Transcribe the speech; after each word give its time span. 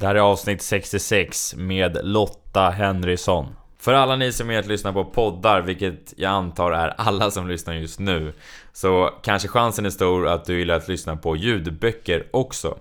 Det 0.00 0.06
här 0.06 0.14
är 0.14 0.20
avsnitt 0.20 0.62
66 0.62 1.54
med 1.56 1.98
Lotta 2.02 2.70
Henrysson. 2.70 3.46
För 3.78 3.94
alla 3.94 4.16
ni 4.16 4.32
som 4.32 4.50
är 4.50 4.58
att 4.58 4.66
lyssna 4.66 4.92
på 4.92 5.04
poddar, 5.04 5.62
vilket 5.62 6.14
jag 6.16 6.30
antar 6.30 6.72
är 6.72 6.88
alla 6.88 7.30
som 7.30 7.48
lyssnar 7.48 7.74
just 7.74 7.98
nu, 7.98 8.32
så 8.72 9.10
kanske 9.22 9.48
chansen 9.48 9.86
är 9.86 9.90
stor 9.90 10.28
att 10.28 10.44
du 10.44 10.58
gillar 10.58 10.76
att 10.76 10.88
lyssna 10.88 11.16
på 11.16 11.36
ljudböcker 11.36 12.26
också. 12.30 12.78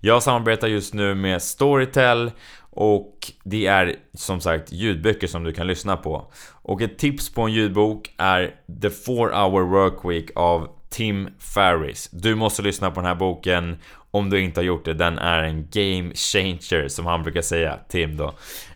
Jag 0.00 0.22
samarbetar 0.22 0.68
just 0.68 0.94
nu 0.94 1.14
med 1.14 1.42
Storytel 1.42 2.30
och 2.70 3.32
det 3.44 3.66
är 3.66 3.96
som 4.14 4.40
sagt 4.40 4.72
ljudböcker 4.72 5.26
som 5.26 5.44
du 5.44 5.52
kan 5.52 5.66
lyssna 5.66 5.96
på. 5.96 6.32
Och 6.62 6.82
ett 6.82 6.98
tips 6.98 7.34
på 7.34 7.42
en 7.42 7.52
ljudbok 7.52 8.14
är 8.16 8.54
The 8.82 8.90
4 8.90 9.14
Hour 9.16 9.62
Work 9.62 10.04
Week 10.04 10.30
av 10.34 10.68
Tim 10.94 11.28
Ferris. 11.38 12.08
Du 12.12 12.34
måste 12.34 12.62
lyssna 12.62 12.90
på 12.90 13.00
den 13.00 13.08
här 13.08 13.14
boken 13.14 13.76
om 14.10 14.30
du 14.30 14.40
inte 14.40 14.60
har 14.60 14.64
gjort 14.64 14.84
det. 14.84 14.94
Den 14.94 15.18
är 15.18 15.42
en 15.42 15.68
game 15.70 16.14
changer 16.14 16.88
som 16.88 17.06
han 17.06 17.22
brukar 17.22 17.42
säga, 17.42 17.78
Tim 17.88 18.16
då. 18.16 18.34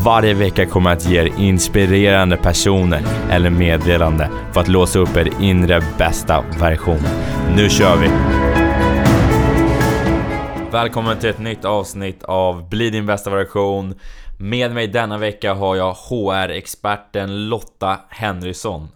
Varje 0.04 0.34
vecka 0.34 0.66
kommer 0.66 0.90
jag 0.90 0.96
att 0.96 1.06
ge 1.06 1.20
er 1.20 1.32
inspirerande 1.38 2.36
personer 2.36 3.02
eller 3.30 3.50
meddelande 3.50 4.30
för 4.52 4.60
att 4.60 4.68
låsa 4.68 4.98
upp 4.98 5.16
er 5.16 5.30
inre 5.40 5.82
bästa 5.98 6.44
version. 6.60 7.00
Nu 7.56 7.68
kör 7.68 7.96
vi! 7.96 8.10
Välkommen 10.72 11.18
till 11.18 11.30
ett 11.30 11.38
nytt 11.38 11.64
avsnitt 11.64 12.22
av 12.22 12.68
Bli 12.68 12.90
din 12.90 13.06
bästa 13.06 13.30
version. 13.30 13.94
Med 14.38 14.74
mig 14.74 14.86
denna 14.86 15.18
vecka 15.18 15.54
har 15.54 15.76
jag 15.76 15.92
HR-experten 15.92 17.48
Lotta 17.48 18.00
Henrysson. 18.08 18.88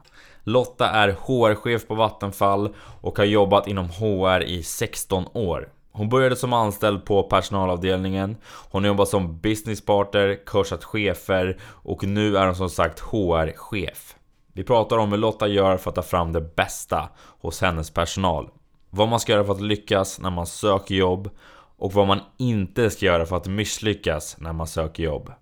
Lotta 0.45 0.91
är 0.91 1.09
HR-chef 1.09 1.87
på 1.87 1.95
Vattenfall 1.95 2.75
och 3.01 3.19
har 3.19 3.25
jobbat 3.25 3.69
inom 3.69 3.89
HR 3.89 4.43
i 4.43 4.63
16 4.63 5.27
år. 5.33 5.69
Hon 5.93 6.09
började 6.09 6.37
som 6.37 6.53
anställd 6.53 7.05
på 7.05 7.23
personalavdelningen. 7.23 8.37
Hon 8.71 8.85
har 8.85 8.89
jobbat 8.89 9.09
som 9.09 9.39
businesspartner, 9.39 10.45
coachat 10.45 10.85
chefer 10.85 11.59
och 11.63 12.05
nu 12.05 12.37
är 12.37 12.47
hon 12.47 12.57
som 12.57 12.71
sagt 12.71 13.01
HR-chef. 13.01 14.15
Vi 14.53 14.65
pratar 14.65 14.99
om 14.99 15.13
hur 15.13 15.19
Lotta 15.19 15.49
gör 15.49 15.77
för 15.77 15.91
att 15.91 15.97
ta 15.97 16.03
fram 16.03 16.33
det 16.33 16.57
bästa 16.57 17.09
hos 17.41 17.61
hennes 17.61 17.91
personal. 17.91 18.49
Vad 18.91 19.09
man 19.09 19.21
ska 19.21 19.33
göra 19.33 19.45
för 19.45 19.53
att 19.53 19.61
lyckas 19.61 20.21
när 20.21 20.31
man 20.31 20.47
söker 20.47 20.95
jobb 20.95 21.31
och 21.79 21.93
vad 21.93 22.07
man 22.07 22.21
inte 22.39 22.91
ska 22.91 23.07
göra 23.07 23.27
för 23.27 23.37
att 23.37 23.47
misslyckas 23.47 24.37
när 24.39 24.53
man 24.53 24.67
söker 24.67 25.03
jobb. 25.03 25.33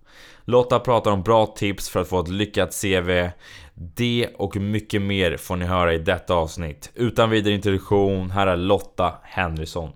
Lotta 0.44 0.80
pratar 0.80 1.10
om 1.10 1.22
bra 1.22 1.46
tips 1.46 1.88
för 1.88 2.00
att 2.00 2.08
få 2.08 2.20
ett 2.20 2.28
lyckat 2.28 2.80
CV. 2.82 3.28
Det 3.74 4.28
och 4.36 4.56
mycket 4.56 5.02
mer 5.02 5.36
får 5.36 5.56
ni 5.56 5.64
höra 5.64 5.94
i 5.94 5.98
detta 5.98 6.34
avsnitt. 6.34 6.90
Utan 6.94 7.30
vidare 7.30 7.54
introduktion, 7.54 8.30
här 8.30 8.46
är 8.46 8.56
Lotta 8.56 9.14
Henrysson. 9.22 9.92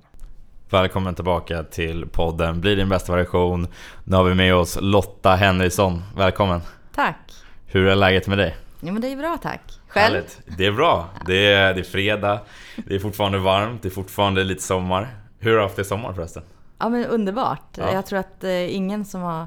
Välkommen 0.71 1.15
tillbaka 1.15 1.63
till 1.63 2.07
podden 2.07 2.61
Bli 2.61 2.75
din 2.75 2.89
bästa 2.89 3.17
version. 3.17 3.69
Nu 4.05 4.17
har 4.17 4.25
vi 4.25 4.35
med 4.35 4.55
oss 4.55 4.79
Lotta 4.81 5.35
Henrysson. 5.35 6.03
Välkommen! 6.17 6.61
Tack! 6.95 7.33
Hur 7.67 7.87
är 7.87 7.95
läget 7.95 8.27
med 8.27 8.39
dig? 8.39 8.57
Jo 8.81 8.93
men 8.93 9.03
det 9.03 9.13
är 9.13 9.17
bra 9.17 9.39
tack. 9.43 9.61
Själv? 9.89 10.15
Härligt. 10.15 10.41
Det 10.59 10.67
är 10.67 10.73
bra. 10.73 11.09
Det 11.27 11.53
är, 11.53 11.75
det 11.75 11.81
är 11.81 11.85
fredag. 11.85 12.41
Det 12.77 12.95
är 12.95 12.99
fortfarande 12.99 13.39
varmt. 13.39 13.83
Det 13.83 13.89
är 13.89 13.91
fortfarande 13.91 14.45
lite 14.45 14.63
sommar. 14.63 15.09
Hur 15.39 15.51
har 15.51 15.57
du 15.57 15.63
haft 15.63 15.77
det 15.77 15.83
i 15.83 15.85
sommar 15.85 16.13
förresten? 16.13 16.43
Ja 16.79 16.89
men 16.89 17.05
underbart. 17.05 17.65
Ja. 17.77 17.93
Jag 17.93 18.07
tror 18.07 18.19
att 18.19 18.45
eh, 18.45 18.77
ingen 18.77 19.05
som 19.05 19.21
har 19.23 19.47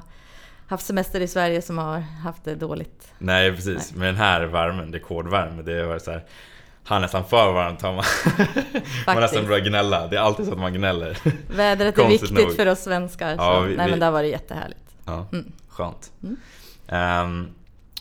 haft 0.70 0.86
semester 0.86 1.20
i 1.20 1.26
Sverige 1.26 1.62
som 1.62 1.78
har 1.78 1.98
haft 1.98 2.44
det 2.44 2.54
dåligt. 2.54 3.12
Nej 3.18 3.52
precis. 3.52 3.90
Nej. 3.90 3.98
Med 3.98 4.08
den 4.08 4.16
här 4.16 4.42
värmen, 4.42 4.92
rekordvärme. 4.92 5.62
Det 5.62 5.86
var 5.86 5.98
så 5.98 6.10
här, 6.10 6.24
har 6.84 7.00
nästan 7.00 7.24
för 7.24 7.52
varmt 7.52 7.82
har 7.82 7.92
man. 7.92 8.04
man 9.06 9.20
nästan 9.20 9.46
börjar 9.46 9.64
gnälla. 9.64 10.06
Det 10.06 10.16
är 10.16 10.20
alltid 10.20 10.46
så 10.46 10.52
att 10.52 10.58
man 10.58 10.72
gnäller. 10.72 11.18
Vädret 11.56 11.98
är 11.98 12.08
viktigt 12.08 12.30
nog. 12.30 12.56
för 12.56 12.66
oss 12.66 12.78
svenskar. 12.78 13.34
Ja, 13.38 13.60
vi, 13.60 13.76
Nej 13.76 13.90
men 13.90 13.98
det 13.98 14.04
har 14.04 14.12
varit 14.12 14.30
jättehärligt. 14.30 14.80
Ja, 15.06 15.26
mm. 15.32 15.52
Skönt. 15.68 16.12
Mm. 16.22 17.24
Um, 17.24 17.48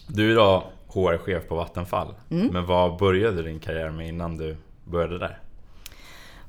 du 0.07 0.28
är 0.28 0.31
idag 0.31 0.63
HR-chef 0.88 1.47
på 1.47 1.56
Vattenfall. 1.56 2.13
Mm. 2.30 2.47
Men 2.47 2.66
vad 2.66 2.97
började 2.97 3.44
din 3.44 3.59
karriär 3.59 3.90
med 3.90 4.07
innan 4.07 4.38
du 4.38 4.57
började 4.84 5.19
där? 5.19 5.40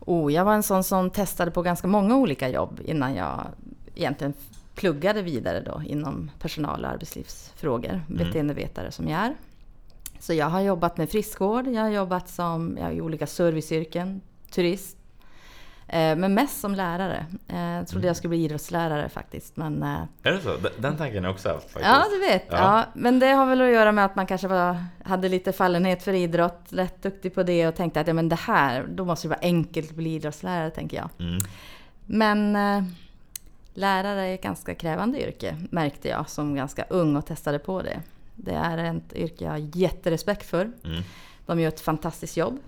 Oh, 0.01 0.33
jag 0.33 0.45
var 0.45 0.55
en 0.55 0.63
sån 0.63 0.85
som 0.85 1.11
testade 1.11 1.51
på 1.51 1.63
ganska 1.63 1.89
många 1.89 2.17
olika 2.17 2.49
jobb 2.49 2.81
innan 2.85 3.15
jag 3.15 3.47
egentligen 3.95 4.35
pluggade 4.81 5.23
vidare 5.23 5.61
då 5.61 5.83
inom 5.87 6.31
personal 6.39 6.85
och 6.85 6.91
arbetslivsfrågor. 6.91 7.91
Mm. 7.91 8.05
Beteendevetare 8.09 8.91
som 8.91 9.09
jag 9.09 9.21
är. 9.21 9.35
Så 10.19 10.35
jag 10.35 10.47
har 10.47 10.61
jobbat 10.61 10.97
med 10.97 11.11
friskvård, 11.11 11.67
jag 11.67 11.83
har 11.83 11.89
jobbat 11.89 12.29
som, 12.29 12.79
jag 12.81 12.95
i 12.95 13.01
olika 13.01 13.27
serviceyrken, 13.27 14.21
turist. 14.51 14.97
Eh, 15.87 16.17
men 16.17 16.35
mest 16.35 16.61
som 16.61 16.75
lärare. 16.75 17.27
Eh, 17.49 17.61
jag 17.61 17.89
trodde 17.89 18.07
jag 18.07 18.17
skulle 18.17 18.29
bli 18.29 18.45
idrottslärare 18.45 19.09
faktiskt. 19.09 19.57
Men, 19.57 19.83
eh, 19.83 20.03
är 20.23 20.33
det 20.33 20.41
så? 20.41 20.57
Den 20.79 20.97
tanken 20.97 21.25
har 21.25 21.29
jag 21.29 21.35
också 21.35 21.49
haft 21.49 21.71
faktiskt. 21.71 21.87
Ja, 21.87 22.05
du 22.11 22.19
vet. 22.19 22.45
Ja. 22.51 22.57
ja. 22.57 22.85
men 22.95 23.19
det 23.19 23.27
har 23.27 23.47
väl 23.47 23.61
att 23.61 23.73
göra 23.73 23.93
med 23.93 24.05
att 24.05 24.17
man 24.17 24.27
kanske 24.27 24.49
var, 24.49 24.85
hade 25.05 25.29
lite 25.29 25.53
fallenhet 25.53 26.03
för 26.03 26.13
idrott, 26.13 26.73
lätt 26.73 27.03
duktig 27.03 27.35
på 27.35 27.43
det 27.43 27.69
och 27.69 27.75
tänkte 27.75 28.01
att 28.01 28.07
ja, 28.07 28.15
men 28.15 28.29
det 28.29 28.41
här, 28.41 28.87
då 28.89 29.05
måste 29.05 29.29
det 29.29 29.31
vara 29.31 29.41
enkelt 29.43 29.91
att 29.91 29.97
bli 29.97 30.15
idrottslärare, 30.15 30.71
tänker 30.71 30.97
jag. 30.97 31.09
Mm. 31.19 31.41
Men 32.07 32.57
lärare 33.75 34.27
är 34.27 34.35
ett 34.35 34.43
ganska 34.43 34.75
krävande 34.75 35.29
yrke, 35.29 35.57
märkte 35.71 36.09
jag 36.09 36.31
som 36.31 36.55
ganska 36.55 36.85
ung 36.91 37.17
och 37.17 37.27
testade 37.27 37.59
på 37.59 37.83
det. 37.83 38.03
Det 38.35 38.55
är 38.55 38.79
ett 38.79 39.17
yrke 39.17 39.45
jag 39.45 39.51
har 39.51 39.71
jätterespekt 39.75 40.47
för. 40.47 40.73
Mm. 40.85 41.03
De 41.47 41.61
gör 41.61 41.69
ett 41.69 41.81
fantastiskt 41.81 42.37
jobb. 42.37 42.59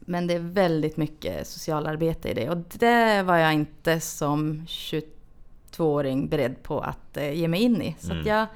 Men 0.00 0.26
det 0.26 0.34
är 0.34 0.38
väldigt 0.38 0.96
mycket 0.96 1.46
socialarbete 1.46 2.28
i 2.28 2.34
det 2.34 2.50
och 2.50 2.56
det 2.56 3.22
var 3.22 3.36
jag 3.36 3.54
inte 3.54 4.00
som 4.00 4.66
22-åring 4.66 6.28
beredd 6.28 6.62
på 6.62 6.80
att 6.80 7.16
eh, 7.16 7.32
ge 7.32 7.48
mig 7.48 7.62
in 7.62 7.82
i. 7.82 7.96
Så 7.98 8.12
mm. 8.12 8.26
jag 8.26 8.46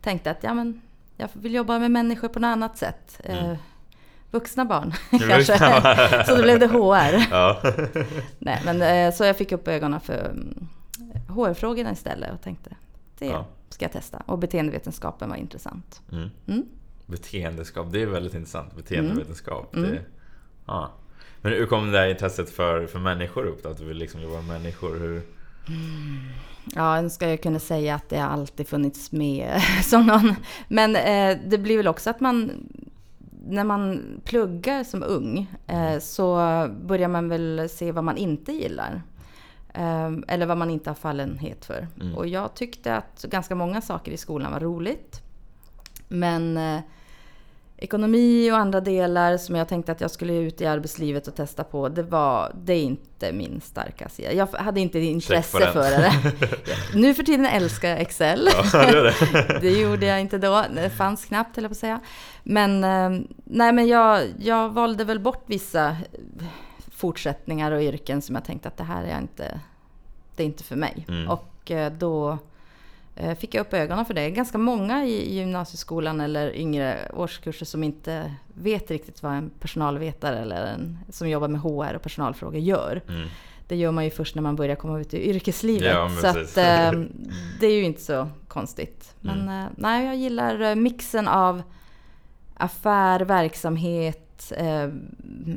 tänkte 0.00 0.30
att 0.30 0.44
ja, 0.44 0.54
men, 0.54 0.80
jag 1.16 1.28
vill 1.32 1.54
jobba 1.54 1.78
med 1.78 1.90
människor 1.90 2.28
på 2.28 2.38
något 2.38 2.48
annat 2.48 2.78
sätt. 2.78 3.20
Mm. 3.24 3.50
Eh, 3.50 3.56
vuxna 4.30 4.64
barn 4.64 4.94
kanske. 5.28 5.58
så 6.26 6.34
då 6.36 6.42
blev 6.42 6.58
det 6.58 6.66
HR. 6.66 7.26
Ja. 7.30 7.62
Nej, 8.38 8.62
men, 8.64 8.82
eh, 8.82 9.14
så 9.14 9.24
jag 9.24 9.36
fick 9.36 9.52
upp 9.52 9.68
ögonen 9.68 10.00
för 10.00 10.34
HR-frågorna 11.32 11.80
mm, 11.80 11.92
istället 11.92 12.32
och 12.32 12.40
tänkte 12.40 12.76
det 13.18 13.26
ja 13.26 13.46
ska 13.72 13.84
jag 13.84 13.92
testa. 13.92 14.22
Och 14.26 14.38
beteendevetenskapen 14.38 15.28
var 15.28 15.36
intressant. 15.36 16.02
Mm. 16.12 16.30
Mm. 16.46 16.66
Beteendeskap, 17.06 17.86
det 17.92 18.02
är 18.02 18.06
väldigt 18.06 18.34
intressant. 18.34 18.76
Beteendevetenskap. 18.76 19.76
Mm. 19.76 19.90
Det, 19.90 20.02
ja. 20.66 20.90
Men 21.40 21.52
hur 21.52 21.66
kom 21.66 21.86
det 21.86 21.92
där 21.92 22.08
intresset 22.08 22.50
för, 22.50 22.86
för 22.86 22.98
människor 22.98 23.46
upp 23.46 23.62
då? 23.62 23.68
Att 23.68 23.78
du 23.78 23.84
vill 23.84 23.96
liksom 23.96 24.20
jobba 24.20 24.36
med 24.36 24.44
människor? 24.44 24.98
Hur... 24.98 25.22
Ja, 26.74 27.00
nu 27.00 27.10
ska 27.10 27.28
jag 27.28 27.42
kunna 27.42 27.58
säga 27.58 27.94
att 27.94 28.08
det 28.08 28.18
har 28.18 28.28
alltid 28.28 28.68
funnits 28.68 29.12
med 29.12 29.62
som 29.84 30.06
någon. 30.06 30.34
Men 30.68 30.96
eh, 30.96 31.38
det 31.46 31.58
blir 31.58 31.76
väl 31.76 31.88
också 31.88 32.10
att 32.10 32.20
man 32.20 32.50
när 33.46 33.64
man 33.64 34.02
pluggar 34.24 34.84
som 34.84 35.02
ung 35.02 35.50
eh, 35.66 35.98
så 35.98 36.36
börjar 36.82 37.08
man 37.08 37.28
väl 37.28 37.68
se 37.70 37.92
vad 37.92 38.04
man 38.04 38.16
inte 38.16 38.52
gillar. 38.52 39.02
Eh, 39.74 40.10
eller 40.28 40.46
vad 40.46 40.58
man 40.58 40.70
inte 40.70 40.90
har 40.90 40.94
fallenhet 40.94 41.64
för. 41.64 41.88
Mm. 42.00 42.14
Och 42.14 42.26
jag 42.26 42.54
tyckte 42.54 42.96
att 42.96 43.22
ganska 43.22 43.54
många 43.54 43.80
saker 43.80 44.12
i 44.12 44.16
skolan 44.16 44.52
var 44.52 44.60
roligt. 44.60 45.22
Men 46.08 46.56
eh, 46.56 46.80
ekonomi 47.82 48.50
och 48.50 48.56
andra 48.56 48.80
delar 48.80 49.36
som 49.36 49.56
jag 49.56 49.68
tänkte 49.68 49.92
att 49.92 50.00
jag 50.00 50.10
skulle 50.10 50.34
ut 50.34 50.60
i 50.60 50.66
arbetslivet 50.66 51.28
och 51.28 51.34
testa 51.34 51.64
på, 51.64 51.88
det, 51.88 52.02
var, 52.02 52.52
det 52.64 52.72
är 52.72 52.82
inte 52.82 53.32
min 53.32 53.60
starka 53.60 54.08
sida. 54.08 54.32
Jag 54.32 54.46
hade 54.46 54.80
inte 54.80 54.98
intresse 54.98 55.72
för 55.72 55.90
det. 55.90 56.12
nu 56.94 57.14
för 57.14 57.22
tiden 57.22 57.46
älskar 57.46 57.88
jag 57.88 58.00
Excel. 58.00 58.48
Ja, 58.72 58.86
det 58.86 59.02
det. 59.02 59.58
det 59.60 59.70
gjorde 59.70 60.06
jag 60.06 60.20
inte 60.20 60.38
då. 60.38 60.64
Det 60.74 60.90
fanns 60.90 61.24
knappt, 61.24 61.58
eller 61.58 61.68
på 61.68 61.72
att 61.72 61.78
säga. 61.78 62.00
Men, 62.42 62.84
eh, 62.84 63.24
nej, 63.44 63.72
men 63.72 63.86
jag, 63.86 64.22
jag 64.38 64.68
valde 64.68 65.04
väl 65.04 65.20
bort 65.20 65.44
vissa 65.46 65.96
fortsättningar 67.02 67.72
och 67.72 67.82
yrken 67.82 68.22
som 68.22 68.34
jag 68.34 68.44
tänkte 68.44 68.68
att 68.68 68.76
det 68.76 68.84
här 68.84 69.04
är 69.04 69.18
inte, 69.18 69.60
det 70.36 70.42
är 70.42 70.46
inte 70.46 70.64
för 70.64 70.76
mig. 70.76 71.04
Mm. 71.08 71.28
Och 71.28 71.70
eh, 71.70 71.92
då 71.92 72.38
eh, 73.16 73.34
fick 73.34 73.54
jag 73.54 73.60
upp 73.60 73.74
ögonen 73.74 74.04
för 74.04 74.14
det. 74.14 74.30
Ganska 74.30 74.58
många 74.58 75.04
i 75.04 75.34
gymnasieskolan 75.34 76.20
eller 76.20 76.56
yngre 76.56 77.10
årskurser 77.14 77.66
som 77.66 77.84
inte 77.84 78.34
vet 78.54 78.90
riktigt 78.90 79.22
vad 79.22 79.32
en 79.32 79.50
personalvetare 79.60 80.38
eller 80.38 80.66
en 80.66 80.98
som 81.08 81.28
jobbar 81.28 81.48
med 81.48 81.60
HR 81.60 81.94
och 81.96 82.02
personalfrågor 82.02 82.60
gör. 82.60 83.02
Mm. 83.08 83.28
Det 83.68 83.76
gör 83.76 83.92
man 83.92 84.04
ju 84.04 84.10
först 84.10 84.34
när 84.34 84.42
man 84.42 84.56
börjar 84.56 84.76
komma 84.76 85.00
ut 85.00 85.14
i 85.14 85.28
yrkeslivet. 85.30 85.92
Ja, 85.94 86.08
så 86.20 86.26
att, 86.26 86.34
precis. 86.34 86.58
eh, 86.58 86.92
det 87.60 87.66
är 87.66 87.74
ju 87.76 87.84
inte 87.84 88.00
så 88.00 88.28
konstigt. 88.48 89.14
Men 89.20 89.40
Mm. 89.40 89.62
eh, 89.62 89.68
nej, 89.76 90.06
jag 90.06 90.16
gillar 90.16 90.74
mixen 90.74 91.28
av 91.28 91.62
affär, 92.54 93.20
verksamhet, 93.20 94.21
eh, 94.56 94.88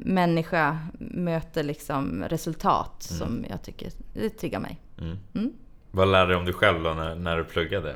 människa 0.06 0.80
möter 1.00 1.64
liksom 1.64 2.24
resultat 2.30 3.08
Mm. 3.12 3.20
som 3.20 3.46
jag 3.50 3.62
tycker 3.64 3.92
det 4.14 4.30
triggar 4.30 4.60
mig. 4.60 4.80
Mm. 5.02 5.18
Mm. 5.36 5.54
Vad 5.92 6.08
lärde 6.08 6.32
du 6.34 6.38
om 6.38 6.46
dig 6.46 6.54
själv 6.54 6.84
då 6.84 6.94
när, 6.94 7.16
när 7.16 7.38
du 7.38 7.44
pluggade? 7.44 7.96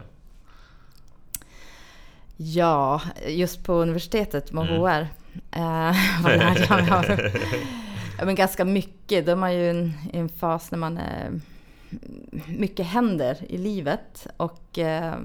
Ja, 2.37 3.01
just 3.27 3.63
på 3.63 3.73
universitetet 3.73 4.51
med 4.51 4.63
Mm. 4.69 4.81
HR. 4.81 5.07
Eh, 5.51 5.95
vad 6.23 6.37
lärde 6.37 6.65
jag 6.69 6.81
mig 6.81 6.91
av? 6.91 7.05
ja, 8.19 8.25
men 8.25 8.35
ganska 8.35 8.65
mycket. 8.65 9.25
Då 9.25 9.31
är 9.31 9.35
man 9.35 9.53
ju 9.53 9.59
i 9.59 9.69
en, 9.69 9.93
i 10.13 10.17
en 10.17 10.29
fas 10.29 10.71
när 10.71 10.77
man 10.79 10.97
är... 10.97 11.31
Mycket 12.57 12.85
händer 12.85 13.37
i 13.49 13.57
livet. 13.57 14.27
Och 14.37 14.79
eh, 14.79 15.15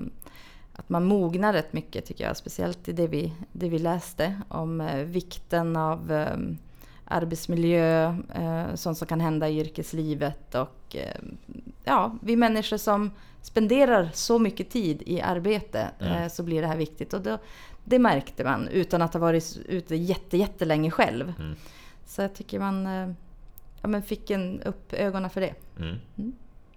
att 0.77 0.89
man 0.89 1.05
mognar 1.05 1.53
rätt 1.53 1.73
mycket 1.73 2.05
tycker 2.05 2.25
jag. 2.25 2.37
Speciellt 2.37 2.89
i 2.89 2.93
det 2.93 3.07
vi, 3.07 3.33
det 3.53 3.69
vi 3.69 3.79
läste 3.79 4.41
om 4.49 4.81
eh, 4.81 5.05
vikten 5.05 5.77
av 5.77 6.13
eh, 6.13 6.37
arbetsmiljö, 7.05 8.17
eh, 8.35 8.75
sånt 8.75 8.99
som 8.99 9.07
kan 9.07 9.21
hända 9.21 9.49
i 9.49 9.61
yrkeslivet 9.61 10.55
och 10.55 10.97
ja, 11.85 12.19
vi 12.23 12.37
människor 12.37 12.77
som 12.77 13.11
spenderar 13.43 14.11
så 14.13 14.39
mycket 14.39 14.71
tid 14.71 15.03
i 15.07 15.21
arbete 15.21 15.91
Mm. 16.01 16.31
så 16.31 16.43
blir 16.43 16.63
det 16.63 16.69
här 16.69 16.77
viktigt. 16.77 17.15
Och 17.15 17.21
då, 17.21 17.39
det 17.85 17.99
märkte 17.99 18.45
man 18.45 18.69
utan 18.69 19.03
att 19.03 19.13
ha 19.13 19.21
varit 19.21 19.59
ute 19.67 19.97
jätte, 19.97 20.37
jättelänge 20.37 20.91
själv. 20.91 21.33
Mm. 21.39 21.57
Så 22.07 22.23
jag 22.23 22.35
tycker 22.35 22.59
man 22.59 22.87
ja, 23.83 23.89
men 23.89 24.03
fick 24.03 24.31
en 24.31 24.63
upp 24.63 24.93
ögonen 24.93 25.31
för 25.31 25.41
det. 25.41 25.55
Mm. 25.79 25.97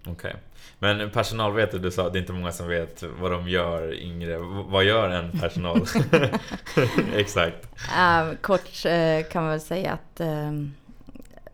Okej. 0.06 0.36
Men 0.80 1.10
personalvetare, 1.10 1.82
du 1.82 1.92
sa 1.92 2.08
att 2.08 2.14
det 2.14 2.20
är 2.20 2.22
inte 2.22 2.34
många 2.34 2.52
som 2.52 2.68
vet 2.68 3.04
vad 3.20 3.32
de 3.32 3.48
gör 3.50 3.94
yngre. 4.02 4.38
Vad 4.68 4.84
gör 4.84 5.10
en 5.10 5.40
personal? 5.40 5.82
Exakt. 7.16 7.68
Eh, 7.98 8.36
kort 8.42 8.86
eh, 8.86 9.30
kan 9.32 9.42
man 9.44 9.52
väl 9.52 9.62
säga 9.62 9.92
att 9.92 10.20
eh, 10.20 10.52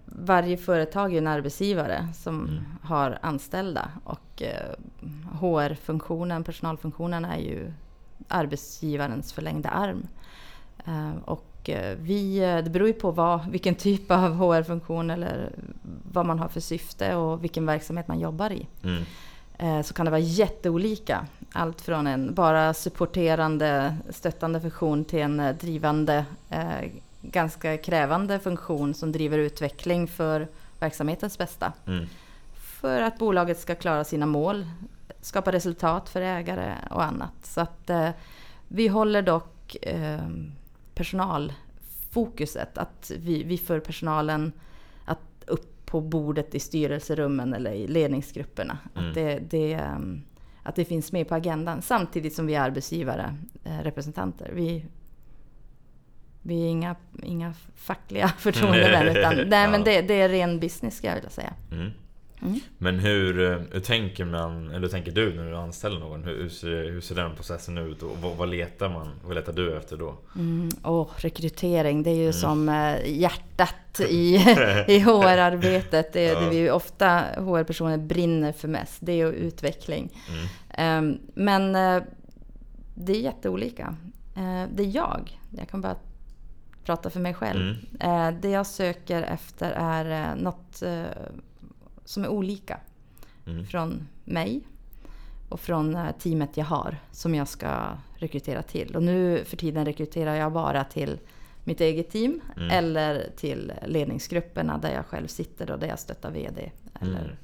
varje 0.05 0.57
företag 0.57 1.13
är 1.13 1.17
en 1.17 1.27
arbetsgivare 1.27 2.07
som 2.15 2.39
Mm. 2.47 2.63
har 2.83 3.19
anställda 3.21 3.89
och 4.03 4.41
eh, 4.41 4.75
HR-funktionen, 5.39 6.43
personalfunktionen 6.43 7.25
är 7.25 7.37
ju 7.37 7.71
arbetsgivarens 8.27 9.33
förlängda 9.33 9.69
arm. 9.69 10.07
Eh, 10.85 11.11
och 11.63 11.69
eh, 11.69 11.97
vi, 12.01 12.37
eh, 12.37 12.57
det 12.57 12.69
beror 12.69 12.87
ju 12.87 12.93
på 12.93 13.11
vad, 13.11 13.49
vilken 13.49 13.75
typ 13.75 14.11
av 14.11 14.35
HR-funktion 14.35 15.09
eller 15.09 15.49
vad 16.11 16.25
man 16.25 16.39
har 16.39 16.47
för 16.47 16.59
syfte 16.59 17.15
och 17.15 17.43
vilken 17.43 17.65
verksamhet 17.65 18.07
man 18.07 18.19
jobbar 18.19 18.49
i. 18.51 18.67
Mm. 18.83 19.03
Eh, 19.57 19.81
så 19.81 19.93
kan 19.93 20.05
det 20.05 20.11
vara 20.11 20.21
jätteolika. 20.21 21.25
Allt 21.53 21.81
från 21.81 22.07
en 22.07 22.33
bara 22.33 22.73
supporterande, 22.73 23.97
stöttande 24.09 24.61
funktion 24.61 25.05
till 25.05 25.19
en 25.19 25.57
drivande, 25.61 26.25
eh, 26.49 26.89
ganska 27.21 27.77
krävande 27.77 28.39
funktion 28.39 28.93
som 28.93 29.11
driver 29.11 29.37
utveckling 29.37 30.07
för 30.07 30.47
verksamhetens 30.79 31.37
bästa. 31.37 31.73
Mm. 31.87 32.05
För 32.53 33.01
att 33.01 33.17
bolaget 33.17 33.59
ska 33.59 33.75
klara 33.75 34.03
sina 34.03 34.25
mål, 34.25 34.65
skapa 35.21 35.51
resultat 35.51 36.09
för 36.09 36.21
ägare 36.21 36.73
och 36.91 37.03
annat. 37.03 37.33
Så 37.43 37.61
att 37.61 37.89
eh, 37.89 38.09
vi 38.67 38.87
håller 38.87 39.21
dock 39.21 39.75
eh, 39.81 40.19
personalfokuset, 40.95 42.77
att 42.77 43.11
vi, 43.17 43.43
vi 43.43 43.57
för 43.57 43.79
personalen 43.79 44.51
att 45.05 45.19
upp 45.47 45.85
på 45.85 46.01
bordet 46.01 46.55
i 46.55 46.59
styrelserummen 46.59 47.53
eller 47.53 47.71
i 47.71 47.87
ledningsgrupperna. 47.87 48.77
Mm. 48.95 49.09
Att, 49.09 49.15
det, 49.15 49.39
det, 49.49 49.73
ehm, 49.73 50.21
att 50.63 50.75
det 50.75 50.85
finns 50.85 51.11
med 51.11 51.27
på 51.27 51.35
agendan 51.35 51.81
samtidigt 51.81 52.33
som 52.35 52.47
vi 52.47 52.55
är 52.55 52.61
arbetsgivare, 52.61 53.35
eh, 53.63 53.79
representanter. 53.83 54.51
Vi, 54.53 54.85
vi 56.41 56.63
är 56.63 56.67
inga, 56.67 56.95
inga 57.23 57.53
fackliga 57.75 58.27
förtroendemän 58.37 59.17
utan 59.17 59.35
nej, 59.35 59.67
men 59.67 59.83
det, 59.83 60.01
det 60.01 60.13
är 60.13 60.29
ren 60.29 60.59
business 60.59 60.97
ska 60.97 61.07
jag 61.07 61.15
vilja 61.15 61.29
säga. 61.29 61.53
Mm. 61.71 61.91
Mm. 62.43 62.59
Men 62.77 62.99
hur, 62.99 63.51
eh, 63.51 63.59
hur 63.71 63.79
tänker 63.79 64.25
man, 64.25 64.71
eller 64.71 64.87
tänker 64.87 65.11
du 65.11 65.33
när 65.35 65.49
du 65.51 65.55
anställer 65.57 65.99
någon? 65.99 66.23
Hur, 66.23 66.37
hur, 66.41 66.49
ser, 66.49 66.91
hur 66.91 67.01
ser 67.01 67.15
den 67.15 67.35
processen 67.35 67.77
ut 67.77 68.03
och 68.03 68.17
vad, 68.21 68.35
vad 68.37 68.49
letar 68.49 68.89
man? 68.89 69.09
Vad 69.23 69.35
letar 69.35 69.53
du 69.53 69.77
efter 69.77 69.97
då? 69.97 70.15
Mm, 70.35 70.69
åh, 70.83 71.07
rekrytering, 71.17 72.03
det 72.03 72.09
är 72.09 72.15
ju 72.15 72.21
Mm. 72.21 72.33
som 72.33 72.69
eh, 72.69 73.19
hjärtat 73.19 73.99
i, 74.09 74.35
i 74.87 74.99
HR-arbetet. 74.99 76.13
Det 76.13 76.27
är 76.27 76.33
Ja. 76.33 76.39
det 76.39 76.49
vi 76.49 76.69
ofta 76.71 77.19
HR-personer 77.37 77.97
brinner 77.97 78.51
för 78.51 78.67
mest. 78.67 78.97
Det 78.99 79.11
är 79.11 79.15
ju 79.15 79.31
utveckling. 79.33 80.09
Mm. 80.29 80.47
Ehm, 80.69 81.19
men 81.33 81.75
eh, 81.75 82.03
det 82.95 83.13
är 83.13 83.21
jätteolika. 83.21 83.95
Det 84.73 84.83
är 84.83 84.95
jag. 84.95 85.39
Jag 85.57 85.69
kan 85.69 85.81
bara 85.81 85.95
prata 86.85 87.09
för 87.09 87.19
mig 87.19 87.33
själv. 87.33 87.75
Mm. 87.99 88.41
Det 88.41 88.49
jag 88.49 88.65
söker 88.65 89.21
efter 89.21 89.71
är 89.71 90.35
något 90.35 90.83
som 92.05 92.23
är 92.23 92.27
olika 92.27 92.79
Mm. 93.47 93.65
från 93.65 94.07
mig 94.23 94.61
och 95.49 95.59
från 95.59 95.95
eh, 95.95 96.11
teamet 96.19 96.57
jag 96.57 96.65
har 96.65 96.97
som 97.11 97.35
jag 97.35 97.47
ska 97.47 97.97
rekrytera 98.15 98.61
till. 98.63 98.95
Och 98.95 99.03
nu 99.03 99.43
för 99.45 99.57
tiden 99.57 99.85
rekryterar 99.85 100.35
jag 100.35 100.51
bara 100.51 100.83
till 100.83 101.19
mitt 101.63 101.81
eget 101.81 102.09
team 102.11 102.41
Mm. 102.57 102.69
eller 102.69 103.29
till 103.35 103.73
ledningsgrupperna 103.85 104.77
där 104.77 104.93
jag 104.93 105.05
själv 105.05 105.27
sitter 105.27 105.71
och 105.71 105.79
där 105.79 105.87
jag 105.87 105.99
stöttar 105.99 106.31
VD 106.31 106.71
eller, 107.01 107.23
Mm. 107.23 107.35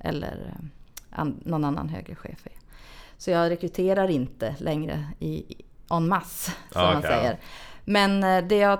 eller 0.00 0.46
eh, 0.56 0.64
an, 1.20 1.40
någon 1.44 1.64
annan 1.64 1.88
högre 1.88 2.14
chef. 2.14 2.46
är. 2.46 2.52
Så 3.16 3.30
jag 3.30 3.50
rekryterar 3.50 4.08
inte 4.08 4.56
längre 4.58 5.04
i, 5.18 5.44
en 5.90 6.08
masse 6.08 6.50
som 6.70 6.80
Ja, 6.82 6.86
man 6.86 6.96
okej, 6.98 7.10
säger. 7.10 7.38
Men 7.84 8.24
eh, 8.24 8.48
det 8.48 8.56
jag 8.56 8.78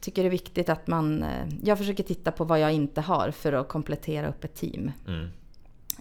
tycker 0.00 0.24
är 0.24 0.30
viktigt 0.30 0.68
att 0.68 0.86
man... 0.86 1.22
eh, 1.22 1.48
Jag 1.62 1.78
försöker 1.78 2.02
titta 2.04 2.32
på 2.32 2.44
vad 2.44 2.60
jag 2.60 2.72
inte 2.72 3.00
har 3.00 3.30
för 3.30 3.52
att 3.52 3.68
komplettera 3.68 4.28
upp 4.28 4.44
ett 4.44 4.54
team. 4.54 4.92
Mm. 5.08 5.28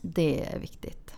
Det 0.01 0.45
är 0.53 0.59
viktigt. 0.59 1.13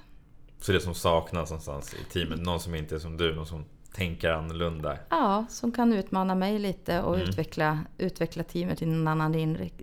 Så 0.60 0.72
det 0.72 0.80
som 0.80 0.94
saknas 0.96 1.50
någonstans 1.50 1.94
i 1.94 2.14
teamet, 2.14 2.40
någon 2.42 2.60
som 2.60 2.76
inte 2.76 2.96
är 2.96 3.00
som 3.00 3.18
du, 3.18 3.36
någon 3.36 3.46
som 3.48 3.66
tänker 3.94 4.30
annorlunda. 4.32 4.98
Ja, 5.10 5.46
som 5.50 5.72
kan 5.72 5.94
utmana 5.94 6.36
mig 6.36 6.60
lite 6.60 7.02
och 7.02 7.16
Mm. 7.16 7.30
utveckla, 7.30 7.80
utveckla 7.98 8.44
teamet 8.44 8.82
i 8.82 8.86
en 8.86 9.08
annan 9.08 9.34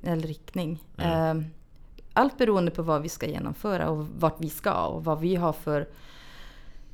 riktning. 0.02 0.82
Mm. 0.96 1.38
Eh, 1.38 1.44
Allt 2.12 2.38
beroende 2.38 2.70
på 2.70 2.82
vad 2.82 3.02
vi 3.02 3.08
ska 3.08 3.26
genomföra 3.26 3.88
och 3.88 4.06
vart 4.18 4.36
vi 4.40 4.50
ska 4.50 4.86
och 4.86 5.04
vad 5.04 5.20
vi 5.20 5.36
har 5.36 5.52
för 5.52 5.88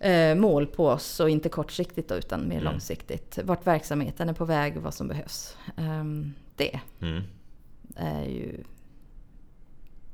eh, 0.04 0.34
mål 0.34 0.66
på 0.66 0.88
oss 0.88 1.20
och 1.20 1.30
inte 1.30 1.48
kortsiktigt 1.48 2.08
då, 2.08 2.14
utan 2.14 2.48
mer 2.48 2.60
Mm. 2.60 2.64
långsiktigt. 2.64 3.38
Vart 3.44 3.66
verksamheten 3.66 4.28
är 4.28 4.32
på 4.32 4.44
väg 4.44 4.76
och 4.76 4.82
vad 4.82 4.94
som 4.94 5.08
behövs. 5.08 5.56
Ehm, 5.76 6.32
Det 6.56 6.80
Mm. 7.00 7.22
är 7.96 8.24
ju 8.24 8.64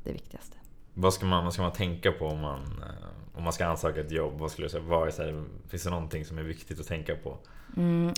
det 0.04 0.12
viktigaste. 0.12 0.56
Vad 0.94 1.14
ska 1.14 1.26
man, 1.26 1.44
vad 1.44 1.52
ska 1.52 1.62
man 1.62 1.72
tänka 1.72 2.12
på 2.12 2.26
om 2.26 2.40
man, 2.40 2.60
eh, 2.60 3.36
om 3.38 3.42
man 3.44 3.52
ska 3.52 3.66
ansöka 3.66 4.00
ett 4.00 4.10
jobb? 4.10 4.38
Vad 4.38 4.50
skulle 4.50 4.64
jag 4.64 4.70
säga? 4.72 4.82
Vad 4.84 5.08
är 5.08 5.12
här, 5.24 5.44
finns 5.68 5.82
det 5.82 5.90
någonting 5.90 6.24
som 6.24 6.38
är 6.38 6.42
viktigt 6.42 6.80
att 6.80 6.86
tänka 6.86 7.14
på? 7.16 7.36
Mm. 7.76 8.14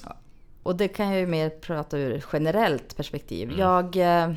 Och 0.62 0.76
det 0.76 0.88
kan 0.88 1.06
jag 1.10 1.18
ju 1.20 1.26
mer 1.26 1.50
prata 1.50 1.98
ur 1.98 2.24
generellt 2.32 2.96
perspektiv. 2.96 3.48
Mm. 3.48 3.60
Jag, 3.60 3.96
eh, 3.96 4.32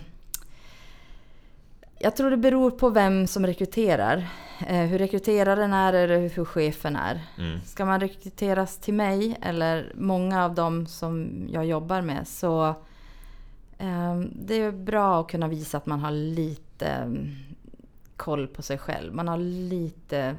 jag 2.00 2.16
tror 2.16 2.30
det 2.30 2.38
beror 2.38 2.72
på 2.72 2.90
vem 2.90 3.28
som 3.28 3.46
rekryterar. 3.46 4.28
eh, 4.68 4.82
hur 4.82 4.98
rekryteraren 4.98 5.74
är 5.74 5.94
eller 5.94 6.30
hur 6.30 6.46
chefen 6.46 6.96
är. 6.96 7.22
Mm. 7.38 7.62
Ska 7.62 7.86
man 7.86 8.00
rekryteras 8.00 8.78
till 8.78 8.94
mig 8.94 9.38
eller 9.42 9.94
många 9.96 10.46
av 10.46 10.56
dem 10.56 10.88
som 10.88 11.30
jag 11.50 11.66
jobbar 11.66 12.02
med 12.02 12.28
så 12.28 12.68
eh, 13.78 14.20
det 14.32 14.56
är 14.56 14.72
bra 14.72 15.22
att 15.22 15.28
kunna 15.28 15.48
visa 15.48 15.78
att 15.78 15.86
man 15.86 16.00
har 16.00 16.12
lite 16.12 16.88
mm, 16.88 17.36
koll 18.18 18.48
på 18.48 18.62
sig 18.62 18.78
själv. 18.78 19.14
Man 19.14 19.28
har 19.28 19.38
lite 19.38 20.36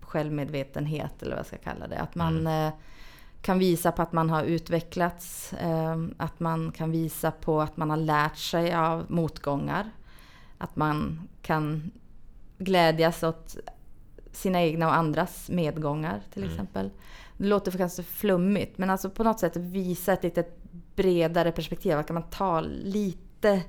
självmedvetenhet 0.00 1.22
eller 1.22 1.30
vad 1.30 1.38
jag 1.38 1.46
ska 1.46 1.56
kalla 1.56 1.86
det. 1.88 1.98
Att 1.98 2.14
man 2.14 2.46
eh, 2.46 2.72
kan 3.42 3.58
visa 3.58 3.92
på 3.92 4.02
att 4.02 4.12
man 4.12 4.30
har 4.30 4.44
utvecklats. 4.44 5.52
Eh, 5.52 5.96
att 6.16 6.40
man 6.40 6.72
kan 6.72 6.90
visa 6.90 7.30
på 7.30 7.60
att 7.60 7.76
man 7.76 7.90
har 7.90 7.96
lärt 7.96 8.36
sig 8.36 8.74
av 8.74 9.06
motgångar. 9.08 9.90
Att 10.60 10.76
man 10.76 11.28
kan 11.42 11.90
glädjas 12.58 13.22
åt 13.22 13.56
sina 14.32 14.62
egna 14.62 14.86
och 14.86 14.94
andras 14.94 15.48
medgångar 15.50 16.20
till 16.32 16.42
Mm. 16.42 16.52
exempel. 16.54 16.90
Det 17.36 17.46
låter 17.46 17.70
kanske 17.72 18.02
flummigt 18.02 18.78
men 18.78 18.90
alltså 18.90 19.10
på 19.10 19.24
något 19.24 19.40
sätt 19.40 19.56
visa 19.56 20.12
ett 20.12 20.22
lite 20.22 20.44
bredare 20.96 21.52
perspektiv. 21.52 21.92
Att 21.98 22.06
kan 22.06 22.14
man 22.14 22.30
ta 22.30 22.60
lite 22.84 23.62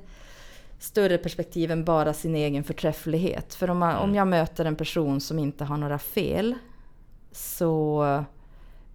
större 0.79 1.17
perspektiv 1.17 1.71
än 1.71 1.85
bara 1.85 2.13
sin 2.13 2.35
egen 2.35 2.63
förträfflighet. 2.63 3.53
För 3.53 3.69
om, 3.69 3.77
man, 3.77 3.95
om 3.95 4.15
jag 4.15 4.27
möter 4.27 4.65
en 4.65 4.75
person 4.75 5.21
som 5.21 5.39
inte 5.39 5.63
har 5.65 5.77
några 5.77 5.99
fel 5.99 6.55
så 7.31 8.25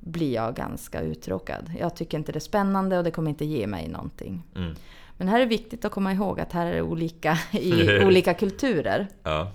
blir 0.00 0.34
jag 0.34 0.54
ganska 0.54 1.00
uttråkad. 1.00 1.72
Jag 1.80 1.96
tycker 1.96 2.18
inte 2.18 2.32
det 2.32 2.38
är 2.38 2.40
spännande 2.40 2.98
och 2.98 3.04
det 3.04 3.10
kommer 3.10 3.30
inte 3.30 3.44
ge 3.44 3.66
mig 3.66 3.88
någonting. 3.88 4.42
Mm. 4.56 4.74
Men 5.16 5.28
här 5.28 5.36
är 5.36 5.40
det 5.40 5.46
viktigt 5.46 5.84
att 5.84 5.92
komma 5.92 6.12
ihåg 6.12 6.40
att 6.40 6.52
här 6.52 6.66
är 6.66 6.74
det 6.74 6.82
olika 6.82 7.38
i 7.52 7.98
olika 8.04 8.34
kulturer. 8.34 9.08
Ja. 9.22 9.52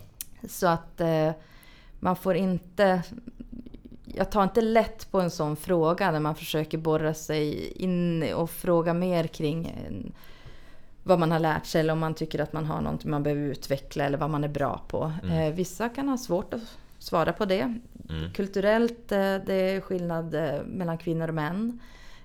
Så 0.49 0.67
att 0.67 1.01
eh, 1.01 1.31
man 1.99 2.15
får 2.15 2.35
inte... 2.35 3.03
Jag 4.05 4.31
tar 4.31 4.43
inte 4.43 4.61
lätt 4.61 5.11
på 5.11 5.21
en 5.21 5.31
sån 5.31 5.55
fråga 5.55 6.11
när 6.11 6.19
man 6.19 6.35
försöker 6.35 6.77
borra 6.77 7.13
sig 7.13 7.71
in 7.71 8.33
och 8.33 8.49
fråga 8.49 8.93
mer 8.93 9.27
kring 9.27 9.65
eh, 9.65 10.11
vad 11.03 11.19
man 11.19 11.31
har 11.31 11.39
lärt 11.39 11.65
sig 11.65 11.81
eller 11.81 11.93
om 11.93 11.99
man 11.99 12.13
tycker 12.13 12.39
att 12.39 12.53
man 12.53 12.65
har 12.65 12.81
någonting 12.81 13.11
man 13.11 13.23
behöver 13.23 13.41
utveckla 13.41 14.03
eller 14.03 14.17
vad 14.17 14.29
man 14.29 14.43
är 14.43 14.47
bra 14.47 14.81
på. 14.87 15.11
Eh, 15.23 15.53
vissa 15.53 15.89
kan 15.89 16.09
ha 16.09 16.17
svårt 16.17 16.53
att 16.53 16.61
svara 16.99 17.33
på 17.33 17.45
det. 17.45 17.79
Mm. 18.09 18.33
Kulturellt, 18.33 19.11
eh, 19.11 19.35
det 19.45 19.53
är 19.53 19.81
skillnad 19.81 20.35
eh, 20.35 20.63
mellan 20.65 20.97
kvinnor 20.97 21.27
och 21.27 21.33
män. 21.33 21.79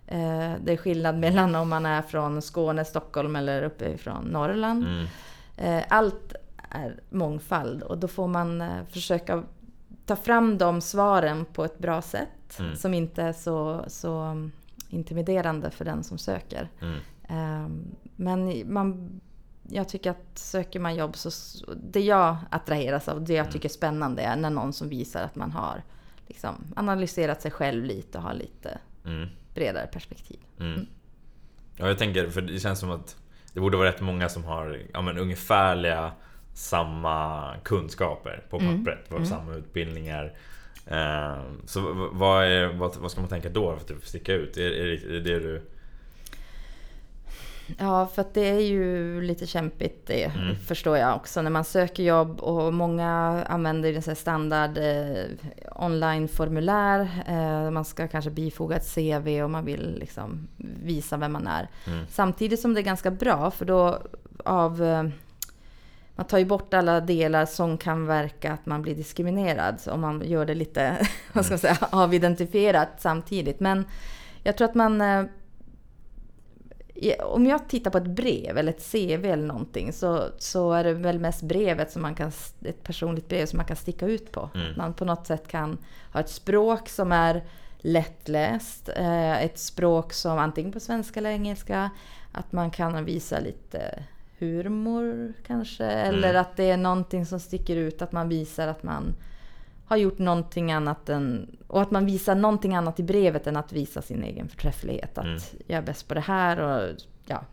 Eh, 0.06 0.52
Det 0.64 0.72
är 0.72 0.76
skillnad 0.76 1.18
mellan 1.18 1.54
om 1.54 1.68
man 1.68 1.86
är 1.86 2.02
från 2.02 2.42
Skåne, 2.42 2.84
Stockholm 2.84 3.36
eller 3.36 3.62
uppifrån 3.62 4.24
Norrland. 4.24 4.84
Mm. 4.86 5.06
Eh, 5.56 5.84
Allt 5.88 6.34
är 6.70 7.00
mångfald 7.10 7.82
och 7.82 7.98
då 7.98 8.08
får 8.08 8.28
man 8.28 8.60
eh, 8.60 8.84
försöka 8.90 9.42
ta 10.06 10.16
fram 10.16 10.58
de 10.58 10.80
svaren 10.80 11.44
på 11.44 11.64
ett 11.64 11.78
bra 11.78 12.02
sätt 12.02 12.28
Mm. 12.58 12.76
som 12.76 12.94
inte 12.94 13.22
är 13.22 13.32
så, 13.32 13.84
så 13.88 14.42
intimiderande 14.88 15.70
för 15.70 15.84
den 15.84 16.04
som 16.04 16.18
söker. 16.18 16.68
Mm. 16.80 16.98
Ehm, 17.28 17.84
Men 18.16 18.72
man, 18.74 19.20
jag 19.68 19.88
tycker 19.88 20.10
att 20.10 20.38
söker 20.38 20.80
man 20.80 20.94
jobb 20.96 21.16
så 21.16 21.30
det 21.76 22.00
jag 22.00 22.36
attraheras 22.50 23.08
av, 23.08 23.24
det 23.24 23.34
jag 23.34 23.50
tycker 23.50 23.68
är 23.68 23.72
spännande 23.72 24.22
är 24.22 24.36
när 24.36 24.50
någon 24.50 24.72
som 24.72 24.88
visar 24.88 25.22
att 25.24 25.36
man 25.36 25.50
har 25.50 25.82
liksom, 26.26 26.54
analyserat 26.76 27.42
sig 27.42 27.50
själv 27.50 27.84
lite 27.84 28.18
och 28.18 28.24
har 28.24 28.34
lite 28.34 28.78
Mm. 29.04 29.28
Bredare 29.56 29.86
perspektiv. 29.86 30.38
Mm. 30.60 30.86
Ja, 31.76 31.88
jag 31.88 31.98
tänker, 31.98 32.30
för 32.30 32.40
det 32.40 32.58
känns 32.60 32.78
som 32.78 32.90
att 32.90 33.16
det 33.52 33.60
borde 33.60 33.76
vara 33.76 33.88
rätt 33.88 34.00
många 34.00 34.28
som 34.28 34.44
har 34.44 34.80
ja, 34.92 35.02
men, 35.02 35.18
ungefärliga 35.18 36.12
samma 36.54 37.54
kunskaper 37.64 38.44
på 38.50 38.58
Mm. 38.58 38.76
pappret, 38.84 39.10
mm. 39.10 39.26
samma 39.26 39.54
utbildningar. 39.54 40.32
Eh, 40.86 41.36
så 41.66 42.08
vad, 42.12 42.44
är, 42.44 42.66
vad, 42.66 42.96
vad 42.96 43.10
ska 43.10 43.20
man 43.20 43.30
tänka 43.30 43.48
då 43.48 43.70
för 43.72 43.76
att 43.80 43.88
typ 43.88 44.06
sticka 44.06 44.32
ut? 44.34 44.56
Är, 44.56 44.70
är, 44.70 44.86
det- 44.86 45.16
är 45.16 45.20
det 45.20 45.38
du... 45.40 45.62
Ja, 47.78 48.06
för 48.06 48.20
att 48.22 48.34
det 48.34 48.48
är 48.48 48.60
ju 48.60 49.20
lite 49.22 49.46
kämpigt 49.46 50.06
det 50.06 50.24
Mm. 50.24 50.56
förstår 50.56 50.98
jag 50.98 51.16
också 51.16 51.42
när 51.42 51.50
man 51.50 51.64
söker 51.64 52.02
jobb 52.02 52.40
och 52.40 52.74
många 52.74 53.08
använder 53.48 54.08
en 54.08 54.16
standard 54.16 54.78
eh, 54.78 55.24
online-formulär. 55.74 57.08
Eh, 57.26 57.70
man 57.70 57.84
ska 57.84 58.08
kanske 58.08 58.30
bifoga 58.30 58.76
ett 58.76 58.94
CV 58.94 59.42
och 59.42 59.50
man 59.50 59.64
vill 59.64 59.96
liksom 60.00 60.48
visa 60.82 61.16
vem 61.16 61.32
man 61.32 61.46
är. 61.46 61.68
Mm. 61.86 62.06
Samtidigt 62.10 62.60
som 62.60 62.74
det 62.74 62.80
är 62.80 62.82
ganska 62.82 63.10
bra 63.10 63.50
för 63.50 63.64
då 63.64 63.98
av 64.44 64.82
eh, 64.82 65.02
man 66.16 66.26
tar 66.26 66.38
ju 66.38 66.44
bort 66.44 66.74
alla 66.74 67.00
delar 67.00 67.46
som 67.46 67.78
kan 67.78 68.06
verka 68.06 68.52
att 68.52 68.66
man 68.66 68.82
blir 68.82 68.94
diskriminerad. 68.94 69.80
Om 69.86 70.00
man 70.00 70.22
gör 70.24 70.46
det 70.46 70.54
lite, 70.54 71.06
vad 71.32 71.44
ska 71.44 71.52
man 71.52 71.58
säga, 71.58 71.78
avidentifierat 71.90 72.88
samtidigt. 72.98 73.60
Men 73.60 73.84
jag 74.42 74.56
tror 74.56 74.68
att 74.68 74.74
man 74.74 75.00
eh, 75.00 75.24
om 77.22 77.46
jag 77.46 77.68
tittar 77.68 77.90
på 77.90 77.98
ett 77.98 78.06
brev 78.06 78.58
eller 78.58 78.72
ett 78.72 78.92
CV 78.92 79.24
eller 79.24 79.46
någonting 79.46 79.92
så, 79.92 80.24
så 80.38 80.72
är 80.72 80.84
det 80.84 80.92
väl 80.92 81.18
mest 81.18 81.42
brevet 81.42 81.90
som 81.90 82.02
man 82.02 82.14
kan, 82.14 82.32
ett 82.64 82.82
personligt 82.82 83.28
brev 83.28 83.46
som 83.46 83.56
man 83.56 83.66
kan 83.66 83.76
sticka 83.76 84.06
ut 84.06 84.32
på. 84.32 84.50
Mm. 84.54 84.72
Man 84.76 84.94
på 84.94 85.04
något 85.04 85.26
sätt 85.26 85.48
kan 85.48 85.78
ha 86.12 86.20
ett 86.20 86.30
språk 86.30 86.88
som 86.88 87.12
är 87.12 87.44
lättläst, 87.78 88.88
eh, 88.96 89.44
ett 89.44 89.58
språk 89.58 90.12
som 90.12 90.38
antingen 90.38 90.72
på 90.72 90.80
svenska 90.80 91.20
eller 91.20 91.30
engelska, 91.30 91.90
att 92.32 92.52
man 92.52 92.70
kan 92.70 93.04
visa 93.04 93.40
lite 93.40 94.02
humor 94.38 95.32
kanske, 95.46 95.84
eller 95.84 96.30
Mm. 96.30 96.40
att 96.40 96.56
det 96.56 96.70
är 96.70 96.76
någonting 96.76 97.26
som 97.26 97.40
sticker 97.40 97.76
ut, 97.76 98.02
att 98.02 98.12
man 98.12 98.28
visar 98.28 98.68
att 98.68 98.82
man 98.82 99.14
har 99.86 99.96
gjort 99.96 100.18
någonting 100.18 100.72
annat 100.72 101.08
än... 101.08 101.56
Och 101.66 101.82
att 101.82 101.90
man 101.90 102.06
visar 102.06 102.34
någonting 102.34 102.74
annat 102.74 103.00
i 103.00 103.02
brevet 103.02 103.46
än 103.46 103.56
att 103.56 103.72
visa 103.72 104.02
sin 104.02 104.24
egen 104.24 104.48
förträfflighet. 104.48 105.18
Att 105.18 105.24
Mm. 105.24 105.38
jag 105.66 105.78
är 105.78 105.82
bäst 105.82 106.08
på 106.08 106.14
det 106.14 106.20
här 106.20 106.60
och 106.60 106.94
ja. 107.26 107.44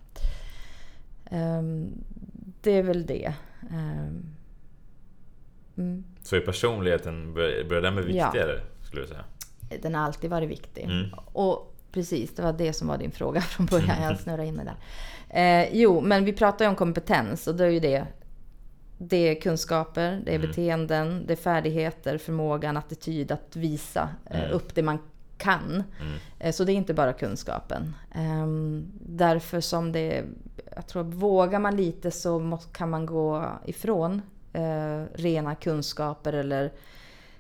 Ehm, 1.32 1.92
det 2.62 2.72
är 2.72 2.84
väl 2.84 3.06
det. 3.06 3.34
Ehm, 3.72 4.26
mm. 5.78 6.04
Så 6.24 6.36
är 6.36 6.40
personligheten, 6.40 7.34
bör- 7.34 7.70
börjar 7.70 7.82
den 7.82 7.96
bli 7.96 8.18
Ja. 8.18 8.26
viktigare? 8.26 8.60
Skulle 8.82 9.02
du 9.02 9.08
säga? 9.08 9.24
Den 9.82 9.96
har 9.96 10.02
alltid 10.06 10.30
varit 10.30 10.50
viktig. 10.50 10.84
Mm. 10.84 11.06
Och 11.34 11.76
precis, 11.92 12.36
det 12.36 12.42
var 12.42 12.54
det 12.54 12.74
som 12.74 12.88
var 12.88 12.98
din 12.98 13.12
fråga 13.12 13.42
från 13.42 13.66
början. 13.66 14.02
Jag 14.04 14.20
snurrade 14.24 14.46
in 14.46 14.56
mig 14.56 14.66
där. 14.66 14.76
Eh, 15.30 15.70
jo, 15.74 16.02
men 16.02 16.26
vi 16.26 16.34
pratar 16.34 16.66
ju 16.66 16.70
om 16.70 16.76
kompetens 16.76 17.48
och 17.48 17.56
då 17.56 17.64
är 17.64 17.70
ju 17.70 17.80
det 17.80 18.06
det 19.08 19.30
är 19.38 19.42
kunskaper, 19.42 20.22
det 20.26 20.32
är 20.32 20.36
Mm. 20.36 20.48
beteenden, 20.48 21.24
det 21.28 21.34
är 21.34 21.38
färdigheter, 21.38 22.18
förmågan, 22.18 22.78
attityd 22.78 23.32
att 23.32 23.56
visa 23.56 24.10
eh, 24.26 24.40
Mm. 24.40 24.52
upp 24.52 24.76
det 24.76 24.84
man 24.84 25.00
kan. 25.38 25.84
Mm. 26.02 26.14
Eh, 26.40 26.52
Så 26.52 26.64
det 26.64 26.72
är 26.72 26.76
inte 26.76 26.94
bara 26.94 27.14
kunskapen. 27.14 27.96
Ehm, 28.16 28.86
därför 29.02 29.62
som 29.62 29.92
det, 29.92 30.24
jag 30.76 30.88
tror 30.88 31.04
vågar 31.04 31.60
man 31.60 31.76
lite 31.76 32.12
så 32.12 32.60
kan 32.74 32.90
man 32.90 33.06
gå 33.06 33.46
ifrån 33.66 34.22
eh, 34.54 35.04
rena 35.14 35.56
kunskaper 35.56 36.34
eller 36.34 36.72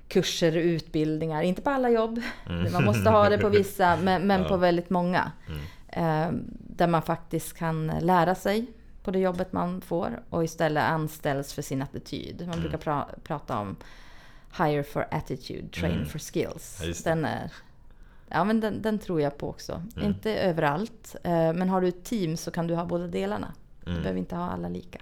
kurser, 0.07 0.51
utbildningar. 0.57 1.41
Inte 1.41 1.61
på 1.61 1.69
alla 1.69 1.89
jobb, 1.89 2.21
Mm. 2.49 2.73
man 2.73 2.83
måste 2.85 3.09
ha 3.09 3.29
det 3.29 3.37
på 3.37 3.49
vissa, 3.59 3.97
men, 4.03 4.27
men 4.27 4.41
Ja. 4.41 4.47
på 4.47 4.57
väldigt 4.57 4.89
många. 4.89 5.31
Mm. 5.47 5.59
Ehm, 5.89 6.43
där 6.59 6.87
man 6.87 7.01
faktiskt 7.01 7.53
kan 7.57 7.87
lära 7.87 8.35
sig 8.35 8.65
på 9.03 9.11
det 9.11 9.19
jobbet 9.19 9.53
man 9.53 9.81
får 9.81 10.21
och 10.29 10.43
istället 10.43 10.83
anställs 10.83 11.53
för 11.53 11.61
sin 11.61 11.81
attityd. 11.81 12.35
Man 12.39 12.49
Mm. 12.49 12.61
brukar 12.61 12.77
pra- 12.77 13.19
prata 13.23 13.57
om 13.57 13.75
hire 14.57 14.83
for 14.83 15.07
attitude, 15.11 15.67
train 15.69 15.93
Mm. 15.95 16.05
for 16.05 16.19
skills. 16.19 16.81
Ja, 16.83 16.93
den, 17.03 17.25
är, 17.25 17.51
ja, 18.29 18.43
men 18.43 18.59
den, 18.59 18.81
den 18.81 18.99
tror 18.99 19.21
jag 19.21 19.37
på 19.37 19.49
också. 19.49 19.83
Mm. 19.95 20.07
Inte 20.07 20.31
överallt, 20.35 21.15
eh, 21.23 21.53
men 21.53 21.69
har 21.69 21.81
du 21.81 21.87
ett 21.87 22.03
team 22.05 22.37
så 22.37 22.51
kan 22.51 22.67
du 22.67 22.75
ha 22.75 22.85
båda 22.85 23.07
delarna. 23.07 23.53
Du 23.83 23.91
Mm. 23.91 24.01
behöver 24.03 24.19
inte 24.19 24.35
ha 24.35 24.49
alla 24.49 24.69
lika. 24.69 24.99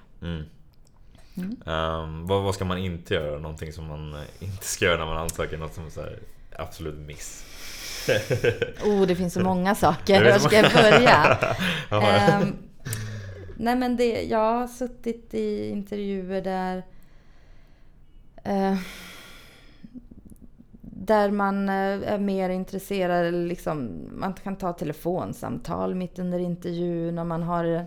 Ehm, 1.66 2.28
vad, 2.28 2.44
vad 2.44 2.56
ska 2.56 2.66
man 2.66 2.78
inte 2.78 3.14
göra? 3.14 3.40
Någonting 3.40 3.74
som 3.74 3.86
man 3.88 4.14
eh, 4.14 4.20
inte 4.40 4.66
ska 4.66 4.86
göra 4.86 4.98
när 4.98 5.06
man 5.06 5.18
ansöker? 5.18 5.58
Något 5.58 5.74
som 5.74 5.84
är 5.86 6.20
absolut 6.58 7.00
miss? 7.00 7.46
Oh, 8.86 9.02
det 9.08 9.16
finns 9.16 9.34
så 9.34 9.40
många 9.44 9.76
saker. 9.76 10.32
Var 10.32 10.40
ska 10.40 10.56
jag 10.56 10.72
börja? 10.74 11.38
Ja. 11.90 12.42
Nej 13.62 13.76
men 13.76 13.98
det, 13.98 14.24
jag 14.24 14.54
har 14.54 14.68
suttit 14.68 15.34
i 15.34 15.70
intervjuer 15.70 16.42
där 16.42 16.84
eh, 18.44 18.78
där 20.82 21.32
man 21.32 21.70
eh, 21.70 22.14
är 22.14 22.20
mer 22.20 22.50
intresserad, 22.50 23.34
liksom, 23.34 23.92
man 24.12 24.34
kan 24.34 24.56
ta 24.56 24.74
telefonsamtal 24.74 25.96
mitt 25.96 26.20
under 26.20 26.40
intervjun 26.40 27.20
och 27.20 27.28
man 27.28 27.44
har 27.44 27.86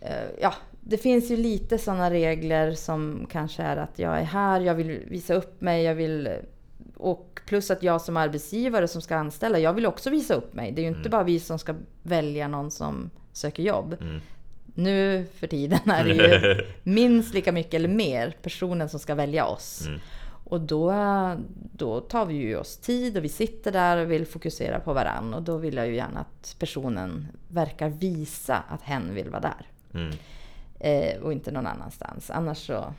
eh, 0.00 0.24
ja, 0.40 0.54
det 0.80 0.98
finns 0.98 1.30
ju 1.30 1.36
lite 1.36 1.78
sådana 1.78 2.10
regler 2.10 2.72
som 2.72 3.26
kanske 3.30 3.62
är 3.62 3.76
att 3.76 3.98
jag 3.98 4.18
är 4.18 4.24
här, 4.24 4.60
jag 4.60 4.74
vill 4.74 5.00
visa 5.08 5.34
upp 5.34 5.60
mig, 5.60 5.82
jag 5.84 5.94
vill 5.94 6.28
och 6.96 7.40
plus 7.46 7.70
att 7.70 7.82
jag 7.82 8.00
som 8.00 8.16
arbetsgivare 8.16 8.88
som 8.88 9.02
ska 9.02 9.16
anställa, 9.16 9.58
jag 9.58 9.72
vill 9.72 9.86
också 9.86 10.10
visa 10.10 10.34
upp 10.34 10.54
mig. 10.54 10.72
Det 10.72 10.80
är 10.80 10.82
ju 10.82 10.88
inte 10.88 11.00
Mm. 11.00 11.10
bara 11.10 11.24
vi 11.24 11.40
som 11.40 11.58
ska 11.58 11.74
välja 12.02 12.48
någon 12.48 12.70
som 12.70 13.10
söker 13.32 13.62
jobb. 13.62 13.96
Mm. 14.00 14.20
Nu 14.74 15.26
för 15.34 15.46
tiden 15.46 15.90
är 15.90 16.04
det 16.04 16.14
ju 16.14 16.66
minst 16.82 17.34
lika 17.34 17.52
mycket 17.52 17.74
eller 17.74 17.88
mer 17.88 18.36
personen 18.42 18.88
som 18.88 19.00
ska 19.00 19.14
välja 19.14 19.46
oss. 19.46 19.86
Mm. 19.86 20.00
Och 20.44 20.60
då, 20.60 20.94
då 21.72 22.00
tar 22.00 22.26
vi 22.26 22.34
ju 22.34 22.56
oss 22.56 22.76
tid 22.76 23.16
och 23.16 23.24
vi 23.24 23.28
sitter 23.28 23.72
där 23.72 23.96
och 23.96 24.10
vill 24.10 24.26
fokusera 24.26 24.80
på 24.80 24.92
varann. 24.92 25.34
Och 25.34 25.42
då 25.42 25.56
vill 25.56 25.76
jag 25.76 25.86
ju 25.86 25.94
gärna 25.94 26.20
att 26.20 26.56
personen 26.58 27.26
verkar 27.48 27.88
visa 27.88 28.62
att 28.68 28.82
hen 28.82 29.14
vill 29.14 29.30
vara 29.30 29.40
där. 29.40 29.66
Mm. 29.94 30.16
Eh, 30.80 31.22
och 31.22 31.32
inte 31.32 31.50
någon 31.50 31.66
annanstans. 31.66 32.30
Annars 32.30 32.58
så... 32.66 32.94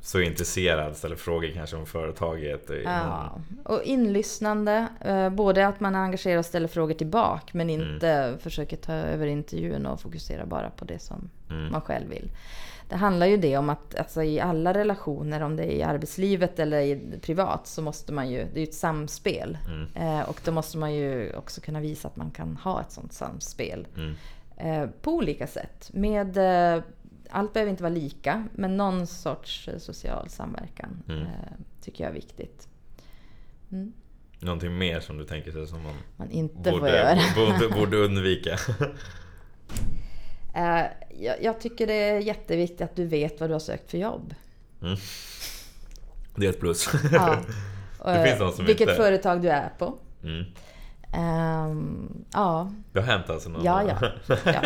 Så 0.00 0.20
intresserad, 0.20 0.96
ställer 0.96 1.16
frågor 1.16 1.50
kanske 1.54 1.76
om 1.76 1.86
företaget. 1.86 2.70
Ja. 2.84 3.38
Och 3.64 3.82
inlyssnande. 3.82 4.86
Eh, 5.00 5.30
både 5.30 5.66
att 5.66 5.80
man 5.80 5.94
är 5.94 5.98
engagerad 5.98 6.38
och 6.38 6.44
ställer 6.46 6.68
frågor 6.68 6.94
tillbaka. 6.94 7.46
Men 7.52 7.70
Mm. 7.70 7.94
inte 7.94 8.36
försöker 8.40 8.76
ta 8.76 8.92
över 8.92 9.26
intervjun 9.26 9.86
och 9.86 10.00
fokusera 10.00 10.46
bara 10.46 10.70
på 10.70 10.84
det 10.84 10.98
som 10.98 11.30
Mm. 11.50 11.72
man 11.72 11.80
själv 11.80 12.08
vill. 12.10 12.30
Det 12.88 12.96
handlar 12.96 13.26
ju 13.26 13.36
det 13.36 13.56
om 13.56 13.70
att 13.70 13.94
alltså, 13.98 14.22
i 14.22 14.40
alla 14.40 14.74
relationer, 14.74 15.40
om 15.40 15.56
det 15.56 15.62
är 15.64 15.70
i 15.76 15.82
arbetslivet 15.82 16.58
eller 16.58 16.80
i 16.80 17.00
privat, 17.22 17.66
så 17.66 17.82
måste 17.82 18.12
man 18.12 18.30
ju, 18.30 18.36
det 18.38 18.60
är 18.60 18.64
ju 18.64 18.68
ett 18.68 18.74
samspel. 18.74 19.58
Mm. 19.66 20.18
Eh, 20.18 20.28
och 20.28 20.40
då 20.44 20.52
måste 20.52 20.78
man 20.78 20.94
ju 20.94 21.32
också 21.36 21.60
kunna 21.60 21.80
visa 21.80 22.08
att 22.08 22.16
man 22.16 22.30
kan 22.30 22.56
ha 22.56 22.80
ett 22.80 22.92
sånt 22.92 23.12
samspel. 23.12 23.86
Mm. 23.96 24.14
Eh, 24.56 24.90
på 25.02 25.12
olika 25.12 25.46
sätt. 25.46 25.90
Med, 25.92 26.38
allt 27.30 27.52
behöver 27.52 27.70
inte 27.70 27.82
vara 27.82 27.92
lika, 27.94 28.48
men 28.52 28.76
någon 28.76 29.06
sorts 29.06 29.68
eh, 29.68 29.78
social 29.78 30.28
samverkan 30.28 31.02
Mm. 31.08 31.22
eh, 31.22 31.28
tycker 31.80 32.04
jag 32.04 32.10
är 32.10 32.14
viktigt. 32.14 32.68
Mm. 33.72 33.92
Någonting 34.40 34.78
mer 34.78 35.00
som 35.00 35.18
du 35.18 35.24
tänker 35.24 35.52
sig 35.52 35.66
som 35.66 35.82
man 35.82 35.94
Man 36.16 36.30
inte 36.30 36.70
får 36.70 36.78
borde, 36.78 36.96
göra. 36.96 37.18
borde, 37.36 37.68
borde 37.74 37.96
undvika? 38.04 38.58
Eh, 40.54 40.84
jag, 41.20 41.42
jag 41.42 41.60
tycker 41.60 41.86
det 41.86 41.94
är 41.94 42.18
jätteviktigt 42.20 42.80
att 42.80 42.96
du 42.96 43.06
vet 43.06 43.40
vad 43.40 43.50
du 43.50 43.54
har 43.54 43.60
sökt 43.60 43.90
för 43.90 43.98
jobb. 43.98 44.34
Mm. 44.82 44.96
Det 46.36 46.46
är 46.46 46.50
ett 46.50 46.60
plus. 46.60 46.88
Ja. 47.12 47.36
Det 48.04 48.24
finns 48.38 48.56
som 48.56 48.64
Vilket 48.64 48.80
inte- 48.88 48.94
företag 48.94 49.42
du 49.42 49.48
är 49.48 49.68
på. 49.78 49.98
Mm. 50.22 50.44
Ehm, 51.12 52.24
ja, 52.32 52.72
Det 52.92 53.00
har 53.00 53.06
hänt 53.06 53.30
alltså? 53.30 53.48
Någon 53.48 53.64
ja, 53.64 53.82
ja. 53.82 54.12
ja. 54.44 54.62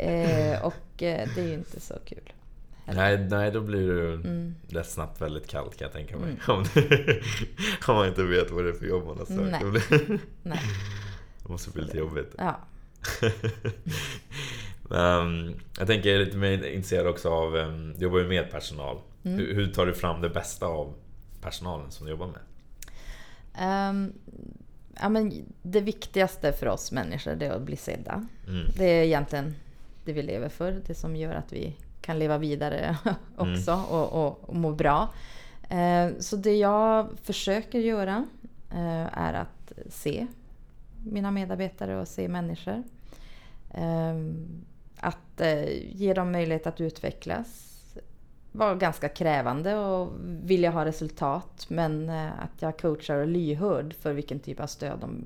Eh, 0.00 0.64
och 0.64 1.02
eh, 1.02 1.28
det 1.34 1.40
är 1.40 1.46
ju 1.48 1.54
inte 1.54 1.80
så 1.80 1.94
kul. 2.04 2.32
Nej, 2.94 3.18
nej, 3.18 3.50
då 3.50 3.60
blir 3.60 3.88
du 3.88 4.12
Mm. 4.12 4.54
rätt 4.68 4.90
snabbt 4.90 5.20
väldigt 5.20 5.46
kall 5.48 5.64
kan 5.70 5.84
jag 5.86 5.92
tänka 5.92 6.16
mig. 6.16 6.28
Mm. 6.30 6.40
Om, 6.48 6.64
det, 6.74 7.20
om 7.88 7.94
man 7.96 8.08
inte 8.08 8.22
vet 8.22 8.50
vad 8.50 8.64
det 8.64 8.70
är 8.70 8.74
för 8.74 8.86
jobb 8.86 9.06
man 9.06 9.18
har 9.18 9.24
sökt. 9.26 9.50
Nej. 9.50 9.60
Det, 9.64 9.70
blir, 9.70 10.18
Nej. 10.42 10.60
det 11.42 11.48
måste 11.48 11.70
bli 11.70 11.82
lite 11.82 11.98
jobbigt. 11.98 12.34
Ja. 12.38 12.60
Ehm, 14.96 15.54
jag 15.78 15.86
tänker 15.86 16.08
jag 16.10 16.20
är 16.20 16.24
lite 16.24 16.36
mer 16.36 16.52
intresserad 16.66 17.06
också 17.06 17.30
av, 17.30 17.54
um, 17.56 17.94
du 17.96 18.04
jobbar 18.04 18.18
ju 18.18 18.28
med 18.28 18.50
personal. 18.50 18.98
Mm. 19.24 19.38
Hur, 19.38 19.54
hur 19.54 19.72
tar 19.72 19.86
du 19.86 19.94
fram 19.94 20.20
det 20.20 20.28
bästa 20.30 20.66
av 20.66 20.94
personalen 21.40 21.90
som 21.90 22.06
du 22.06 22.10
jobbar 22.12 22.26
med? 22.26 22.40
Ehm, 23.58 24.12
ja, 25.00 25.08
men 25.08 25.32
det 25.62 25.80
viktigaste 25.80 26.52
för 26.52 26.66
oss 26.66 26.92
människor 26.92 27.34
det 27.34 27.46
är 27.46 27.50
att 27.50 27.62
bli 27.62 27.76
sedda. 27.76 28.26
Mm. 28.48 28.66
Det 28.76 28.84
är 28.84 29.04
egentligen 29.04 29.54
det 30.04 30.12
vi 30.12 30.22
lever 30.22 30.48
för. 30.48 30.72
Det 30.86 30.94
som 30.94 31.16
gör 31.16 31.34
att 31.34 31.52
vi 31.52 31.76
kan 32.00 32.18
leva 32.18 32.38
vidare 32.38 32.96
också 33.36 33.72
och, 33.90 34.12
och, 34.12 34.48
och 34.48 34.56
må 34.56 34.72
bra. 34.72 35.08
Eh, 35.68 36.08
så 36.18 36.36
det 36.36 36.56
jag 36.56 37.08
försöker 37.22 37.78
göra 37.78 38.26
eh, 38.70 39.18
är 39.18 39.34
att 39.34 39.72
se 39.88 40.26
mina 41.04 41.30
medarbetare 41.30 42.00
och 42.00 42.08
se 42.08 42.28
människor. 42.28 42.82
Eh, 43.70 44.14
att 44.96 45.40
eh, 45.40 45.94
ge 45.96 46.14
dem 46.14 46.32
möjlighet 46.32 46.66
att 46.66 46.80
utvecklas. 46.80 47.65
Vara 48.56 48.74
ganska 48.74 49.08
krävande 49.08 49.74
och 49.76 50.12
vilja 50.22 50.70
ha 50.70 50.84
resultat. 50.84 51.66
Men 51.68 52.08
eh, 52.08 52.26
att 52.26 52.62
jag 52.62 52.78
coachar 52.78 53.16
och 53.16 53.26
lyhörd 53.26 53.94
för 53.94 54.12
vilken 54.12 54.40
typ 54.40 54.60
av 54.60 54.66
stöd 54.66 54.98
de 55.00 55.24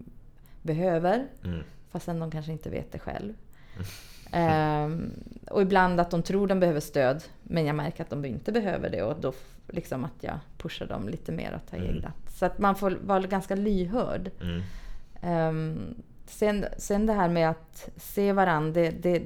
behöver. 0.63 1.27
Mm. 1.45 1.63
Fastän 1.91 2.19
de 2.21 2.31
kanske 2.31 2.53
inte 2.53 2.71
vet 2.71 2.93
det 2.93 2.99
själv. 2.99 3.33
Ehm, 4.33 5.11
och 5.51 5.63
ibland 5.63 6.01
att 6.01 6.11
de 6.11 6.23
tror 6.23 6.47
de 6.47 6.61
behöver 6.61 6.81
stöd, 6.81 7.25
men 7.43 7.67
jag 7.67 7.77
märker 7.77 8.03
att 8.03 8.11
de 8.11 8.25
inte 8.25 8.53
behöver 8.53 8.91
det 8.91 9.03
och 9.03 9.21
då 9.21 9.33
liksom 9.69 10.05
att 10.05 10.13
jag 10.21 10.39
pushar 10.59 10.87
dem 10.87 11.09
lite 11.09 11.33
mer 11.33 11.53
att 11.53 11.71
ta 11.71 11.77
Mm. 11.77 11.89
egna. 11.89 12.13
Så 12.29 12.47
att 12.47 12.59
man 12.59 12.75
får 12.77 12.99
vara 13.05 13.21
ganska 13.21 13.55
lyhörd. 13.55 14.31
Mm. 14.41 14.63
Ehm, 15.23 15.95
sen, 16.27 16.65
sen 16.79 17.07
det 17.07 17.13
här 17.13 17.29
med 17.29 17.51
att 17.51 17.89
se 17.97 18.33
varandra, 18.33 18.73
det, 18.73 18.91
det, 18.91 19.23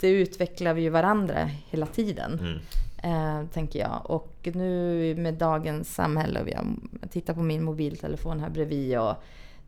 det 0.00 0.08
utvecklar 0.08 0.74
vi 0.74 0.82
ju 0.82 0.90
varandra 0.90 1.50
hela 1.70 1.86
tiden. 1.86 2.38
Mm. 2.40 2.58
Eh, 3.02 3.42
tänker 3.52 3.78
jag. 3.78 4.10
Och 4.10 4.48
nu 4.54 5.14
med 5.18 5.34
dagens 5.34 5.94
samhälle, 5.94 6.40
och 6.42 6.48
jag 6.48 6.76
tittar 7.10 7.34
på 7.34 7.42
min 7.42 7.62
mobiltelefon 7.64 8.40
här 8.40 8.50
bredvid 8.50 8.98
och 8.98 9.14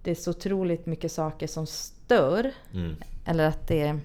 det 0.03 0.11
är 0.11 0.15
så 0.15 0.31
otroligt 0.31 0.87
mycket 0.87 1.13
saker 1.13 1.47
som 1.47 1.67
stör. 1.67 2.53
Mm. 2.75 2.97
Eller 3.25 3.49
att 3.49 3.69
det 3.69 3.99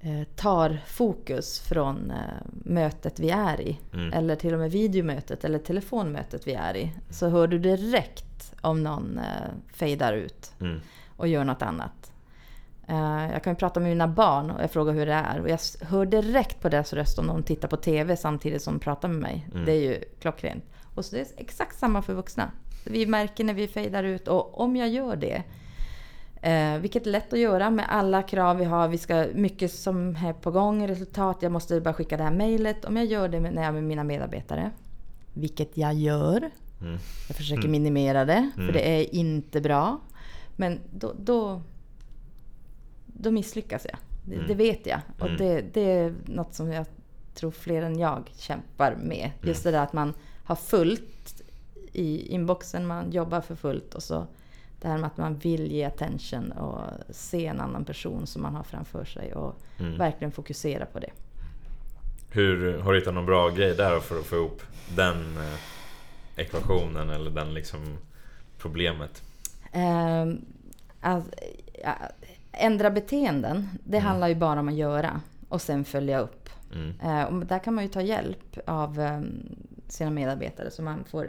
eh, 0.00 0.22
tar 0.36 0.78
fokus 0.86 1.60
från 1.60 2.10
eh, 2.10 2.16
mötet 2.50 3.20
vi 3.20 3.30
är 3.30 3.60
i. 3.60 3.78
Mm. 3.92 4.12
Eller 4.12 4.36
till 4.36 4.52
och 4.54 4.60
med 4.60 4.70
videomötet 4.70 5.44
eller 5.44 5.58
telefonmötet 5.58 6.46
vi 6.46 6.54
är 6.54 6.76
i. 6.76 6.92
Så 7.10 7.28
hör 7.28 7.46
du 7.46 7.58
direkt 7.58 8.54
om 8.60 8.82
någon 8.82 9.18
eh, 9.18 9.50
fejdar 9.74 10.12
ut 10.12 10.52
Mm. 10.60 10.80
och 11.16 11.28
gör 11.28 11.44
något 11.44 11.62
annat. 11.62 12.01
Eh, 12.88 13.32
jag 13.32 13.42
kan 13.44 13.52
ju 13.52 13.56
prata 13.56 13.80
med 13.80 13.88
mina 13.88 14.08
barn 14.08 14.50
och 14.50 14.62
jag 14.62 14.70
frågar 14.70 14.92
hur 14.92 15.06
det 15.06 15.12
är. 15.12 15.40
Och 15.40 15.48
jag 15.48 15.58
hör 15.80 16.06
direkt 16.06 16.60
på 16.60 16.68
deras 16.68 16.92
röst 16.92 17.18
om 17.18 17.26
de 17.26 17.42
tittar 17.42 17.68
på 17.68 17.76
TV 17.76 18.16
samtidigt 18.16 18.62
som 18.62 18.74
de 18.74 18.80
pratar 18.80 19.08
med 19.08 19.18
mig. 19.22 19.48
Mm. 19.52 19.64
Det 19.64 19.72
är 19.72 19.80
ju 19.80 20.04
klockrent. 20.20 20.64
Och 20.94 21.04
så 21.04 21.16
det 21.16 21.20
är 21.20 21.26
exakt 21.36 21.78
samma 21.78 22.02
för 22.02 22.14
vuxna. 22.14 22.50
Vi 22.84 23.06
märker 23.06 23.44
när 23.44 23.54
vi 23.54 23.68
fejdar 23.68 24.04
ut 24.04 24.28
och 24.28 24.60
om 24.60 24.76
jag 24.76 24.88
gör 24.88 25.16
det 25.16 25.42
Eh, 26.42 26.78
vilket 26.78 27.06
är 27.06 27.10
lätt 27.10 27.32
att 27.32 27.38
göra 27.38 27.70
med 27.70 27.86
alla 27.88 28.22
krav 28.22 28.56
vi 28.56 28.64
har. 28.64 28.88
Vi 28.88 28.98
ska 28.98 29.26
mycket 29.34 29.72
som 29.72 30.16
är 30.16 30.32
på 30.32 30.50
gång, 30.50 30.88
resultat. 30.88 31.38
Jag 31.40 31.52
måste 31.52 31.80
bara 31.80 31.94
skicka 31.94 32.16
det 32.16 32.22
här 32.22 32.30
mejlet. 32.30 32.84
Om 32.84 32.96
jag 32.96 33.06
gör 33.06 33.28
det 33.28 33.40
när 33.40 33.52
jag 33.52 33.64
är 33.64 33.72
med 33.72 33.84
mina 33.84 34.04
medarbetare, 34.04 34.70
vilket 35.34 35.76
jag 35.76 35.94
gör. 35.94 36.50
Mm. 36.80 36.98
Jag 37.28 37.36
försöker 37.36 37.68
minimera 37.68 38.24
det, 38.24 38.50
Mm. 38.56 38.66
för 38.66 38.72
det 38.72 38.88
är 38.88 39.14
inte 39.14 39.60
bra. 39.60 40.00
Men 40.56 40.80
då, 40.90 41.12
då, 41.18 41.62
då 43.22 43.30
misslyckas 43.30 43.86
jag. 43.90 43.98
Det, 44.24 44.34
Mm. 44.34 44.46
det 44.48 44.54
vet 44.54 44.86
jag. 44.86 45.00
Och 45.18 45.26
Mm. 45.26 45.36
det, 45.38 45.60
det 45.74 45.90
är 45.90 46.14
något 46.26 46.54
som 46.54 46.72
jag 46.72 46.86
tror 47.34 47.50
fler 47.50 47.82
än 47.82 47.98
jag 47.98 48.30
kämpar 48.36 48.94
med. 48.94 49.30
Just 49.42 49.64
det 49.64 49.70
där 49.70 49.82
att 49.82 49.92
man 49.92 50.14
har 50.44 50.56
fullt 50.56 51.42
i 51.92 52.26
inboxen, 52.26 52.86
man 52.86 53.10
jobbar 53.12 53.40
för 53.40 53.54
fullt 53.54 53.94
och 53.94 54.02
så 54.02 54.26
det 54.80 54.88
här 54.88 54.98
med 54.98 55.06
att 55.06 55.16
man 55.16 55.36
vill 55.38 55.72
ge 55.72 55.84
attention 55.84 56.52
och 56.52 56.80
se 57.10 57.46
en 57.46 57.60
annan 57.60 57.84
person 57.84 58.26
som 58.26 58.42
man 58.42 58.54
har 58.54 58.62
framför 58.62 59.04
sig 59.04 59.34
och 59.34 59.54
Mm. 59.78 59.98
verkligen 59.98 60.32
fokusera 60.32 60.86
på 60.86 60.98
det. 60.98 61.10
Hur, 62.30 62.78
har 62.78 62.92
du 62.92 62.98
hittat 62.98 63.14
någon 63.14 63.26
bra 63.26 63.48
grej 63.48 63.74
där 63.76 64.00
för 64.00 64.18
att 64.18 64.24
få 64.26 64.36
ihop 64.36 64.62
den 64.96 65.36
eh, 65.36 65.58
ekvationen 66.36 67.10
eller 67.10 67.30
den 67.30 67.54
liksom 67.54 67.96
problemet? 68.58 69.22
Ehm, 69.72 70.44
att, 71.00 71.24
ja, 71.82 71.94
ändra 72.52 72.90
beteenden, 72.90 73.68
det 73.84 73.96
Mm. 73.96 74.06
handlar 74.08 74.28
ju 74.28 74.34
bara 74.34 74.60
om 74.60 74.68
att 74.68 74.74
göra 74.74 75.20
och 75.48 75.62
sen 75.62 75.84
följa 75.84 76.18
upp. 76.18 76.48
Mm. 76.74 77.00
Eh, 77.00 77.24
och 77.24 77.46
där 77.46 77.58
kan 77.58 77.74
man 77.74 77.84
ju 77.84 77.90
ta 77.90 78.00
hjälp 78.02 78.58
av 78.66 79.00
ehm, 79.00 79.56
sina 79.88 80.10
medarbetare 80.10 80.70
så 80.70 80.82
man 80.82 81.04
får 81.04 81.28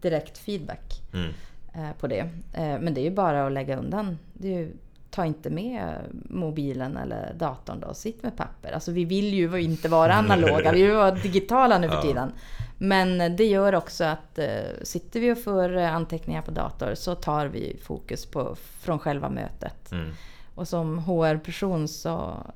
direkt 0.00 0.38
feedback 0.38 1.00
Mm. 1.14 1.30
eh, 1.74 1.92
på 2.00 2.06
det. 2.06 2.18
Eh, 2.54 2.78
men 2.80 2.94
det 2.94 3.00
är 3.00 3.04
ju 3.04 3.10
bara 3.10 3.46
att 3.46 3.52
lägga 3.52 3.76
undan. 3.78 4.18
Ju, 4.40 4.72
ta 5.10 5.24
inte 5.26 5.50
med 5.50 5.94
mobilen 6.30 6.96
eller 6.96 7.34
datorn 7.38 7.80
då, 7.80 7.94
sitt 7.94 8.22
med 8.22 8.36
papper. 8.36 8.72
Alltså 8.72 8.92
vi 8.92 9.04
vill 9.04 9.34
ju 9.34 9.60
inte 9.62 9.88
vara 9.88 10.14
analoga, 10.14 10.72
vi 10.72 10.82
vill 10.82 10.96
vara 10.96 11.10
digitala 11.10 11.78
nu 11.78 11.88
för 11.88 12.02
tiden. 12.08 12.32
Men 12.78 13.36
det 13.36 13.44
gör 13.46 13.74
också 13.74 14.04
att 14.04 14.38
sitter 14.82 15.20
vi 15.20 15.32
och 15.32 15.38
för 15.38 15.76
anteckningar 15.76 16.42
på 16.42 16.50
dator 16.50 16.94
så 16.94 17.14
tar 17.14 17.46
vi 17.46 17.76
fokus 17.82 18.26
på, 18.26 18.54
från 18.80 18.98
själva 18.98 19.28
mötet. 19.30 19.92
Mm. 19.92 20.10
Och 20.54 20.68
som 20.68 20.98
HR-person 20.98 21.88
så... 21.88 22.46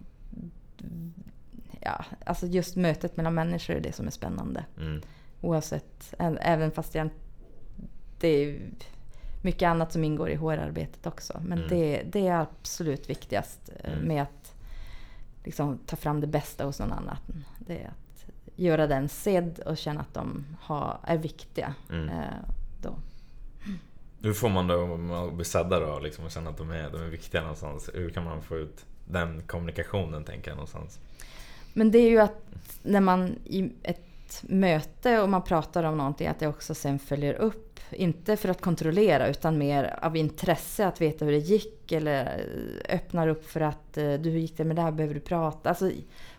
Ja, 1.80 2.04
alltså 2.26 2.46
just 2.46 2.76
mötet 2.76 3.16
mellan 3.16 3.34
människor 3.34 3.74
är 3.76 3.80
det 3.80 3.92
som 3.92 4.06
är 4.06 4.10
spännande. 4.10 4.64
Mm. 4.76 5.00
Oavsett, 5.40 6.14
även 6.40 6.70
fast 6.70 6.94
jag... 6.94 7.10
Det 8.20 8.28
är 8.28 8.60
mycket 9.42 9.66
annat 9.66 9.92
som 9.92 10.04
ingår 10.04 10.30
i 10.30 10.36
HR-arbetet 10.36 11.06
också. 11.06 11.40
Men 11.44 11.58
Mm. 11.58 11.68
det, 11.70 12.02
det 12.12 12.26
är 12.26 12.40
absolut 12.40 13.10
viktigast 13.10 13.70
eh, 13.84 13.92
Mm. 13.92 14.08
med 14.08 14.22
att 14.22 14.54
liksom, 15.44 15.78
ta 15.86 15.96
fram 15.96 16.20
det 16.20 16.26
bästa 16.26 16.64
hos 16.64 16.78
någon 16.80 16.92
annan. 16.92 17.16
Det 17.58 17.82
är 17.82 17.88
att 17.88 18.24
göra 18.56 18.86
den 18.86 19.08
sedd 19.08 19.58
och 19.58 19.76
känna 19.78 20.00
att 20.00 20.14
de 20.14 20.44
har, 20.60 20.98
är 21.02 21.16
viktiga. 21.18 21.74
Mm. 21.90 22.08
Eh, 22.08 22.24
då. 22.82 22.94
Hur 24.22 24.32
får 24.32 24.48
man 24.48 24.66
dem 24.66 25.10
att 25.10 25.32
bli 25.32 25.44
sedda 25.44 25.80
då? 25.80 25.98
Liksom, 25.98 26.24
och 26.24 26.30
känna 26.30 26.50
att 26.50 26.56
de 26.56 26.70
är, 26.70 26.90
de 26.90 27.02
är 27.02 27.08
viktiga 27.08 27.40
någonstans? 27.40 27.90
Hur 27.94 28.10
kan 28.10 28.24
man 28.24 28.42
få 28.42 28.56
ut 28.56 28.84
den 29.04 29.42
kommunikationen 29.46 30.24
tänker 30.24 30.50
jag 30.50 30.56
någonstans? 30.56 30.98
Men 31.72 31.90
det 31.90 31.98
är 31.98 32.10
ju 32.10 32.18
att 32.18 32.42
när 32.82 33.00
man 33.00 33.38
i 33.44 33.72
ett 33.82 34.42
möte 34.42 35.20
och 35.20 35.28
man 35.28 35.42
pratar 35.42 35.84
om 35.84 35.96
någonting, 35.96 36.26
att 36.26 36.38
det 36.38 36.46
också 36.46 36.74
sen 36.74 36.98
följer 36.98 37.34
upp. 37.34 37.80
Inte 37.90 38.36
för 38.36 38.48
att 38.48 38.60
kontrollera 38.60 39.28
utan 39.28 39.58
mer 39.58 39.98
av 40.02 40.16
intresse 40.16 40.86
att 40.86 41.00
veta 41.00 41.24
hur 41.24 41.32
det 41.32 41.38
gick 41.38 41.92
eller 41.92 42.24
eh, 42.24 42.94
öppnar 42.94 43.28
upp 43.28 43.46
för 43.46 43.60
att 43.60 43.98
eh, 43.98 44.12
du, 44.12 44.30
hur 44.30 44.38
gick 44.38 44.56
det 44.56 44.64
med 44.64 44.76
det 44.76 44.82
här, 44.82 44.90
behöver 44.90 45.14
du 45.14 45.20
prata? 45.20 45.68
Alltså 45.68 45.90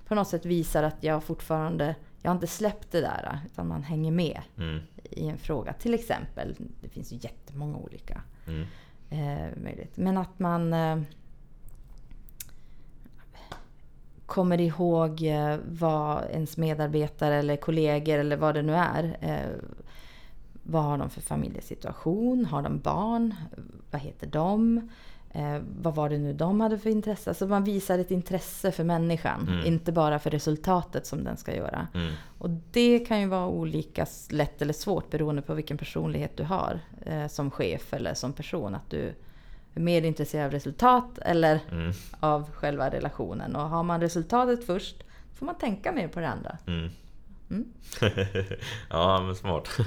på 0.08 0.16
något 0.16 0.28
sätt 0.28 0.46
visar 0.46 0.84
att 0.84 1.04
jag 1.04 1.24
fortfarande, 1.24 1.96
jag 2.22 2.30
har 2.30 2.36
inte 2.36 2.48
släppt 2.48 2.92
det 2.92 3.02
där 3.02 3.40
utan 3.46 3.68
man 3.68 3.84
hänger 3.84 4.12
med 4.12 4.42
Mm. 4.58 4.80
i 5.04 5.28
en 5.28 5.38
fråga. 5.38 5.74
Till 5.74 5.94
exempel, 5.94 6.56
det 6.82 6.90
finns 6.90 7.12
ju 7.14 7.16
jättemånga 7.22 7.78
olika 7.78 8.22
Mm. 8.48 8.66
eh, 9.10 9.58
möjligt. 9.64 9.98
Men 9.98 10.18
att 10.18 10.40
man 10.40 10.74
eh, 10.74 11.00
kommer 14.26 14.62
ihåg 14.62 15.22
eh, 15.24 15.58
vad 15.70 16.24
ens 16.32 16.58
medarbetare 16.58 17.36
eller 17.36 17.56
kollegor 17.56 18.18
eller 18.20 18.38
vad 18.38 18.56
det 18.56 18.62
nu 18.62 18.74
är. 18.76 19.18
Eh, 19.22 19.60
vad 20.64 20.84
har 20.84 20.98
de 20.98 21.10
för 21.10 21.22
familjesituation? 21.22 22.46
Har 22.46 22.62
de 22.62 22.80
barn? 22.80 23.36
Vad 23.92 24.02
heter 24.02 24.28
de? 24.28 24.90
Eh, 25.34 25.58
vad 25.82 25.96
var 25.96 26.10
det 26.10 26.18
nu 26.18 26.34
de 26.34 26.62
hade 26.62 26.78
för 26.78 26.90
intresse? 26.90 27.30
Alltså 27.30 27.48
man 27.48 27.64
visar 27.64 28.00
ett 28.00 28.12
intresse 28.12 28.72
för 28.72 28.84
människan, 28.84 29.48
Mm. 29.48 29.66
inte 29.66 29.92
bara 29.92 30.20
för 30.20 30.30
resultatet 30.30 31.06
som 31.06 31.24
den 31.24 31.38
ska 31.38 31.56
göra. 31.56 31.88
Mm. 31.94 32.14
Och 32.38 32.50
det 32.72 33.00
kan 33.00 33.22
ju 33.22 33.28
vara 33.28 33.48
olika 33.48 34.06
lätt 34.30 34.62
eller 34.62 34.74
svårt 34.74 35.10
beroende 35.10 35.42
på 35.42 35.54
vilken 35.54 35.78
personlighet 35.78 36.38
du 36.38 36.44
har 36.44 36.80
eh, 37.06 37.28
som 37.28 37.52
chef 37.52 37.94
eller 37.94 38.14
som 38.14 38.34
person. 38.34 38.76
Att 38.76 38.90
du 38.90 39.14
är 39.74 39.80
mer 39.80 40.02
intresserad 40.02 40.46
av 40.46 40.52
resultat 40.52 41.18
eller 41.22 41.60
Mm. 41.72 41.92
av 42.20 42.52
själva 42.52 42.90
relationen. 42.90 43.56
Och 43.56 43.70
har 43.70 43.84
man 43.84 44.02
resultatet 44.02 44.66
först 44.66 45.04
får 45.36 45.46
man 45.46 45.56
tänka 45.56 45.92
mer 45.92 46.08
på 46.08 46.20
det 46.20 46.28
andra. 46.30 46.58
Mm. 47.50 47.66
Mm. 48.02 48.28
ja, 48.90 49.22
men 49.22 49.36
smart. 49.36 49.70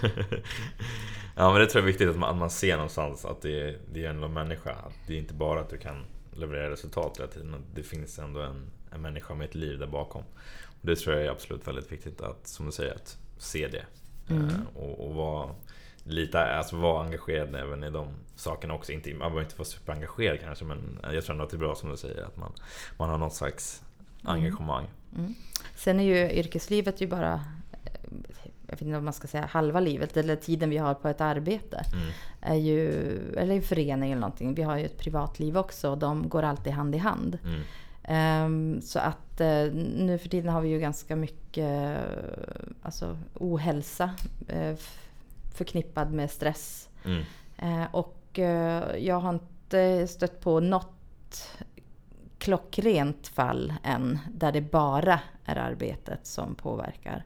ja, 1.37 1.53
men 1.53 1.61
det 1.61 1.67
tror 1.67 1.81
jag 1.81 1.89
är 1.89 1.93
viktigt 1.93 2.09
att 2.09 2.19
man, 2.19 2.31
att 2.31 2.37
man 2.37 2.51
ser 2.51 2.77
någonstans 2.77 3.25
att 3.25 3.43
det 3.43 3.61
är, 3.61 3.79
det 3.93 4.05
är 4.05 4.11
en 4.11 4.33
människa. 4.33 4.71
Att 4.71 4.95
det 5.07 5.15
är 5.15 5.19
inte 5.19 5.35
bara 5.35 5.61
att 5.61 5.71
du 5.71 5.79
kan 5.79 6.05
leverera 6.33 6.71
resultat 6.71 7.19
hela 7.19 7.29
tiden. 7.29 7.55
att 7.55 7.75
Det 7.75 7.83
finns 7.83 8.19
ändå 8.19 8.41
en, 8.41 8.71
en 8.91 9.03
människa 9.03 9.35
med 9.35 9.45
ett 9.49 9.55
liv 9.55 9.79
där 9.79 9.87
bakom. 9.87 10.23
Och 10.65 10.87
det 10.87 10.97
tror 10.97 11.17
jag 11.17 11.25
är 11.25 11.31
absolut 11.31 11.69
väldigt 11.69 11.93
viktigt 11.93 12.21
att, 12.21 12.47
som 12.47 12.67
du 12.67 12.73
säger, 12.73 12.95
att 12.95 13.19
se 13.39 13.69
det. 13.69 13.85
Mm. 14.31 14.49
Eh, 14.49 14.55
och, 14.75 15.09
och 15.09 15.15
vara 15.15 15.51
lite, 16.05 16.45
alltså 16.45 16.77
vara 16.77 17.05
engagerad 17.05 17.55
även 17.55 17.85
i 17.85 17.91
de 17.91 18.09
sakerna 18.37 18.75
också. 18.75 18.93
Inte, 18.93 19.11
man 19.11 19.19
behöver 19.19 19.43
inte 19.43 19.57
vara 19.57 19.69
superengagerad 19.69 20.41
kanske, 20.41 20.65
men 20.65 20.99
jag 21.03 21.25
tror 21.25 21.35
ändå 21.35 21.45
att 21.45 21.51
det 21.51 21.57
är 21.57 21.59
bra 21.59 21.75
som 21.75 21.91
du 21.91 21.97
säger, 21.97 22.23
att 22.23 22.37
man, 22.37 22.53
man 22.99 23.11
har 23.11 23.19
något 23.19 23.35
slags 23.35 23.83
engagemang. 24.23 24.87
Mm. 25.17 25.35
Sen 25.77 26.01
är 26.01 26.05
ju 26.05 26.31
yrkeslivet 26.33 27.01
ju 27.01 27.07
bara, 27.07 27.45
jag 28.67 28.73
vet 28.77 28.83
inte 28.83 28.93
vad 28.93 29.03
man 29.03 29.13
ska 29.13 29.29
säga, 29.29 29.47
halva 29.47 29.81
livet 29.81 30.17
eller 30.17 30.37
tiden 30.37 30.71
vi 30.71 30.79
har 30.79 30.95
på 30.95 31.09
ett 31.09 31.21
arbete. 31.21 31.83
Mm. 31.93 32.07
Är 32.41 32.55
ju, 32.55 32.89
eller 33.37 33.55
en 33.55 33.63
förening 33.63 34.13
eller 34.13 34.21
någonting. 34.21 34.55
Vi 34.55 34.63
har 34.63 34.77
ju 34.79 34.85
ett 34.85 34.99
privatliv 34.99 35.59
också 35.59 35.91
och 35.91 35.99
de 35.99 36.29
går 36.29 36.43
alltid 36.43 36.73
hand 36.73 36.95
i 36.95 36.99
hand. 36.99 37.39
Mm. 37.45 37.61
Ehm, 38.05 38.81
så 38.83 38.99
att 38.99 39.41
eh, 39.41 39.65
nu 39.97 40.19
för 40.23 40.29
tiden 40.29 40.53
har 40.53 40.61
vi 40.61 40.69
ju 40.69 40.79
ganska 40.81 41.17
mycket 41.17 41.99
eh, 41.99 42.03
alltså, 42.83 43.19
ohälsa 43.35 44.11
f- 44.49 45.09
förknippad 45.55 46.13
med 46.13 46.31
stress. 46.31 46.89
Mm. 47.05 47.23
Eh, 47.59 47.87
och 47.95 48.19
jag 48.99 49.21
har 49.21 49.31
inte 49.33 50.07
stött 50.09 50.41
på 50.41 50.61
något 50.61 51.49
klockrent 52.39 53.29
fall 53.29 53.75
än 53.83 54.19
där 54.35 54.53
det 54.53 54.61
bara 54.61 55.21
är 55.45 55.57
arbetet 55.57 56.27
som 56.27 56.55
påverkar. 56.55 57.25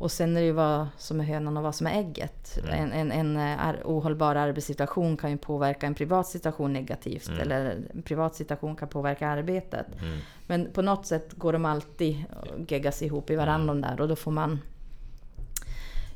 Och 0.00 0.12
sen 0.12 0.36
är 0.36 0.40
det 0.40 0.46
ju 0.46 0.52
vad 0.52 0.86
som 0.96 1.20
är 1.20 1.24
hönan 1.24 1.56
och 1.56 1.62
vad 1.62 1.74
som 1.74 1.86
är 1.86 1.98
ägget. 1.98 2.58
Mm. 2.62 2.74
En, 2.74 2.92
en, 2.92 3.12
en 3.12 3.36
eh, 3.36 3.66
ar- 3.66 3.80
ohållbar 3.84 4.34
arbetssituation 4.34 5.16
kan 5.16 5.30
ju 5.30 5.36
påverka 5.36 5.86
en 5.86 5.94
privat 5.94 6.26
situation 6.26 6.72
negativt. 6.72 7.28
Mm. 7.28 7.40
Eller 7.40 7.76
en 7.94 8.02
privat 8.02 8.34
situation 8.34 8.76
kan 8.76 8.88
påverka 8.88 9.28
arbetet. 9.28 9.86
Mm. 10.02 10.18
Men 10.46 10.72
på 10.72 10.82
något 10.82 11.06
sätt 11.06 11.32
går 11.34 11.52
de 11.52 11.64
alltid 11.64 12.24
och 12.40 12.72
geggas 12.72 13.02
ihop 13.02 13.30
i 13.30 13.36
varandra 13.36 13.66
de 13.74 13.80
där 13.80 14.00
och 14.00 14.08
då 14.08 14.16
får 14.16 14.30
man 14.30 14.58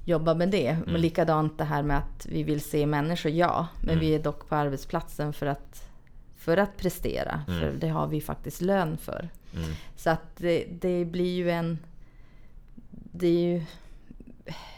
jobba 0.04 0.34
med 0.34 0.48
det. 0.50 0.72
Men 0.72 0.88
Mm. 0.88 1.00
likadant 1.00 1.58
det 1.58 1.64
här 1.64 1.82
med 1.82 1.98
att 1.98 2.26
vi 2.26 2.42
vill 2.42 2.60
se 2.60 2.86
människor, 2.86 3.32
ja. 3.32 3.66
Men 3.80 3.88
Mm. 3.90 4.00
vi 4.00 4.14
är 4.14 4.18
dock 4.22 4.48
på 4.48 4.54
arbetsplatsen 4.54 5.32
för 5.32 5.46
att, 5.46 5.88
för 6.36 6.56
att 6.56 6.76
prestera. 6.76 7.40
Mm. 7.48 7.60
För 7.60 7.72
det 7.80 7.88
har 7.88 8.06
vi 8.06 8.20
faktiskt 8.20 8.60
lön 8.60 8.96
för. 8.96 9.28
Mm. 9.54 9.70
Så 9.96 10.10
att 10.10 10.36
det, 10.36 10.64
det 10.80 11.04
blir 11.04 11.34
ju 11.34 11.50
en... 11.50 11.78
Det 13.16 13.26
är 13.26 13.40
ju 13.52 13.62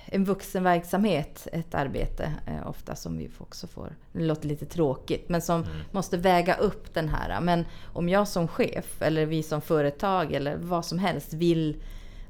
en 0.07 0.25
vuxenverksamhet, 0.25 1.49
ett 1.53 1.75
arbete 1.75 2.33
eh, 2.47 2.69
ofta 2.69 2.95
som 2.97 3.19
vi 3.19 3.31
också 3.39 3.67
får. 3.67 3.97
Det 4.13 4.25
låter 4.25 4.49
lite 4.49 4.67
tråkigt, 4.67 5.29
men 5.29 5.43
som 5.43 5.63
Mm. 5.63 5.77
måste 5.91 6.17
väga 6.17 6.57
upp 6.57 6.95
den 6.95 7.09
här. 7.09 7.41
Men 7.41 7.65
om 7.93 8.09
jag 8.09 8.29
som 8.29 8.49
chef, 8.49 9.03
eller 9.03 9.27
vi 9.27 9.43
som 9.43 9.61
företag, 9.61 10.33
eller 10.33 10.57
vad 10.57 10.85
som 10.85 10.99
helst 10.99 11.33
vill 11.33 11.77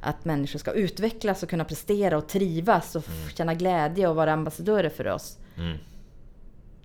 att 0.01 0.25
människor 0.25 0.59
ska 0.59 0.73
utvecklas 0.73 1.43
och 1.43 1.49
kunna 1.51 1.65
prestera 1.65 2.17
och 2.19 2.29
trivas 2.29 2.97
och 2.97 3.05
f- 3.09 3.31
känna 3.37 3.55
glädje 3.55 4.09
och 4.09 4.17
vara 4.17 4.33
ambassadörer 4.33 4.89
för 4.91 5.09
oss. 5.09 5.39
Mm. 5.57 5.79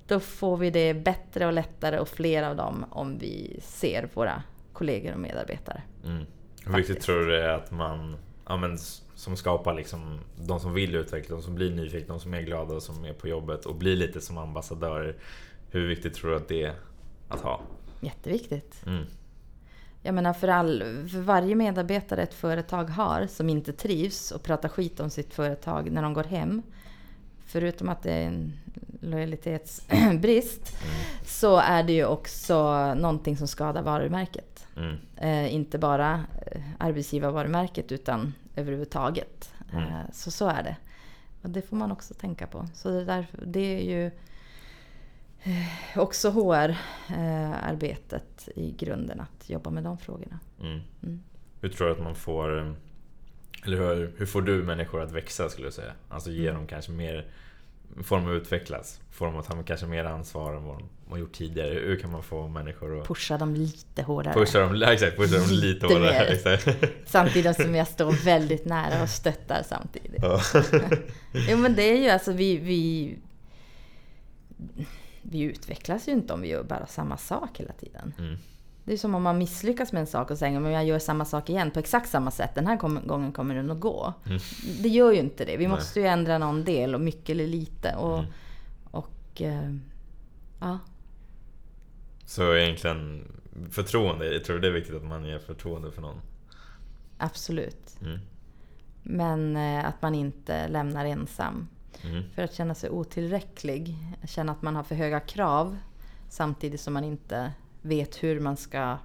Då 0.07 0.19
får 0.19 0.57
vi 0.57 0.69
det 0.69 0.93
bättre 0.93 1.45
och 1.45 1.53
lättare 1.53 1.99
och 1.99 2.07
fler 2.09 2.43
av 2.43 2.55
dem 2.55 2.85
om 2.89 3.17
vi 3.17 3.59
ser 3.63 4.09
våra 4.13 4.43
kollegor 4.73 5.13
och 5.13 5.19
medarbetare. 5.19 5.81
Mm. 6.05 6.25
Hur 6.65 6.73
viktigt 6.77 7.01
tror 7.01 7.19
du 7.19 7.25
det 7.31 7.43
är 7.43 7.49
att 7.49 7.71
man, 7.71 8.17
ja, 8.47 8.57
men, 8.57 8.77
som 9.21 9.37
skapar 9.37 9.73
liksom, 9.73 10.19
de 10.35 10.59
som 10.59 10.73
vill 10.73 10.95
utveckla, 10.95 11.35
de 11.35 11.41
som 11.41 11.55
blir 11.55 11.71
nyfikna, 11.71 12.13
de 12.13 12.19
som 12.19 12.33
är 12.33 12.41
glada, 12.41 12.79
som 12.79 13.05
är 13.05 13.13
på 13.13 13.27
jobbet 13.27 13.65
och 13.65 13.75
blir 13.75 13.95
lite 13.95 14.21
som 14.21 14.37
ambassadörer. 14.37 15.15
Hur 15.71 15.87
viktigt 15.87 16.13
tror 16.13 16.31
du 16.31 16.37
att 16.37 16.47
det 16.47 16.63
är 16.63 16.73
att 17.27 17.41
ha? 17.41 17.61
Jätteviktigt. 17.99 18.85
Mm. 18.85 19.05
Jag 20.01 20.15
menar 20.15 20.33
för, 20.33 20.47
all, 20.47 20.83
för 21.11 21.19
varje 21.19 21.55
medarbetare 21.55 22.21
ett 22.21 22.33
företag 22.33 22.83
har 22.83 23.27
som 23.27 23.49
inte 23.49 23.73
trivs 23.73 24.31
och 24.31 24.43
pratar 24.43 24.69
skit 24.69 24.99
om 24.99 25.09
sitt 25.09 25.33
företag 25.33 25.91
när 25.91 26.01
de 26.01 26.13
går 26.13 26.23
hem. 26.23 26.61
Förutom 27.45 27.89
att 27.89 28.03
det 28.03 28.11
är 28.11 28.27
en 28.27 28.53
lojalitetsbrist. 29.01 30.77
Så 31.25 31.57
är 31.57 31.83
det 31.83 31.93
ju 31.93 32.05
också 32.05 32.93
någonting 32.93 33.37
som 33.37 33.47
skadar 33.47 33.81
varumärket. 33.81 34.67
Mm. 34.77 34.95
Eh, 35.17 35.53
inte 35.53 35.77
bara 35.77 36.13
eh, 36.45 36.61
arbetsgivarvarumärket 36.77 37.91
utan 37.91 38.33
överhuvudtaget. 38.55 39.53
Mm. 39.73 39.83
Eh, 39.83 40.01
så 40.13 40.31
så 40.31 40.47
är 40.47 40.63
det. 40.63 40.75
Och 41.41 41.49
det 41.49 41.61
får 41.61 41.77
man 41.77 41.91
också 41.91 42.13
tänka 42.13 42.47
på. 42.47 42.67
Så 42.73 42.89
det, 42.89 43.05
där, 43.05 43.27
det 43.45 43.79
är 43.79 43.81
ju 43.81 44.05
eh, 45.43 45.97
också 45.97 46.29
HR-arbetet 46.29 48.49
i 48.55 48.71
grunden 48.71 49.19
att 49.19 49.49
jobba 49.49 49.69
med 49.69 49.83
de 49.83 49.97
frågorna. 49.97 50.39
Mm. 50.59 50.79
Mm. 51.03 51.23
Hur 51.61 51.69
tror 51.69 51.87
du 51.87 51.93
att 51.93 52.03
man 52.03 52.15
får, 52.15 52.59
eh, 52.59 52.71
eller 53.65 53.77
hur, 53.77 54.13
hur 54.17 54.25
får 54.25 54.41
du 54.41 54.63
människor 54.63 55.01
att 55.01 55.11
växa 55.11 55.49
skulle 55.49 55.67
jag 55.67 55.73
säga? 55.73 55.93
Alltså 56.09 56.31
ge 56.31 56.51
dem 56.51 56.67
kanske 56.67 56.91
mer, 56.91 57.27
får 58.03 58.17
att 58.17 58.31
utvecklas? 58.41 58.99
Får 59.11 59.25
dem 59.25 59.37
att 59.37 59.47
ta 59.47 59.63
kanske 59.63 59.85
mer 59.85 60.05
ansvar 60.05 60.53
än 60.53 60.63
vad 60.63 60.77
de 60.77 60.89
har 61.09 61.17
gjort 61.17 61.33
tidigare? 61.33 61.69
Hur 61.73 61.95
kan 61.99 62.11
man 62.11 62.23
få 62.23 62.47
människor 62.47 62.99
att 63.01 63.07
Pusha 63.07 63.37
dem 63.37 63.55
lite 63.55 64.03
hårdare. 64.03 64.33
pusha 64.33 64.59
dem, 64.59 64.83
exakt, 64.83 65.17
pusha 65.17 65.37
dem 65.37 65.49
lite 65.49 65.65
Lite 65.65 65.87
hårdare? 65.87 66.25
Exakt. 66.27 66.67
Samtidigt 67.05 67.55
som 67.55 67.75
jag 67.75 67.87
står 67.87 68.11
väldigt 68.25 68.65
nära 68.65 69.03
och 69.03 69.09
stöttar 69.09 69.63
samtidigt. 69.69 70.21
Ja. 70.21 70.41
Jo 71.49 71.57
men 71.57 71.75
det 71.75 71.83
är 71.83 71.97
ju 71.97 72.09
alltså 72.09 72.31
vi, 72.31 72.57
vi... 72.57 73.15
Vi 75.21 75.41
utvecklas 75.41 76.07
ju 76.07 76.11
inte 76.11 76.33
om 76.33 76.41
vi 76.41 76.47
gör 76.47 76.63
bara 76.63 76.87
samma 76.87 77.17
sak 77.17 77.59
hela 77.59 77.73
tiden. 77.73 78.13
Mm. 78.19 78.37
Det 78.91 78.95
är 78.95 78.97
som 78.97 79.15
om 79.15 79.23
man 79.23 79.37
misslyckas 79.37 79.91
med 79.91 79.99
en 79.99 80.07
sak 80.07 80.31
och 80.31 80.37
säger 80.37 80.59
men 80.59 80.71
jag 80.71 80.85
gör 80.85 80.99
samma 80.99 81.25
sak 81.25 81.49
igen 81.49 81.71
på 81.71 81.79
exakt 81.79 82.09
samma 82.09 82.31
sätt. 82.31 82.55
Den 82.55 82.67
här 82.67 82.75
gången 83.07 83.31
kommer 83.31 83.55
den 83.55 83.71
att 83.71 83.79
gå. 83.79 84.13
Mm. 84.25 84.39
Det 84.81 84.89
gör 84.89 85.11
ju 85.11 85.19
inte 85.19 85.45
det. 85.45 85.57
Vi 85.57 85.67
Nej. 85.67 85.75
måste 85.75 85.99
ju 85.99 86.05
ändra 86.05 86.37
någon 86.37 86.63
del, 86.63 86.95
och 86.95 87.01
mycket 87.01 87.29
eller 87.29 87.47
lite. 87.47 87.95
Och, 87.95 88.19
Mm. 88.19 88.31
och 88.91 89.41
eh, 89.41 89.75
ja, 90.59 90.79
Så 92.25 92.55
egentligen 92.55 93.31
förtroende, 93.71 94.33
jag 94.33 94.43
tror 94.43 94.59
det 94.59 94.67
är 94.67 94.71
viktigt 94.71 94.95
att 94.95 95.03
man 95.05 95.25
ger 95.25 95.39
förtroende 95.39 95.91
för 95.91 96.01
någon. 96.01 96.21
absolut. 97.17 97.97
Mm. 98.01 98.19
Men 99.03 99.55
eh, 99.57 99.85
att 99.85 100.01
man 100.01 100.15
inte 100.15 100.67
lämnar 100.67 101.05
ensam. 101.05 101.67
Mm. 102.03 102.23
För 102.35 102.41
att 102.41 102.53
känna 102.53 102.75
sig 102.75 102.89
otillräcklig. 102.89 103.95
Känna 104.27 104.51
att 104.51 104.61
man 104.61 104.75
har 104.75 104.83
för 104.83 104.95
höga 104.95 105.19
krav. 105.19 105.77
Samtidigt 106.29 106.81
som 106.81 106.93
man 106.93 107.03
inte 107.03 107.51
vet 107.81 108.23
hur 108.23 108.39
man 108.39 108.57
ska 108.57 108.97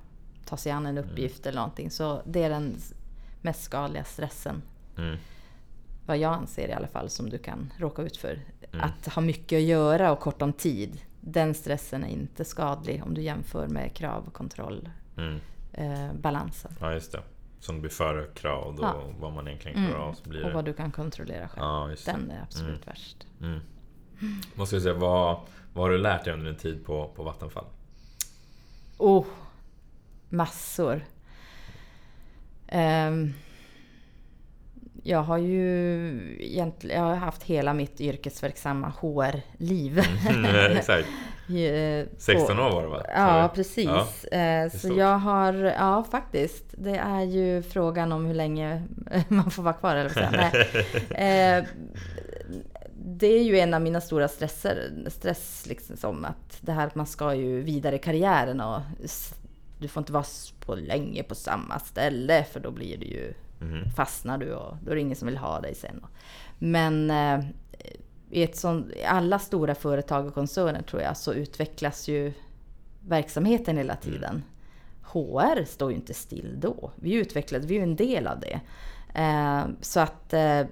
ta 0.45 0.57
sig 0.57 0.73
an 0.73 0.87
en 0.87 0.99
uppgift 0.99 1.47
eller 1.47 1.57
någonting. 1.59 1.91
Så 1.91 2.23
det 2.27 2.43
är 2.43 2.51
den 2.51 2.77
mest 3.43 3.63
skadliga 3.63 4.05
stressen. 4.05 4.63
Mm. 4.99 5.17
Vad 6.07 6.19
jag 6.19 6.33
anser 6.33 6.69
i 6.69 6.73
alla 6.73 6.87
fall 6.87 7.11
som 7.11 7.31
du 7.31 7.39
kan 7.39 7.73
råka 7.79 8.03
ut 8.03 8.17
för. 8.17 8.39
Mm. 8.73 8.85
Att 8.85 9.07
ha 9.15 9.23
mycket 9.23 9.57
att 9.57 9.63
göra 9.63 10.13
och 10.13 10.21
kort 10.21 10.43
om 10.43 10.53
tid. 10.53 11.01
Den 11.21 11.55
stressen 11.55 12.05
är 12.05 12.09
inte 12.09 12.45
skadlig 12.45 13.03
om 13.05 13.15
du 13.15 13.23
jämför 13.23 13.69
med 13.69 13.95
krav, 13.95 14.31
kontroll, 14.33 14.89
Mm. 15.17 15.41
eh, 15.73 16.13
balansen. 16.21 16.73
Ja, 16.81 16.93
just 16.93 17.13
det. 17.13 17.21
som 17.61 17.81
blir 17.81 17.91
före 17.91 18.27
krav 18.35 18.79
Ja. 18.83 19.03
vad 19.21 19.33
man 19.33 19.49
egentligen 19.49 19.77
klarar 19.87 19.95
Mm. 20.01 20.09
av 20.09 20.13
så 20.15 20.29
blir 20.29 20.43
Och 20.43 20.49
det... 20.49 20.55
vad 20.55 20.65
du 20.65 20.73
kan 20.73 20.91
kontrollera 20.91 21.49
själv. 21.49 21.65
Ja. 21.67 21.91
Den 22.07 22.31
är 22.31 22.43
absolut 22.43 22.69
Mm. 22.71 22.81
värst. 22.87 23.27
Mm. 23.41 23.61
Måste 24.55 24.75
jag 24.77 24.83
säga, 24.83 24.95
vad, 24.95 25.41
vad 25.75 25.85
har 25.85 25.91
du 25.91 25.99
lärt 25.99 26.25
dig 26.25 26.33
under 26.33 26.47
din 26.47 26.57
tid 26.57 26.85
på, 26.85 27.09
på 27.17 27.23
Vattenfall? 27.23 27.65
Oh, 28.99 29.25
massor. 30.29 31.05
Ehm, 32.69 33.35
jag 35.03 35.23
har 35.23 35.39
ju 35.39 36.37
egentligen, 36.41 36.97
jag 37.03 37.09
har 37.09 37.15
haft 37.17 37.43
hela 37.43 37.75
mitt 37.75 38.01
yrkesverksamma 38.01 38.93
HR-liv. 39.01 40.03
Mm, 40.29 40.77
Exakt. 40.77 41.09
Eh, 41.49 42.07
16 42.19 42.57
på- 42.57 42.63
år 42.63 42.71
var 42.71 42.83
det 42.83 42.89
va? 42.89 43.03
Ja, 43.15 43.51
precis. 43.55 43.85
Ja, 44.31 44.39
Eh, 44.39 44.69
stort. 44.71 44.81
så 44.81 44.99
jag 44.99 45.19
har, 45.19 45.55
ja 45.55 46.05
faktiskt. 46.11 46.65
Det 46.71 46.97
är 46.97 47.23
ju 47.23 47.63
frågan 47.63 48.13
om 48.13 48.25
hur 48.27 48.35
länge 48.35 48.83
man 49.29 49.51
får 49.51 49.63
vara 49.63 49.75
kvar, 49.75 49.97
eller 49.97 50.11
vad 50.15 50.31
säga. 50.31 50.51
Nej. 51.11 51.67
Det 53.09 53.27
är 53.27 53.43
ju 53.43 53.59
en 53.59 53.75
av 53.75 53.83
mina 53.83 54.01
stora 54.01 54.29
stresser, 54.29 54.93
stress 55.09 55.67
liksom 55.69 55.97
som 55.97 56.25
att 56.25 56.59
det 56.61 56.73
här 56.73 56.87
att 56.87 56.95
man 56.95 57.07
ska 57.07 57.35
ju 57.35 57.61
vidare 57.61 57.97
i 57.97 57.99
karriären 57.99 58.61
och 58.61 58.81
du 59.79 59.89
får 59.89 60.01
inte 60.01 60.13
vara 60.13 60.25
på 60.61 60.75
länge 60.75 61.23
på 61.23 61.35
samma 61.35 61.79
ställe 61.79 62.45
för 62.45 62.61
då 62.61 62.71
blir 62.71 62.97
det 62.99 63.07
ju, 63.07 63.35
Mhm. 63.61 63.91
fastnar 63.91 64.39
du 64.39 64.53
och 64.55 64.77
då 64.85 64.91
är 64.91 64.95
det 64.95 65.01
ingen 65.01 65.17
som 65.17 65.29
vill 65.29 65.37
ha 65.37 65.61
dig 65.61 65.75
sen. 65.75 66.07
Men 66.59 67.11
eh, 67.11 67.45
i 68.31 68.43
ett 68.43 68.57
sånt, 68.57 68.93
i 68.93 69.05
alla 69.05 69.39
stora 69.39 69.75
företag 69.75 70.27
och 70.27 70.35
koncerner 70.35 70.83
tror 70.83 71.03
jag 71.03 71.17
så 71.17 71.33
utvecklas 71.33 72.09
ju 72.09 72.33
verksamheten 73.09 73.77
hela 73.77 73.97
tiden. 73.97 74.43
HR 75.03 75.65
står 75.65 75.91
ju 75.91 75.97
inte 75.97 76.15
still 76.15 76.55
då. 76.61 76.91
Vi 76.97 77.13
utvecklas, 77.15 77.65
vi 77.65 77.75
är 77.75 77.79
ju 77.79 77.83
en 77.83 77.97
del 77.97 78.27
av 78.27 78.41
det. 78.41 78.61
Eh, 79.15 79.65
så 79.81 80.01
att 80.01 80.33
eh, 80.33 80.63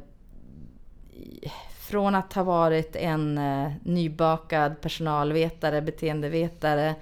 från 1.84 2.14
att 2.14 2.32
ha 2.32 2.42
varit 2.42 2.96
en 2.96 3.38
eh, 3.38 3.72
nybakad 3.82 4.80
personalvetare, 4.80 5.82
beteendevetare 5.82 6.94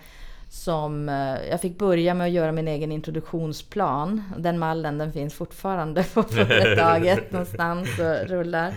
som 0.49 1.09
eh, 1.09 1.49
jag 1.51 1.61
fick 1.61 1.79
börja 1.79 2.15
med 2.15 2.27
att 2.27 2.33
göra 2.33 2.53
min 2.53 2.69
egen 2.69 2.93
introduktionsplan. 2.93 4.23
Den 4.39 4.59
mallen 4.59 4.99
den 4.99 5.13
finns 5.13 5.35
fortfarande 5.35 6.05
på 6.05 6.23
företaget 6.31 7.33
någonstans 7.33 7.89
och 7.99 8.29
rullar 8.29 8.75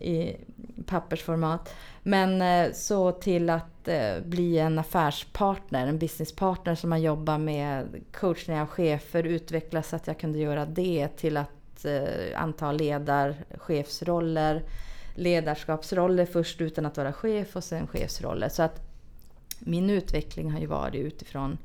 i 0.00 0.36
pappersformat. 0.86 1.74
Men 2.02 2.42
eh, 2.42 2.72
så 2.72 3.12
till 3.12 3.50
att 3.50 3.88
eh, 3.88 4.20
bli 4.24 4.58
en 4.58 4.78
affärspartner, 4.78 5.86
en 5.86 5.98
businesspartner 5.98 6.74
som 6.74 6.92
har 6.92 6.98
jobbat 6.98 7.40
med 7.40 7.86
coachning 8.12 8.60
av 8.60 8.66
chefer, 8.66 9.22
utveckla 9.22 9.82
så 9.82 9.96
att 9.96 10.06
jag 10.06 10.18
kunde 10.18 10.38
göra 10.38 10.66
det 10.66 11.08
till 11.16 11.36
att 11.36 11.84
eh, 11.84 12.42
anta 12.42 12.72
ledar, 12.72 13.34
chefsroller, 13.58 14.62
ledarskapsroller 15.20 16.26
först 16.26 16.60
utan 16.60 16.86
att 16.86 16.96
vara 16.96 17.12
chef 17.12 17.56
och 17.56 17.64
sen 17.64 17.86
chefsroller. 17.86 18.48
Så 18.48 18.62
att 18.62 18.80
min 19.58 19.90
utveckling 19.90 20.50
har 20.50 20.60
ju 20.60 20.66
varit 20.66 20.94
utifrån 21.04 21.58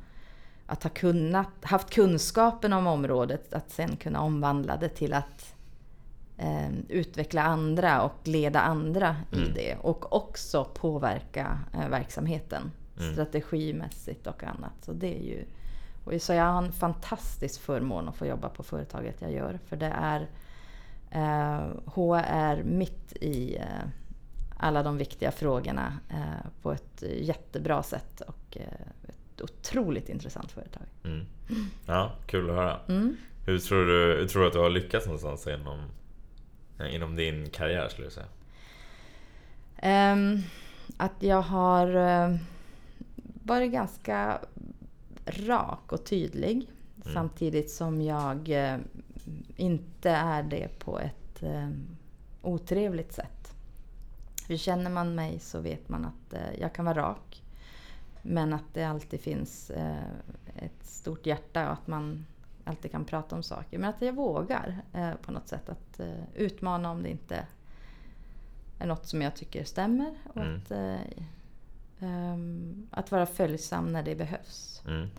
att 0.65 0.83
ha 0.83 0.89
kunnat, 0.89 1.47
haft 1.61 1.89
kunskapen 1.89 2.73
om 2.73 2.87
området, 2.87 3.53
att 3.53 3.71
sen 3.71 3.95
kunna 3.97 4.21
omvandla 4.21 4.77
det 4.77 4.89
till 4.89 5.13
att 5.13 5.55
eh, 6.37 6.69
utveckla 6.89 7.41
andra 7.43 8.01
och 8.01 8.27
leda 8.27 8.59
andra 8.59 9.15
i 9.31 9.35
Mm. 9.37 9.53
det. 9.53 9.75
Och 9.81 10.13
också 10.15 10.65
påverka 10.65 11.59
eh, 11.73 11.89
verksamheten 11.89 12.71
Mm. 12.99 13.13
strategimässigt 13.13 14.27
och 14.27 14.43
annat. 14.43 14.73
Så 14.81 14.93
det 14.93 15.17
är 15.19 15.23
ju... 15.23 15.45
Och 16.05 16.21
så 16.21 16.33
jag 16.33 16.43
har 16.43 16.63
en 16.63 16.71
fantastisk 16.71 17.61
förmån 17.61 18.09
att 18.09 18.15
få 18.15 18.25
jobba 18.25 18.49
på 18.49 18.63
företaget 18.63 19.21
jag 19.21 19.31
gör. 19.31 19.59
För 19.65 19.75
det 19.75 19.93
är... 20.01 20.27
Eh, 21.15 21.67
HR 21.85 22.23
är 22.27 22.63
mitt 22.63 23.13
i 23.21 23.55
eh, 23.55 23.87
alla 24.57 24.83
de 24.83 24.97
viktiga 24.97 25.31
frågorna 25.31 25.99
eh, 26.09 26.49
på 26.61 26.71
ett 26.71 27.03
jättebra 27.19 27.83
sätt. 27.83 28.21
Och 28.21 28.57
eh, 28.57 28.87
ett 29.07 29.41
otroligt 29.41 30.09
intressant 30.09 30.51
företag. 30.51 30.83
Mm. 31.03 31.25
Ja, 31.85 32.11
kul 32.25 32.49
att 32.49 32.55
höra. 32.55 32.79
Mm. 32.87 33.15
Hur 33.45 33.59
tror 33.59 33.85
du, 33.85 34.17
hur 34.19 34.27
tror 34.27 34.41
du 34.41 34.47
att 34.47 34.53
du 34.53 34.59
har 34.59 34.69
lyckats 34.69 35.05
någonstans 35.05 35.47
inom, 35.47 35.79
eh, 36.79 36.95
inom 36.95 37.15
din 37.15 37.49
karriär 37.49 37.89
skulle 37.89 38.05
jag 38.05 38.13
säga? 38.13 38.27
Ehm, 39.77 40.39
att 40.97 41.23
jag 41.23 41.41
har 41.41 41.95
eh, 41.95 42.35
varit 43.43 43.71
ganska 43.71 44.39
rak 45.25 45.91
och 45.91 46.05
tydlig. 46.05 46.69
Samtidigt 47.13 47.71
som 47.71 48.01
jag 48.01 48.49
eh, 48.49 48.77
inte 49.55 50.09
är 50.09 50.43
det 50.43 50.79
på 50.79 50.99
ett 50.99 51.43
eh, 51.43 51.69
otrevligt 52.41 53.13
sätt. 53.13 53.53
För 54.47 54.57
känner 54.57 54.89
man 54.89 55.15
mig 55.15 55.39
så 55.39 55.59
vet 55.59 55.89
man 55.89 56.05
att 56.05 56.33
eh, 56.33 56.59
jag 56.59 56.73
kan 56.73 56.85
vara 56.85 57.01
rak. 57.01 57.43
Men 58.21 58.53
att 58.53 58.73
det 58.73 58.83
alltid 58.83 59.19
finns 59.19 59.69
eh, 59.69 60.03
ett 60.55 60.85
stort 60.85 61.25
hjärta 61.25 61.65
och 61.67 61.73
att 61.73 61.87
man 61.87 62.25
alltid 62.63 62.91
kan 62.91 63.05
prata 63.05 63.35
om 63.35 63.43
saker. 63.43 63.77
Men 63.77 63.89
att 63.89 64.01
jag 64.01 64.13
vågar 64.13 64.81
eh, 64.93 65.13
på 65.13 65.31
något 65.31 65.47
sätt 65.47 65.69
att 65.69 65.99
eh, 65.99 66.23
utmana 66.35 66.91
om 66.91 67.03
det 67.03 67.09
inte 67.09 67.47
är 68.79 68.87
något 68.87 69.05
som 69.07 69.21
jag 69.21 69.35
tycker 69.35 69.63
stämmer. 69.63 70.13
Och 70.33 70.41
Mm. 70.41 70.55
att, 70.57 70.71
ehm, 71.99 72.87
att 72.91 73.11
vara 73.11 73.25
följsam 73.25 73.91
när 73.91 74.03
det 74.03 74.15
behövs. 74.15 74.83
Mm. 74.87 75.09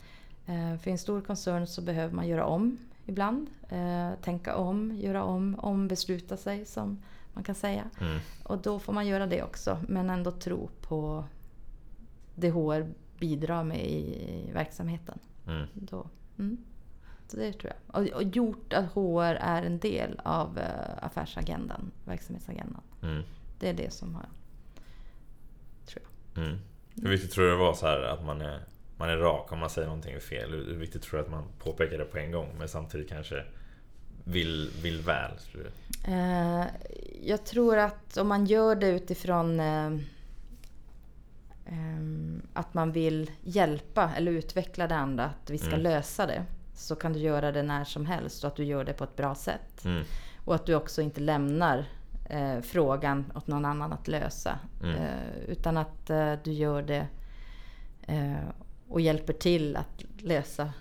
För 0.79 0.88
i 0.88 0.92
en 0.92 0.99
stor 0.99 1.21
koncern 1.21 1.66
så 1.66 1.83
behöver 1.83 2.14
man 2.14 2.29
göra 2.29 2.47
om 2.47 2.79
ibland. 3.07 3.51
Eh, 3.69 4.11
tänka 4.23 4.57
om, 4.57 4.97
göra 4.97 5.25
om, 5.25 5.55
ombesluta 5.59 6.37
sig 6.37 6.64
som 6.64 7.03
man 7.33 7.45
kan 7.45 7.55
säga. 7.55 7.90
Mm. 8.01 8.19
Och 8.42 8.59
då 8.59 8.79
får 8.79 8.92
man 8.92 9.07
göra 9.07 9.27
det 9.27 9.42
också. 9.42 9.79
Men 9.88 10.11
ändå 10.11 10.31
tro 10.31 10.71
på 10.81 11.25
det 12.35 12.51
HR 12.51 12.92
bidrar 13.19 13.64
med 13.64 13.90
i, 13.90 14.51
verksamheten. 14.53 15.19
Mm. 15.47 15.66
Då, 15.75 16.07
mm. 16.38 16.57
Så 17.29 17.37
det 17.37 17.53
tror 17.53 17.73
jag. 17.73 18.03
Och, 18.03 18.09
och 18.09 18.23
gjort 18.23 18.73
att 18.73 18.92
HR 18.92 19.35
är 19.40 19.62
en 19.62 19.79
del 19.79 20.21
av 20.25 20.59
eh, 20.59 21.05
affärsagendan, 21.05 21.90
verksamhetsagendan. 22.05 22.83
Mm. 23.03 23.23
Det 23.59 23.69
är 23.69 23.75
det 23.75 23.92
som 23.92 24.14
har... 24.14 24.27
Tror 25.87 26.03
jag. 26.05 26.45
Mm. 26.45 26.59
Hur 26.95 27.09
viktigt 27.09 27.33
tror 27.33 27.45
du 27.45 27.51
det 27.51 27.57
var 27.57 27.75
så 27.75 27.87
här 27.87 28.03
att 28.03 28.25
man 28.25 28.40
är, 28.40 28.61
man 28.96 29.11
är 29.11 29.16
rak 29.16 29.52
om 29.52 29.59
man 29.59 29.70
säger 29.70 29.88
någonting 29.88 30.20
fel? 30.20 30.50
Hur 30.50 30.76
viktigt 30.76 31.02
tror 31.02 31.18
du 31.18 31.24
att 31.24 31.30
man 31.30 31.44
påpekar 31.59 31.98
det 31.98 32.04
på 32.04 32.18
en 32.18 32.32
gång 32.32 32.48
men 32.59 32.68
samtidigt 32.68 33.09
kanske 33.09 33.44
vill, 34.24 34.70
vill 34.82 35.00
väl? 35.00 35.30
Tror 35.38 35.62
du? 35.62 36.12
Eh, 36.12 36.64
jag 37.22 37.44
tror 37.44 37.76
att 37.78 38.16
om 38.16 38.28
man 38.28 38.46
gör 38.46 38.74
det 38.76 38.88
utifrån 38.88 39.61
eh, 39.61 39.92
ehm, 41.66 42.42
att 42.52 42.74
man 42.74 42.92
vill 42.92 43.30
hjälpa 43.42 44.11
eller 44.16 44.32
utveckla 44.32 44.87
det 44.87 44.96
andra, 44.96 45.24
att 45.24 45.50
vi 45.50 45.59
ska 45.59 45.68
Mm. 45.68 45.80
lösa 45.80 46.26
det. 46.26 46.44
Så 46.74 46.96
kan 46.96 47.12
du 47.12 47.18
göra 47.18 47.52
det 47.52 47.62
när 47.62 47.85
som 47.85 48.06
helst 48.06 48.44
och 48.44 48.48
att 48.48 48.56
du 48.56 48.64
gör 48.64 48.85
det 48.85 48.92
på 48.92 49.04
ett 49.04 49.16
bra 49.16 49.35
sätt. 49.35 49.85
Mm. 49.85 50.04
Och 50.44 50.54
att 50.54 50.66
du 50.66 50.74
också 50.74 51.02
inte 51.02 51.20
lämnar 51.20 51.85
eh, 52.30 52.61
frågan 52.61 53.32
åt 53.35 53.46
någon 53.46 53.64
annan 53.64 53.92
att 53.92 54.09
lösa. 54.09 54.59
Mm. 54.82 54.94
Eh, 54.96 55.38
utan 55.48 55.76
att 55.76 56.11
eh, 56.11 56.32
du 56.44 56.52
gör 56.52 56.82
det 56.82 57.06
eh, 58.02 58.35
och 58.88 59.01
hjälper 59.01 59.33
till 59.33 59.77
att 59.77 60.05
lösa 60.18 60.72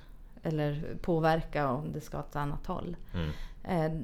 eller 0.44 0.98
påverka 1.02 1.70
om 1.70 1.91
det 1.91 2.02
ska 2.02 2.20
åt 2.20 2.30
ett 2.30 2.36
annat 2.36 2.65
håll. 2.65 2.96
Mm. 3.13 3.32
Eh, 3.63 4.02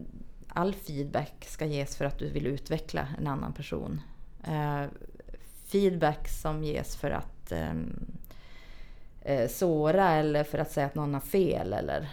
all 0.48 0.74
feedback 0.74 1.46
ska 1.48 1.66
ges 1.66 1.98
för 1.98 2.06
att 2.06 2.20
du 2.20 2.30
vill 2.30 2.48
utveckla 2.48 3.08
en 3.18 3.28
annan 3.28 3.54
person. 3.54 4.02
Eh, 4.44 4.84
feedback 5.66 6.28
som 6.28 6.64
ges 6.64 6.96
för 6.96 7.12
att 7.12 7.52
ehm, 7.52 8.06
eh, 9.22 9.50
såra 9.50 10.10
eller 10.12 10.44
för 10.44 10.58
att 10.58 10.72
säga 10.72 10.86
att 10.86 10.96
någon 10.96 11.14
har 11.14 11.22
fel 11.22 11.74
eller 11.74 12.10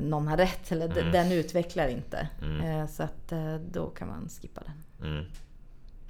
någon 0.00 0.28
har 0.28 0.36
rätt. 0.36 0.72
Eller 0.72 0.98
Mm. 0.98 1.12
Den 1.12 1.32
utvecklar 1.32 1.88
inte. 1.88 2.28
Mm. 2.42 2.88
Så 2.88 3.02
att 3.02 3.32
då 3.72 3.86
kan 3.86 4.08
man 4.08 4.28
skippa 4.28 4.60
den. 4.60 5.08
Mm. 5.10 5.24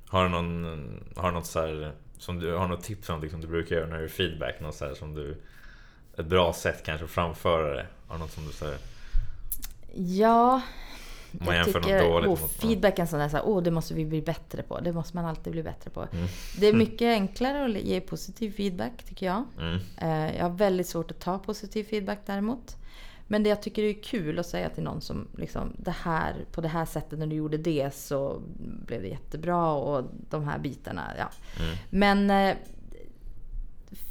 Har 0.09 0.25
du 0.25 0.31
någon, 0.31 0.65
har 1.17 1.29
du 1.29 1.35
något 1.35 1.47
så 1.47 1.61
här, 1.61 1.93
som 2.19 2.39
du, 2.41 2.53
har 2.55 2.69
något 2.69 2.83
tips 2.83 3.09
om 3.09 3.13
någonting 3.13 3.31
som 3.31 3.41
du 3.41 3.47
brukar 3.47 3.77
göra 3.77 3.87
när 3.87 3.99
du 3.99 4.05
är 4.05 4.09
feedback? 4.09 4.61
Något 4.61 4.75
så 4.75 4.85
här 4.85 4.95
som 4.95 5.15
du, 5.15 5.37
ett 6.19 6.27
bra 6.27 6.53
sätt 6.53 6.83
kanske 6.87 7.05
att 7.05 7.11
framföra 7.11 7.75
det? 7.75 7.87
Har 8.09 8.19
något 8.19 8.31
som 8.33 8.47
du 8.47 8.53
säger? 8.53 8.79
Ja, 9.97 10.63
Om 11.41 11.47
man 11.47 11.55
jämför 11.55 11.81
något 11.81 12.01
dåligt 12.03 12.27
oh, 12.27 12.31
mot 12.31 12.41
något- 12.41 12.53
feedback 12.53 12.99
är 12.99 13.07
så 13.07 13.17
här, 13.17 13.41
oh, 13.45 13.63
det 13.63 13.71
måste 13.71 13.95
vi 13.95 14.05
bli 14.05 14.23
bättre 14.23 14.63
på. 14.63 14.81
Det 14.81 14.93
måste 14.93 15.17
man 15.17 15.25
alltid 15.25 15.53
bli 15.53 15.63
bättre 15.63 15.91
på. 15.91 16.01
Mm. 16.13 16.27
Det 16.59 16.67
är 16.67 16.73
mycket 16.73 17.03
enklare 17.07 17.65
att 17.65 17.83
ge 17.85 18.01
positiv 18.01 18.51
feedback 18.57 18.93
tycker 19.09 19.27
jag. 19.27 19.45
Mm. 19.61 19.79
Eh, 20.01 20.37
Jag 20.37 20.43
har 20.45 20.51
väldigt 20.57 20.89
svårt 20.89 21.11
att 21.11 21.21
ta 21.21 21.39
positiv 21.39 21.85
feedback 21.85 22.19
däremot. 22.27 22.77
Men 23.35 23.43
det 23.43 23.49
jag 23.49 23.63
tycker 23.63 23.83
är 23.83 24.03
kul 24.03 24.39
att 24.39 24.47
säga 24.47 24.69
till 24.69 24.83
någon 24.83 25.01
som 25.01 25.29
liksom, 25.37 25.77
det 25.79 25.91
här, 25.91 26.45
på 26.53 26.61
det 26.61 26.69
här 26.69 26.85
sättet 26.85 27.19
när 27.19 27.27
du 27.27 27.37
gjorde 27.37 27.57
det 27.57 27.95
så 27.95 28.43
blev 28.87 29.03
det 29.03 29.09
jättebra 29.09 29.73
och 29.73 30.05
de 30.31 30.45
här 30.45 30.59
bitarna. 30.59 31.13
Ja. 31.19 31.29
Mm. 31.65 31.77
Men 31.91 32.31
eh, 32.31 32.57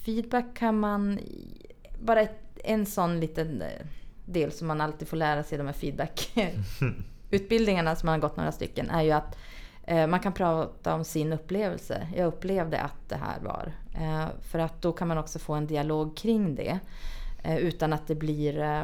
feedback 0.05 0.45
kan 0.53 0.79
man... 0.79 1.19
Bara 1.99 2.21
ett, 2.21 2.59
en 2.63 2.85
sån 2.85 3.19
liten... 3.19 3.61
eh, 3.61 3.85
del 4.25 4.51
som 4.51 4.67
man 4.67 4.81
alltid 4.81 5.07
får 5.07 5.17
lära 5.17 5.43
sig 5.43 5.55
i 5.55 5.57
de 5.57 5.67
här 5.67 5.73
feedback-utbildningarna 5.73 7.95
som 7.95 8.05
man 8.05 8.13
har 8.13 8.21
gått 8.29 8.37
några 8.37 8.51
stycken 8.51 8.89
är 8.89 9.01
ju 9.01 9.11
att 9.11 9.37
eh, 9.83 10.07
man 10.07 10.19
kan 10.19 10.33
prata 10.33 10.95
om 10.95 11.03
sin 11.03 11.33
upplevelse. 11.33 12.07
Jag 12.15 12.27
upplevde 12.27 12.81
att 12.81 13.09
det 13.09 13.15
här 13.15 13.39
var. 13.39 13.73
Eh, 13.93 14.25
för 14.41 14.59
att 14.59 14.81
då 14.81 14.91
kan 14.91 15.07
man 15.07 15.17
också 15.17 15.39
få 15.39 15.53
en 15.53 15.67
dialog 15.67 16.17
kring 16.17 16.55
det. 16.55 16.79
Eh, 17.43 17.57
utan 17.57 17.93
att 17.93 18.07
det 18.07 18.15
blir 18.15 18.59
eh, 18.59 18.83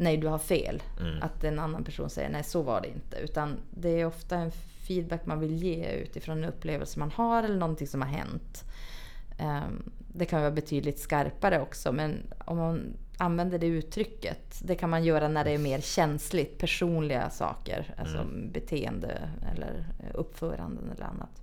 nej 0.00 0.16
du 0.16 0.26
har 0.26 0.38
fel. 0.38 0.82
Mm. 1.00 1.22
Att 1.22 1.44
en 1.44 1.58
annan 1.58 1.84
person 1.84 2.10
säger 2.10 2.28
nej 2.28 2.44
så 2.44 2.62
var 2.62 2.80
det 2.80 2.88
inte. 2.88 3.16
Utan 3.16 3.56
det 3.70 3.88
är 4.00 4.06
ofta 4.06 4.36
en 4.36 4.50
feedback 4.86 5.26
man 5.26 5.40
vill 5.40 5.62
ge 5.62 5.92
utifrån 5.92 6.38
en 6.38 6.44
upplevelse 6.50 6.98
man 6.98 7.10
har 7.10 7.42
eller 7.42 7.56
någonting 7.58 7.86
som 7.86 8.02
har 8.02 8.08
hänt. 8.08 8.64
Ehm, 9.38 9.82
Det 10.12 10.24
kan 10.24 10.40
vara 10.40 10.50
betydligt 10.50 10.98
skarpare 10.98 11.60
också 11.60 11.92
men 11.92 12.22
om 12.44 12.56
man 12.56 12.92
använder 13.18 13.58
det 13.58 13.66
uttrycket. 13.66 14.60
Det 14.64 14.74
kan 14.74 14.90
man 14.90 15.04
göra 15.04 15.28
när 15.28 15.44
det 15.44 15.50
är 15.50 15.58
mer 15.58 15.80
känsligt, 15.80 16.58
personliga 16.58 17.30
saker. 17.30 17.94
Alltså 17.98 18.24
beteende 18.52 19.28
eller 19.52 19.84
uppföranden 20.14 20.90
eller 20.96 21.04
annat. 21.06 21.42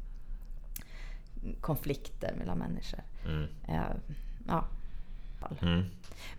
Konflikter 1.62 2.34
mellan 2.38 2.58
människor. 2.58 3.00
Mm. 3.26 3.44
Eh, 3.68 3.96
Ja. 4.48 4.66
Mm. 5.62 5.84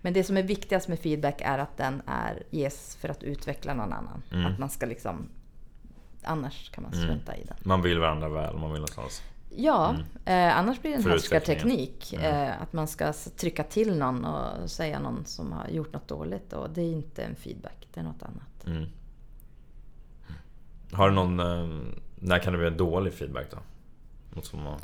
Men 0.03 0.13
det 0.13 0.25
som 0.25 0.37
är 0.37 0.43
viktigast 0.43 0.89
med 0.89 0.99
feedback 0.99 1.41
är 1.41 1.59
att 1.59 1.77
den 1.77 2.03
är, 2.07 2.43
ges 2.51 2.97
för 2.97 3.09
att 3.09 3.23
utveckla 3.23 3.75
någon 3.75 3.93
annan. 3.93 4.23
Mm. 4.33 4.47
Att 4.47 4.59
man 4.59 4.71
ska 4.71 4.87
liksom... 4.87 5.29
Annars 6.23 6.71
kan 6.71 6.83
man 6.85 6.93
strunta 6.93 7.37
i 7.37 7.45
den. 7.45 7.57
Man 7.65 7.83
vill 7.83 7.99
varandra 7.99 8.29
väl, 8.29 8.57
man 8.57 8.71
vill 8.73 8.81
någonstans. 8.81 9.23
Ja, 9.57 9.97
eh, 10.25 10.59
annars 10.59 10.81
blir 10.81 10.91
det 10.91 10.97
en 10.97 11.11
härskarteknik. 11.11 12.13
Mm. 12.13 12.49
Eh, 12.49 12.63
att 12.63 12.73
man 12.73 12.89
ska 12.89 13.13
trycka 13.37 13.63
till 13.63 13.99
någon 13.99 14.25
och 14.25 14.71
säga 14.71 15.01
någon 15.01 15.25
som 15.25 15.53
har 15.53 15.69
gjort 15.69 15.93
något 15.93 16.09
dåligt. 16.09 16.53
Och 16.53 16.71
det 16.71 16.83
är 16.83 16.93
inte 16.93 17.23
en 17.25 17.37
feedback, 17.37 17.89
det 17.95 18.01
är 18.01 18.05
något 18.05 18.23
annat. 18.23 18.67
Mm. 18.67 18.85
Har 20.93 21.09
du 21.09 21.15
någon... 21.15 21.41
eh, 21.41 21.81
När 22.17 22.39
kan 22.39 22.53
det 22.53 22.59
bli 22.59 22.69
en 22.69 22.77
dålig 22.77 23.13
feedback 23.13 23.47
då? 23.51 23.59
Något 24.35 24.47
som 24.47 24.63
man... 24.63 24.81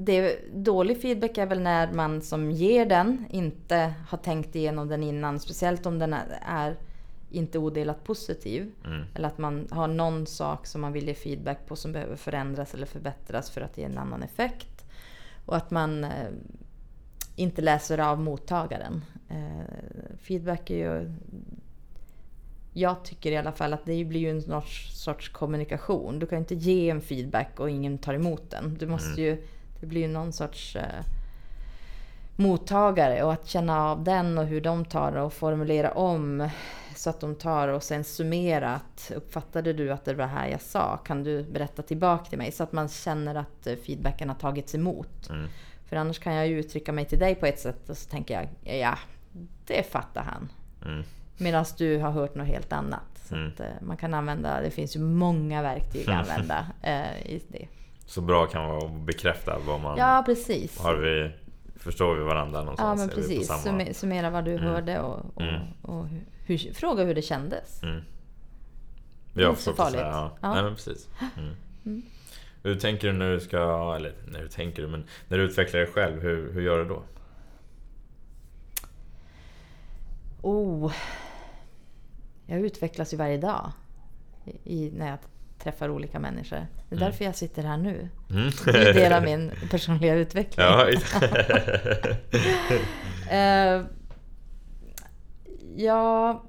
Det, 0.00 0.38
dålig 0.54 1.02
feedback 1.02 1.38
är 1.38 1.46
väl 1.46 1.60
när 1.60 1.92
man 1.92 2.22
som 2.22 2.50
ger 2.50 2.86
den 2.86 3.24
inte 3.30 3.94
har 4.08 4.18
tänkt 4.18 4.56
igenom 4.56 4.88
den 4.88 5.02
innan. 5.02 5.40
Speciellt 5.40 5.86
om 5.86 5.98
den 5.98 6.14
är, 6.46 6.76
inte 7.30 7.58
odelat 7.58 8.04
positiv. 8.04 8.72
Mm. 8.84 9.04
Eller 9.14 9.28
att 9.28 9.38
man 9.38 9.68
har 9.70 9.88
någon 9.88 10.26
sak 10.26 10.66
som 10.66 10.80
man 10.80 10.92
vill 10.92 11.08
ge 11.08 11.14
feedback 11.14 11.66
på 11.66 11.76
som 11.76 11.92
behöver 11.92 12.16
förändras 12.16 12.74
eller 12.74 12.86
förbättras 12.86 13.50
för 13.50 13.60
att 13.60 13.78
ge 13.78 13.84
en 13.84 13.98
annan 13.98 14.22
effekt. 14.22 14.84
Och 15.46 15.56
att 15.56 15.70
man 15.70 16.04
eh, 16.04 16.10
inte 17.36 17.62
läser 17.62 17.98
av 17.98 18.20
mottagaren. 18.20 19.04
Eh, 19.28 20.16
feedback 20.18 20.70
är 20.70 20.76
ju... 20.76 21.12
Jag 22.72 23.04
tycker 23.04 23.32
i 23.32 23.36
alla 23.36 23.52
fall 23.52 23.72
att 23.72 23.84
det 23.84 24.04
blir 24.04 24.20
ju 24.20 24.30
en 24.30 24.42
sorts, 24.42 25.04
sorts 25.04 25.28
kommunikation. 25.28 26.18
Du 26.18 26.26
kan 26.26 26.38
inte 26.38 26.54
ge 26.54 26.90
en 26.90 27.00
feedback 27.00 27.60
och 27.60 27.70
ingen 27.70 27.98
tar 27.98 28.14
emot 28.14 28.50
den. 28.50 28.76
Du 28.78 28.86
måste 28.86 29.22
ju... 29.22 29.42
Det 29.80 29.86
blir 29.86 30.00
ju 30.00 30.08
någon 30.08 30.32
sorts 30.32 30.76
eh, 30.76 31.04
mottagare 32.36 33.22
och 33.22 33.32
att 33.32 33.46
känna 33.46 33.84
av 33.90 34.04
den 34.04 34.38
och 34.38 34.46
hur 34.46 34.60
de 34.60 34.84
tar 34.84 35.12
det 35.12 35.20
och 35.22 35.32
formulera 35.32 35.90
om 35.92 36.48
så 36.96 37.10
att 37.10 37.20
de 37.20 37.34
tar 37.34 37.68
och 37.68 37.82
sen 37.82 38.04
summera 38.04 38.74
att 38.74 39.12
uppfattade 39.16 39.72
du 39.72 39.92
att 39.92 40.04
det 40.04 40.14
var 40.14 40.26
här 40.26 40.48
jag 40.48 40.60
sa? 40.60 40.96
Kan 40.96 41.24
du 41.24 41.42
berätta 41.42 41.82
tillbaka 41.82 42.24
till 42.24 42.38
mig? 42.38 42.52
Så 42.52 42.62
att 42.62 42.72
man 42.72 42.88
känner 42.88 43.34
att 43.34 43.66
eh, 43.66 43.76
feedbacken 43.86 44.28
har 44.28 44.36
tagits 44.36 44.74
emot. 44.74 45.30
Mm. 45.30 45.48
För 45.88 45.96
annars 45.96 46.18
kan 46.18 46.34
jag 46.34 46.48
ju 46.48 46.58
uttrycka 46.58 46.92
mig 46.92 47.04
till 47.04 47.18
dig 47.18 47.34
på 47.34 47.46
ett 47.46 47.58
sätt 47.60 47.88
och 47.88 47.96
så 47.96 48.10
tänker 48.10 48.34
jag 48.34 48.48
ja, 48.82 48.98
det 49.66 49.82
fattar 49.90 50.22
han. 50.22 50.48
Mm. 50.84 51.04
Medan 51.36 51.64
du 51.78 51.98
har 51.98 52.10
hört 52.10 52.34
något 52.34 52.46
helt 52.48 52.72
annat. 52.72 53.02
Så 53.28 53.34
Mm. 53.34 53.52
eh, 53.58 53.66
man 53.80 53.96
kan 53.96 54.14
använda, 54.14 54.60
det 54.60 54.70
finns 54.70 54.96
ju 54.96 55.00
många 55.00 55.62
verktyg 55.62 56.10
att 56.10 56.28
använda 56.30 56.66
eh, 56.82 57.26
i 57.26 57.42
det. 57.48 57.68
Så 58.08 58.20
bra 58.20 58.46
kan 58.46 58.68
vara 58.68 58.86
att 58.86 58.92
bekräfta 59.06 59.58
vad 59.66 59.80
man... 59.80 59.98
Ja, 59.98 60.22
precis. 60.26 60.78
Har 60.78 60.94
vi... 60.96 61.30
Förstår 61.76 62.14
vi 62.14 62.24
varandra 62.24 62.58
Ja, 62.58 62.64
någonstans? 62.64 63.00
men 63.00 63.10
Är 63.10 63.14
vi 63.14 63.22
på 63.22 63.28
precis. 63.28 63.46
samma- 63.46 63.60
Summer- 63.60 63.92
Summera 63.92 64.30
vad 64.30 64.44
du 64.44 64.52
Mm. 64.52 64.64
hörde 64.64 65.00
och, 65.00 65.20
och, 65.34 65.42
Mm. 65.42 65.60
och 65.82 66.06
hur, 66.46 66.74
fråga 66.74 67.04
hur 67.04 67.14
det 67.14 67.22
kändes. 67.22 67.82
Mm. 67.82 68.00
Det 69.32 69.40
är 69.40 69.44
Jag 69.44 69.52
inte 69.52 69.62
så 69.62 69.72
farligt. 69.72 70.00
Ja. 70.00 70.36
Ja. 70.42 70.54
Nej 70.54 70.62
men 70.62 70.74
precis. 70.74 71.08
Mm. 71.38 71.54
Mm. 71.86 72.02
Hur 72.62 72.74
tänker 72.80 73.06
du 73.08 73.12
när 73.12 73.30
du 73.32 73.40
ska... 73.40 73.94
Eller 73.96 74.12
när 74.28 74.40
du 74.42 74.48
tänker 74.48 74.82
du, 74.82 74.88
men 74.88 75.04
när 75.28 75.38
du 75.38 75.44
utvecklar 75.44 75.80
dig 75.80 75.88
själv, 75.92 76.22
hur, 76.22 76.52
hur 76.52 76.62
gör 76.62 76.78
du 76.78 76.84
då? 76.84 77.02
Oh. 80.42 80.92
Jag 82.46 82.60
utvecklas 82.60 83.12
ju 83.12 83.16
varje 83.16 83.38
dag 83.38 83.72
i, 84.64 84.90
när 84.90 85.08
jag 85.10 85.18
träffar 85.70 85.90
olika 85.90 86.18
människor. 86.18 86.56
Det 86.56 86.94
är 86.94 86.96
Mm. 86.96 87.10
därför 87.10 87.24
jag 87.24 87.36
sitter 87.36 87.62
här 87.62 87.76
nu. 87.76 88.08
Mm. 88.30 88.50
Det 88.64 88.88
är 88.88 88.94
del 88.94 89.12
av 89.12 89.22
min 89.30 89.52
personliga 89.70 90.14
utveckling. 90.14 90.66
ja, 90.66 90.86
Eh, 93.30 93.82
ja... 95.76 96.42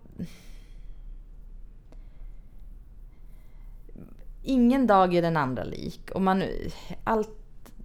Ingen 4.43 4.87
dag 4.87 5.15
är 5.15 5.21
den 5.21 5.37
andra 5.37 5.63
lik. 5.63 6.11
Och 6.13 6.21
man, 6.21 6.43
allt, 7.03 7.29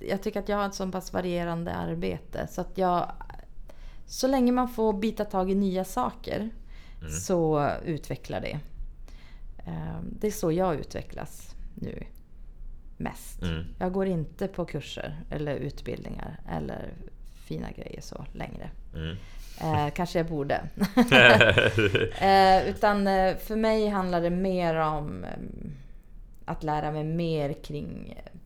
jag 0.00 0.22
tycker 0.22 0.40
att 0.40 0.48
jag 0.48 0.56
har 0.56 0.66
ett 0.66 0.74
så 0.74 0.88
pass 0.92 1.12
varierande 1.12 1.74
arbete. 1.74 2.46
Så 2.50 2.60
att 2.60 2.78
jag... 2.78 3.12
Så 4.06 4.26
länge 4.26 4.52
man 4.52 4.68
får 4.68 4.92
bita 4.92 5.24
tag 5.24 5.50
i 5.50 5.54
nya 5.54 5.84
saker 5.84 6.50
så 7.26 7.70
utvecklar 7.84 8.40
det. 8.40 8.58
Eh, 9.66 10.00
det 10.02 10.26
är 10.26 10.30
så 10.30 10.52
jag 10.52 10.74
utvecklas 10.74 11.54
nu. 11.74 12.04
Mest. 12.96 13.42
Mm. 13.42 13.64
Jag 13.78 13.92
går 13.92 14.06
inte 14.06 14.48
på 14.48 14.64
kurser 14.64 15.20
eller 15.30 15.54
utbildningar 15.56 16.40
eller 16.50 16.92
fina 17.34 17.70
grejer 17.70 18.00
så 18.00 18.26
längre. 18.32 18.70
Mm. 18.94 19.16
Eh, 19.60 19.90
kanske 19.94 20.18
jag 20.18 20.26
borde. 20.26 20.54
eh, 22.20 22.68
utan 22.68 23.04
för 23.38 23.56
mig 23.56 23.88
handlar 23.88 24.20
det 24.20 24.30
mer 24.30 24.74
om 24.74 25.24
eh, 25.24 25.30
att 26.44 26.62
lära 26.62 26.92
mig 26.92 27.04
mer 27.04 27.52
kring 27.52 28.14
eh, 28.16 28.40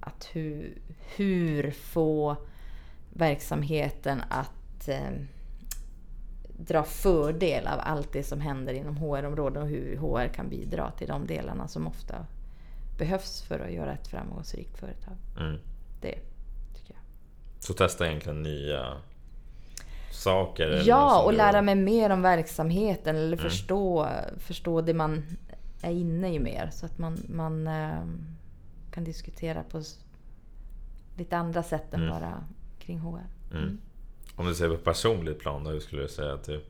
att 0.00 0.28
hur, 0.32 0.78
hur 1.16 1.70
få 1.70 2.36
verksamheten 3.12 4.22
att 4.28 4.88
eh, 4.88 5.10
dra 6.66 6.82
fördel 6.84 7.66
av 7.66 7.80
allt 7.82 8.12
det 8.12 8.22
som 8.22 8.40
händer 8.40 8.74
inom 8.74 8.96
HR-områden 8.96 9.62
och 9.62 9.68
hur 9.68 9.96
HR 9.96 10.28
kan 10.28 10.48
bidra 10.48 10.90
till 10.90 11.08
de 11.08 11.26
delarna 11.26 11.68
som 11.68 11.86
ofta 11.86 12.26
behövs 12.98 13.42
för 13.42 13.60
att 13.60 13.72
göra 13.72 13.92
ett 13.92 14.08
framgångsrikt 14.08 14.78
företag. 14.78 15.14
Mm. 15.38 15.58
Det 16.00 16.14
tycker 16.74 16.94
jag. 16.94 17.02
Så 17.60 17.72
testa 17.72 18.06
egentligen 18.06 18.42
nya 18.42 18.96
saker? 20.10 20.82
Ja, 20.86 21.22
och 21.22 21.32
lära 21.32 21.62
mig 21.62 21.74
mer 21.74 22.10
om 22.10 22.22
verksamheten 22.22 23.16
eller 23.16 23.36
förstå, 23.36 24.08
förstå 24.38 24.80
det 24.80 24.94
man 24.94 25.22
är 25.82 25.92
inne 25.92 26.34
i 26.34 26.38
mer. 26.38 26.70
Så 26.72 26.86
att 26.86 26.98
man, 26.98 27.18
man 27.28 27.66
eh, 27.66 28.04
kan 28.92 29.04
diskutera 29.04 29.62
på 29.62 29.82
lite 31.16 31.36
andra 31.36 31.62
sätt 31.62 31.94
än 31.94 32.00
Mm. 32.00 32.12
bara 32.14 32.44
kring 32.78 32.98
HR. 32.98 33.26
Mm. 33.52 33.78
Om 34.40 34.46
du 34.46 34.54
ser 34.54 34.68
på 34.68 34.76
personligt 34.76 35.38
plan 35.38 35.66
hur 35.66 35.80
skulle 35.80 36.02
du 36.02 36.08
säga 36.08 36.32
att 36.32 36.44
du... 36.44 36.64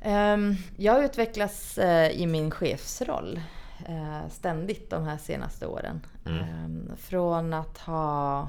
Ehm, 0.00 0.54
Jag 0.76 1.04
utvecklas 1.04 1.78
eh, 1.78 2.10
i 2.10 2.26
min 2.26 2.50
chefsroll 2.50 3.40
eh, 3.88 4.28
ständigt 4.30 4.90
de 4.90 5.04
här 5.04 5.18
senaste 5.18 5.66
åren. 5.66 6.00
Mm. 6.26 6.38
Ehm, 6.38 6.90
Från 6.96 7.54
att 7.54 7.78
ha 7.78 8.48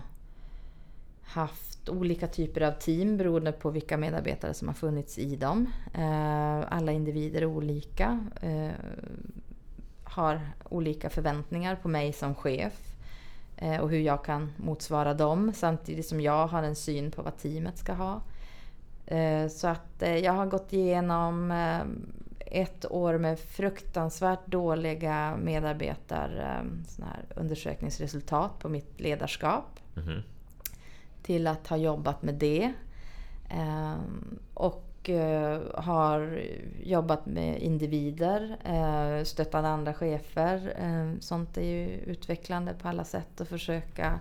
haft 1.24 1.90
olika 1.90 2.28
typer 2.28 2.62
av 2.62 2.72
team 2.72 3.18
beroende 3.18 3.52
på 3.52 3.70
vilka 3.70 3.98
medarbetare 3.98 4.54
som 4.54 4.68
har 4.68 4.76
funnits 4.76 5.18
i 5.18 5.36
dem. 5.36 5.70
Eh, 5.94 6.74
Alla 6.74 6.92
individer 6.92 7.42
är 7.42 7.46
olika. 7.46 8.26
Har 10.04 10.42
olika 10.70 11.10
förväntningar 11.10 11.76
på 11.76 11.88
mig 11.88 12.14
som 12.14 12.36
chef. 12.36 12.95
Eh, 13.58 13.80
Och 13.80 13.90
hur 13.90 14.00
jag 14.00 14.24
kan 14.26 14.52
motsvara 14.58 15.14
dem 15.14 15.52
samtidigt 15.56 16.06
som 16.08 16.22
jag 16.22 16.48
har 16.48 16.64
en 16.64 16.76
syn 16.76 17.12
på 17.12 17.22
vad 17.22 17.38
teamet 17.38 17.78
ska 17.78 17.94
ha. 17.94 18.22
Eh, 19.06 19.48
Så 19.48 19.68
att 19.68 20.02
eh, 20.02 20.18
jag 20.18 20.34
har 20.34 20.46
gått 20.46 20.74
igenom 20.74 21.52
ett 22.46 22.92
år 22.92 23.18
med 23.18 23.40
fruktansvärt 23.40 24.46
dåliga 24.48 25.38
medarbetar 25.38 26.30
eh, 26.40 26.88
såna 26.88 27.08
här 27.08 27.26
undersökningsresultat 27.36 28.60
på 28.60 28.70
mitt 28.70 29.00
ledarskap 29.00 29.80
Mhm. 29.94 30.22
till 31.24 31.48
att 31.48 31.68
ha 31.68 31.78
jobbat 31.78 32.24
med 32.24 32.34
det. 32.36 32.74
Eh, 33.50 33.94
Och 35.06 35.10
eh, 35.10 35.62
har 35.74 36.42
jobbat 36.84 37.26
med 37.26 37.62
individer, 37.62 38.58
eh, 38.66 39.24
stöttat 39.24 39.66
andra 39.66 39.94
chefer. 39.94 40.74
Eh, 40.80 41.20
Sånt 41.20 41.58
är 41.58 41.62
ju 41.62 41.88
utvecklande 41.88 42.74
på 42.74 42.88
alla 42.88 43.04
sätt 43.04 43.42
att 43.42 43.48
försöka 43.48 44.20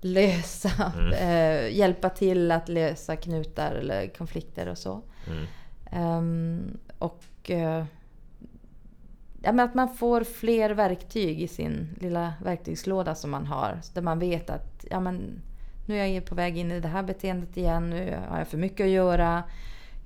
lösa, 0.00 0.92
Mm. 0.98 1.72
hjälpa 1.74 2.08
till 2.08 2.50
att 2.50 2.68
lösa 2.68 3.16
knutar 3.16 3.74
eller 3.74 4.06
konflikter 4.06 4.68
och 4.68 4.78
så. 4.78 5.02
Mm. 5.26 5.46
Ehm, 5.92 6.78
och 6.98 7.50
ja, 9.42 9.52
men 9.52 9.60
att 9.60 9.74
man 9.74 9.94
får 9.94 10.24
fler 10.24 10.70
verktyg 10.70 11.42
i 11.42 11.48
sin 11.48 11.88
lilla 12.00 12.34
verktygslåda 12.44 13.14
som 13.14 13.30
man 13.30 13.46
har. 13.46 13.80
Där 13.94 14.02
man 14.02 14.18
vet 14.18 14.50
att 14.50 14.84
ja, 14.90 15.00
men, 15.00 15.40
nu 15.86 15.98
är 15.98 16.06
jag 16.06 16.24
på 16.24 16.34
väg 16.34 16.58
in 16.58 16.72
i 16.72 16.80
det 16.80 16.88
här 16.88 17.02
beteendet 17.02 17.56
igen. 17.56 17.90
Nu 17.90 18.18
har 18.28 18.38
jag 18.38 18.48
för 18.48 18.58
mycket 18.58 18.84
att 18.84 18.90
göra. 18.90 19.42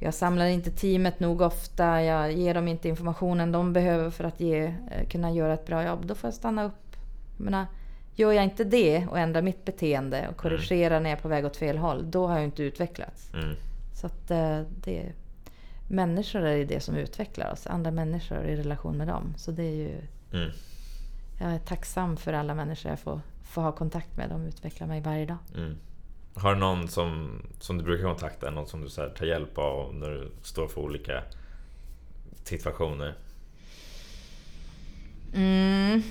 Jag 0.01 0.15
samlar 0.15 0.47
inte 0.47 0.71
teamet 0.71 1.21
nog 1.21 1.41
ofta. 1.41 2.03
Jag 2.03 2.33
ger 2.33 2.55
dem 2.55 2.69
inte 2.69 2.89
informationen 2.89 3.53
de 3.53 3.73
behöver 3.73 4.11
för 4.11 4.25
att 4.25 4.41
ge, 4.41 4.75
eh, 4.91 5.09
kunna 5.09 5.31
göra 5.31 5.55
ett 5.55 5.67
bra 5.67 5.85
jobb. 5.85 6.07
Då 6.07 6.15
får 6.15 6.29
jag 6.29 6.35
stanna 6.35 6.65
upp. 6.65 6.97
Jag 7.37 7.45
menar, 7.45 7.67
gör 8.15 8.33
jag 8.33 8.45
inte 8.45 8.65
det 8.65 9.07
och 9.07 9.19
ändrar 9.19 9.43
mitt 9.43 9.65
beteende 9.65 10.29
och 10.29 10.37
korrigerar 10.37 11.01
när 11.01 11.11
jag 11.11 11.19
är 11.19 11.23
på 11.23 11.29
väg 11.29 11.45
åt 11.45 11.57
fel 11.57 11.79
håll. 11.79 12.11
Då 12.11 12.27
har 12.27 12.35
jag 12.35 12.45
inte 12.45 12.63
utvecklats. 12.63 13.31
Mm. 13.35 13.55
Så 13.95 14.07
att 14.07 14.31
eh, 14.31 14.61
det, 14.85 15.13
människor 15.89 16.43
är 16.47 16.65
det 16.65 16.81
som 16.81 16.97
utvecklar 16.97 17.53
oss. 17.53 17.67
Andra 17.67 17.91
människor 17.91 18.45
i 18.47 18.57
relation 18.57 18.97
med 18.97 19.09
dem. 19.09 19.35
Så 19.37 19.51
det 19.51 19.63
är 19.63 19.75
ju, 19.77 20.01
Mm. 20.33 20.51
jag 21.41 21.51
är 21.51 21.59
tacksam 21.59 22.17
för 22.17 22.33
alla 22.33 22.55
människor 22.55 22.91
jag 22.91 22.99
får, 23.01 23.21
får 23.43 23.63
ha 23.63 23.73
kontakt 23.73 24.17
med. 24.17 24.29
De 24.31 24.47
utvecklar 24.47 24.87
mig 24.87 25.01
varje 25.01 25.27
dag. 25.27 25.37
Mm. 26.39 26.45
Har 26.45 26.55
du 26.55 26.61
någon 26.61 26.89
som, 26.89 27.31
som 27.61 27.79
du 27.79 27.85
brukar 27.85 28.05
kontakta? 28.05 28.51
Någon 28.51 28.67
som 28.67 28.81
du 28.83 28.89
så 28.89 29.09
tar 29.09 29.27
hjälp 29.27 29.59
av 29.59 29.95
när 29.95 30.11
du 30.11 30.31
står 30.43 30.69
för 30.69 30.81
olika 30.81 31.23
situationer? 32.45 33.15
Mm. 35.35 36.03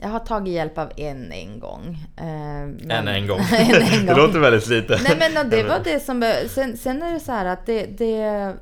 Jag 0.00 0.08
har 0.08 0.18
tagit 0.20 0.54
hjälp 0.54 0.78
av 0.78 0.92
en 0.96 1.32
en 1.32 1.60
gång. 1.60 1.98
Eh, 2.16 2.24
men- 2.24 2.90
En 2.90 3.08
en 3.08 3.26
gång. 3.26 3.38
en, 3.52 3.82
en 3.82 4.06
det 4.06 4.14
gång. 4.14 4.16
låter 4.26 4.38
väldigt 4.38 4.68
lite. 4.68 5.00
Nej 5.04 5.30
men 5.34 5.50
det 5.50 5.62
var 5.62 5.80
det 5.84 6.00
som... 6.00 6.32
Sen, 6.48 6.76
sen 6.76 7.02
är 7.02 7.12
det 7.12 7.20
så 7.20 7.32
här 7.32 7.44
att 7.46 7.66
det, 7.66 7.86
det... 7.86 8.54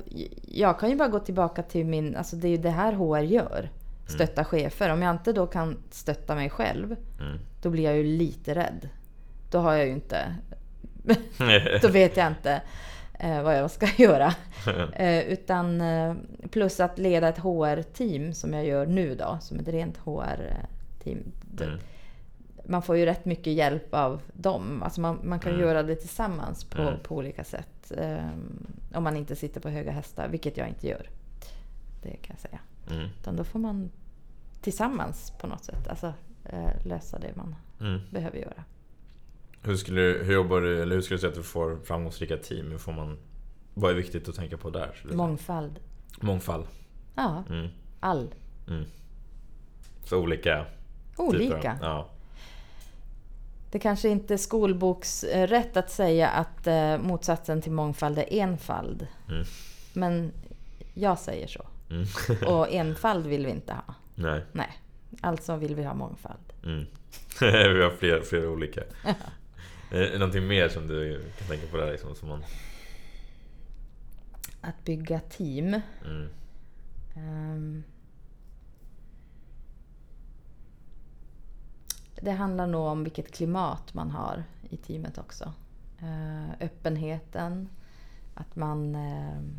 Jag 0.47 0.79
kan 0.79 0.89
ju 0.89 0.95
bara 0.95 1.07
gå 1.09 1.19
tillbaka 1.19 1.63
till 1.63 1.85
min... 1.85 2.15
Alltså 2.15 2.35
det 2.35 2.47
är 2.47 2.49
ju 2.49 2.57
det 2.57 2.69
här 2.69 2.93
HR 2.93 3.19
gör. 3.23 3.69
Stötta 4.07 4.45
chefer. 4.45 4.89
Om 4.89 5.01
jag 5.01 5.11
inte 5.15 5.33
då 5.33 5.47
kan 5.47 5.77
stötta 5.91 6.35
mig 6.35 6.49
själv, 6.49 6.95
Mm. 7.19 7.39
då 7.61 7.69
blir 7.69 7.83
jag 7.83 7.97
ju 7.97 8.03
lite 8.03 8.55
rädd. 8.55 8.89
Då 9.51 9.59
har 9.59 9.73
jag 9.73 9.85
ju 9.87 9.91
inte... 9.93 10.35
Då 11.81 11.87
vet 11.87 12.17
jag 12.17 12.27
inte 12.27 12.61
eh, 13.19 13.41
vad 13.43 13.57
jag 13.57 13.71
ska 13.71 13.87
göra. 13.97 14.33
Eh, 14.93 15.19
utan 15.19 15.81
eh, 15.81 16.15
plus 16.51 16.79
att 16.79 16.97
leda 16.99 17.27
ett 17.29 17.37
HR-team 17.37 18.33
som 18.33 18.53
jag 18.53 18.65
gör 18.65 18.85
nu 18.85 19.15
då, 19.15 19.37
som 19.41 19.59
ett 19.59 19.67
rent 19.67 19.97
HR-team. 19.97 21.31
Mm. 21.61 21.79
Man 22.65 22.81
får 22.81 22.97
ju 22.97 23.05
rätt 23.05 23.25
mycket 23.25 23.53
hjälp 23.53 23.93
av 23.93 24.21
dem. 24.33 24.83
Alltså 24.83 25.01
man, 25.01 25.19
man 25.23 25.39
kan 25.39 25.51
Mm. 25.53 25.65
göra 25.65 25.83
det 25.83 25.95
tillsammans 25.95 26.63
på, 26.63 26.81
Mm. 26.81 26.93
på 27.03 27.15
olika 27.15 27.43
sätt. 27.43 27.91
Eh, 27.97 28.25
om 28.93 29.03
man 29.03 29.17
inte 29.17 29.35
sitter 29.35 29.61
på 29.61 29.69
höga 29.69 29.91
hästar, 29.91 30.27
vilket 30.27 30.57
jag 30.57 30.67
inte 30.67 30.87
gör. 30.87 31.09
Det 32.03 32.09
kan 32.17 32.35
jag 32.35 32.39
säga. 32.39 32.59
Mm. 32.91 33.09
Utan 33.19 33.35
då 33.35 33.43
får 33.43 33.59
man 33.59 33.91
tillsammans 34.61 35.33
på 35.41 35.47
något 35.47 35.63
sätt 35.63 35.87
alltså, 35.87 36.13
lösa 36.85 37.19
det 37.19 37.35
man 37.35 37.55
Mm. 37.81 37.99
behöver 38.11 38.37
göra. 38.37 38.63
Hur, 39.63 39.75
skulle, 39.75 40.01
du- 40.01 40.23
hur 40.23 40.33
jobbar 40.33 40.61
du, 40.61 40.81
eller 40.81 40.95
hur 40.95 41.01
skulle 41.01 41.15
du 41.17 41.21
säga 41.21 41.29
att 41.29 41.35
du 41.37 41.43
får 41.43 41.77
framgångsrika 41.83 42.37
team? 42.37 42.71
Hur 42.71 42.77
får 42.77 42.91
man, 42.91 43.17
vad 43.73 43.91
är 43.91 43.95
viktigt 43.95 44.29
att 44.29 44.35
tänka 44.35 44.57
på 44.57 44.69
där? 44.69 44.95
Mångfald. 45.13 45.79
Mångfald. 46.21 46.65
Ja, 47.15 47.43
Mm. 47.49 47.67
all. 47.99 48.33
Mm. 48.67 48.83
Så 50.03 50.17
olika 50.17 50.65
Olika. 51.17 51.55
typer 51.55 51.77
Ja. 51.81 52.09
Det 53.71 53.79
kanske 53.79 54.09
inte 54.09 54.33
är 54.33 54.37
skolboksrätt 54.37 55.77
att 55.77 55.91
säga 55.91 56.29
att 56.29 56.67
eh, 56.67 56.97
motsatsen 56.97 57.61
till 57.61 57.71
mångfald 57.71 58.17
är 58.17 58.25
enfald. 58.33 59.07
Mm. 59.29 59.43
Men 59.93 60.31
jag 60.93 61.19
säger 61.19 61.47
så. 61.47 61.65
Mm. 61.89 62.05
Och 62.55 62.71
enfald 62.71 63.27
vill 63.27 63.45
vi 63.45 63.51
inte 63.51 63.73
ha. 63.73 63.93
Nej. 64.15 64.43
Nej, 64.51 64.69
alltså 65.21 65.55
vill 65.55 65.75
vi 65.75 65.83
ha 65.83 65.93
mångfald. 65.93 66.53
Mm. 66.65 66.85
Vi 67.41 67.83
har 67.83 67.89
flera, 67.99 68.21
flera 68.21 68.49
olika. 68.49 68.81
Är 69.91 69.99
det 69.99 70.17
någonting 70.19 70.47
mer 70.47 70.69
som 70.69 70.87
du 70.87 71.21
kan 71.37 71.47
tänka 71.47 71.67
på 71.67 71.77
där 71.77 71.91
liksom, 71.91 72.15
som 72.15 72.29
man... 72.29 72.43
Att 74.61 74.83
bygga 74.85 75.19
team. 75.19 75.81
Mm. 76.05 76.29
ehm, 77.15 77.83
det 82.21 82.31
handlar 82.31 82.67
nog 82.67 82.81
om 82.85 83.03
vilket 83.03 83.31
klimat 83.31 83.93
man 83.93 84.11
har 84.11 84.43
i 84.69 84.77
teamet 84.77 85.17
också. 85.17 85.53
Eh, 86.01 86.51
öppenheten. 86.65 87.69
Att 88.33 88.55
man 88.55 88.95
ehm, 88.95 89.55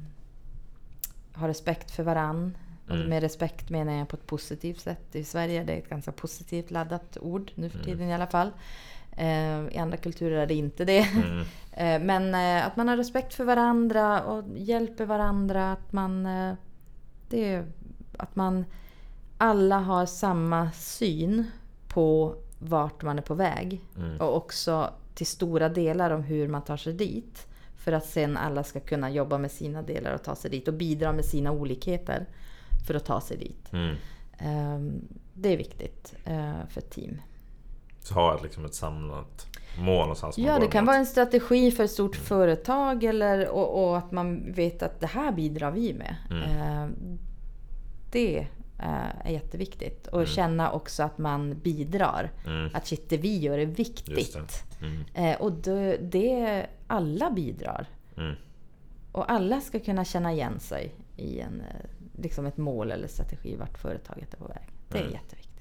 har 1.32 1.48
respekt 1.48 1.90
för 1.90 2.02
varann. 2.02 2.56
Och 2.88 2.96
Mm. 2.96 3.08
med 3.08 3.22
respekt 3.22 3.70
menar 3.70 3.92
jag 3.92 4.08
på 4.08 4.16
ett 4.16 4.26
positivt 4.26 4.80
sätt. 4.80 5.14
I 5.16 5.24
Sverige 5.24 5.60
är 5.60 5.64
det 5.64 5.72
ett 5.72 5.88
ganska 5.88 6.12
positivt 6.12 6.70
laddat 6.70 7.16
ord 7.20 7.52
nu 7.54 7.70
för 7.70 7.78
Mm. 7.78 7.86
tiden 7.86 8.08
i 8.08 8.14
alla 8.14 8.26
fall. 8.26 8.50
Eh, 9.16 9.74
I 9.74 9.78
andra 9.78 9.96
kulturer 9.96 10.36
är 10.42 10.46
det 10.46 10.54
inte 10.54 10.84
det. 10.84 10.98
Mm. 11.14 11.44
Eh, 11.76 12.00
Men 12.02 12.34
eh, 12.34 12.66
att 12.66 12.76
man 12.76 12.88
har 12.88 12.96
respekt 12.96 13.34
för 13.34 13.44
varandra 13.44 14.22
och 14.24 14.44
hjälper 14.56 15.04
varandra. 15.06 15.72
Att 15.72 15.92
man, 15.92 16.22
det 17.28 17.44
är, 17.54 17.66
att 18.18 18.36
man 18.36 18.64
alla 19.38 19.78
har 19.78 20.06
samma 20.06 20.70
syn 20.72 21.44
på 21.88 22.34
vart 22.58 23.02
man 23.02 23.18
är 23.18 23.22
på 23.22 23.34
väg. 23.34 23.80
Mm. 23.96 24.20
Och 24.20 24.36
också 24.36 24.90
till 25.14 25.26
stora 25.26 25.68
delar 25.68 26.10
om 26.10 26.22
hur 26.22 26.48
man 26.48 26.62
tar 26.62 26.76
sig 26.76 26.92
dit. 26.92 27.46
För 27.76 27.92
att 27.92 28.06
sen 28.06 28.36
alla 28.36 28.64
ska 28.64 28.80
kunna 28.80 29.10
jobba 29.10 29.38
med 29.38 29.50
sina 29.50 29.82
delar 29.82 30.14
och 30.14 30.22
ta 30.22 30.34
sig 30.34 30.50
dit. 30.50 30.68
Och 30.68 30.74
bidra 30.74 31.12
med 31.12 31.24
sina 31.24 31.52
olikheter 31.52 32.26
för 32.86 32.94
att 32.94 33.04
ta 33.04 33.20
sig 33.20 33.36
dit. 33.36 33.72
Mm. 33.72 33.96
Eh, 34.38 34.94
Det 35.34 35.52
är 35.52 35.56
viktigt 35.56 36.14
för 36.68 36.78
ett 36.78 36.90
team. 36.90 37.20
Så 38.02 38.14
ha 38.14 38.34
ett, 38.36 38.42
liksom 38.42 38.64
ett 38.64 38.74
samlat 38.74 39.46
mål 39.78 40.00
någonstans. 40.00 40.38
Ja, 40.38 40.58
det 40.58 40.66
kan 40.66 40.84
mot. 40.84 40.86
vara 40.86 40.96
en 40.96 41.06
strategi 41.06 41.70
för 41.70 41.84
ett 41.84 41.90
stort 41.90 42.16
företag 42.16 43.04
eller, 43.04 43.48
och, 43.48 43.84
och 43.88 43.98
att 43.98 44.12
man 44.12 44.52
vet 44.52 44.82
att 44.82 45.00
det 45.00 45.06
här 45.06 45.32
bidrar 45.32 45.70
vi 45.70 45.94
med. 45.94 46.16
Mm. 46.30 46.42
Eh, 46.42 46.88
det 48.10 48.38
eh, 48.78 49.26
är 49.26 49.30
jätteviktigt. 49.30 50.06
Och 50.06 50.26
känna 50.26 50.72
också 50.72 51.02
att 51.02 51.18
man 51.18 51.58
bidrar. 51.58 52.30
Mm. 52.46 52.70
Att 52.74 52.86
shit, 52.86 53.08
det 53.08 53.16
vi 53.16 53.38
gör 53.38 53.58
är 53.58 53.66
viktigt. 53.66 54.32
det. 54.80 54.86
Mm. 54.86 55.04
Eh, 55.14 55.40
och 55.40 55.52
det, 55.52 55.96
det, 55.96 56.66
alla 56.86 57.30
bidrar. 57.30 57.86
Mm. 58.16 58.34
Och 59.12 59.30
alla 59.32 59.60
ska 59.60 59.80
kunna 59.80 60.04
känna 60.04 60.32
igen 60.32 60.60
sig 60.60 60.94
i 61.16 61.40
en, 61.40 61.62
liksom 62.18 62.46
ett 62.46 62.56
mål 62.56 62.90
eller 62.90 63.08
strategi 63.08 63.56
vart 63.56 63.78
företaget 63.78 64.34
är 64.34 64.38
på 64.38 64.46
väg. 64.46 64.68
Det 64.88 64.98
är 64.98 65.02
Mm. 65.02 65.12
jätteviktigt. 65.12 65.51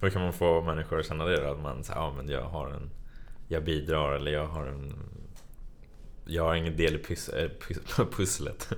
Hur 0.00 0.10
kan 0.10 0.22
man 0.22 0.32
få 0.32 0.60
människor 0.62 0.98
att 1.00 1.06
känna 1.06 1.24
det 1.24 1.42
då? 1.42 1.50
Att 1.52 1.60
man 1.62 1.84
säger, 1.84 2.00
ja 2.00 2.12
men 2.16 2.28
jag 2.28 2.44
har 2.44 2.68
en... 2.68 2.90
Jag 3.48 3.64
bidrar 3.64 4.12
eller 4.12 4.30
jag 4.30 4.46
har 4.46 4.66
en... 4.66 4.92
Jag 6.26 6.44
har 6.44 6.54
ingen 6.54 6.76
del 6.76 6.94
i 6.94 6.98
pys, 6.98 7.28
äh, 7.28 7.48
pys, 7.48 7.78
pusslet. 8.16 8.68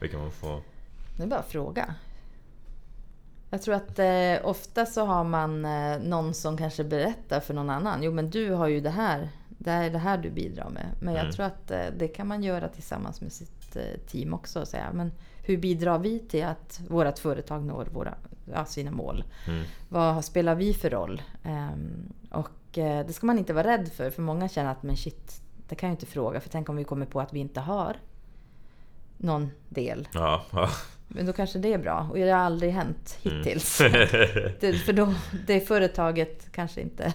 Hur 0.00 0.08
kan 0.08 0.20
man 0.20 0.30
få... 0.30 0.60
Det 1.16 1.22
är 1.22 1.26
bara 1.26 1.40
att 1.40 1.46
fråga. 1.52 1.94
Jag 3.50 3.62
tror 3.62 3.74
att 3.74 3.98
eh, 3.98 4.48
ofta 4.48 4.86
så 4.86 5.04
har 5.04 5.24
man 5.24 5.64
eh, 5.64 5.98
någon 6.02 6.34
som 6.34 6.56
kanske 6.56 6.84
berättar 6.84 7.40
för 7.40 7.54
någon 7.54 7.70
annan. 7.70 8.02
Jo 8.02 8.12
men 8.12 8.30
du 8.30 8.50
har 8.50 8.68
ju 8.68 8.80
det 8.80 8.90
här. 8.90 9.28
Det 9.48 9.70
är 9.70 9.90
det 9.90 9.98
här 9.98 10.18
du 10.18 10.30
bidrar 10.30 10.70
med. 10.70 10.86
Men 11.00 11.14
jag 11.14 11.22
Mm. 11.22 11.32
tror 11.32 11.46
att 11.46 11.70
eh, 11.70 11.84
det 11.98 12.08
kan 12.08 12.26
man 12.26 12.42
göra 12.42 12.68
tillsammans 12.68 13.20
med 13.20 13.32
sitt 13.32 13.76
eh, 13.76 14.00
team 14.06 14.34
också. 14.34 14.60
Och 14.60 14.68
säga, 14.68 14.90
men 14.92 15.12
hur 15.44 15.56
bidrar 15.56 15.98
vi 15.98 16.18
till 16.18 16.44
att 16.44 16.80
vårt 16.88 17.18
företag 17.18 17.64
når 17.64 17.84
våra, 17.92 18.14
ja, 18.54 18.64
sina 18.64 18.90
mål? 18.90 19.24
Mm. 19.46 19.64
Vad 19.88 20.24
spelar 20.24 20.54
vi 20.54 20.74
för 20.74 20.90
roll? 20.90 21.22
Ehm, 21.44 22.12
och 22.30 22.78
eh, 22.78 23.06
det 23.06 23.12
ska 23.12 23.26
man 23.26 23.38
inte 23.38 23.52
vara 23.52 23.66
rädd 23.68 23.92
för. 23.92 24.10
För 24.10 24.22
många 24.22 24.48
känner 24.48 24.70
att 24.72 24.82
men 24.82 24.96
shit, 24.96 25.40
det 25.68 25.74
kan 25.74 25.88
jag 25.88 25.94
inte 25.94 26.06
fråga. 26.06 26.40
För 26.40 26.48
tänk 26.48 26.68
om 26.68 26.76
vi 26.76 26.84
kommer 26.84 27.06
på 27.06 27.20
att 27.20 27.32
vi 27.32 27.40
inte 27.40 27.60
har 27.60 27.96
någon 29.16 29.50
del. 29.68 30.08
Ja, 30.14 30.44
ja. 30.50 30.68
Men 31.08 31.26
då 31.26 31.32
kanske 31.32 31.58
det 31.58 31.72
är 31.72 31.78
bra. 31.78 32.06
Och 32.10 32.16
det 32.16 32.30
har 32.30 32.38
aldrig 32.40 32.72
hänt 32.72 33.18
Mm. 33.24 33.38
hittills. 33.38 33.78
Det, 34.60 34.72
för 34.84 34.92
då, 34.92 35.14
det 35.46 35.60
företaget 35.60 36.52
kanske 36.52 36.80
inte 36.80 37.14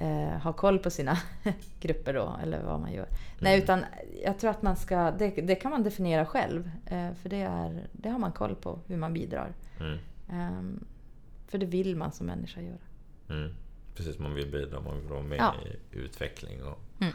eh, 0.00 0.38
har 0.40 0.52
koll 0.52 0.78
på 0.78 0.90
sina 0.90 1.18
grupper 1.80 2.14
då, 2.14 2.36
eller 2.42 2.62
vad 2.62 2.80
man 2.80 2.92
gör. 2.92 3.06
Nej, 3.40 3.54
Mm. 3.54 3.62
utan 3.64 3.84
jag 4.24 4.38
tror 4.38 4.50
att 4.50 4.62
man 4.62 4.76
ska, 4.76 5.10
det, 5.10 5.30
det 5.30 5.54
kan 5.54 5.70
man 5.70 5.82
definiera 5.82 6.26
själv. 6.26 6.70
Eh, 6.86 7.12
för 7.22 7.28
det, 7.28 7.40
är, 7.42 7.86
det 7.92 8.08
har 8.08 8.18
man 8.18 8.32
koll 8.32 8.54
på, 8.54 8.78
hur 8.86 8.96
man 8.96 9.12
bidrar. 9.12 9.52
Mm. 9.80 9.98
Ehm, 10.30 10.84
för 11.48 11.58
det 11.58 11.66
vill 11.66 11.96
man 11.96 12.12
som 12.12 12.26
människa 12.26 12.60
göra. 12.60 12.78
Mm. 13.30 13.54
Precis, 13.96 14.18
man 14.18 14.34
vill 14.34 14.50
bidra, 14.50 14.80
man 14.80 14.96
vill 15.00 15.08
vara 15.08 15.22
med 15.22 15.38
Ja. 15.38 15.54
i 15.92 15.96
utveckling 15.98 16.64
och 16.64 16.78
Mm. 17.00 17.12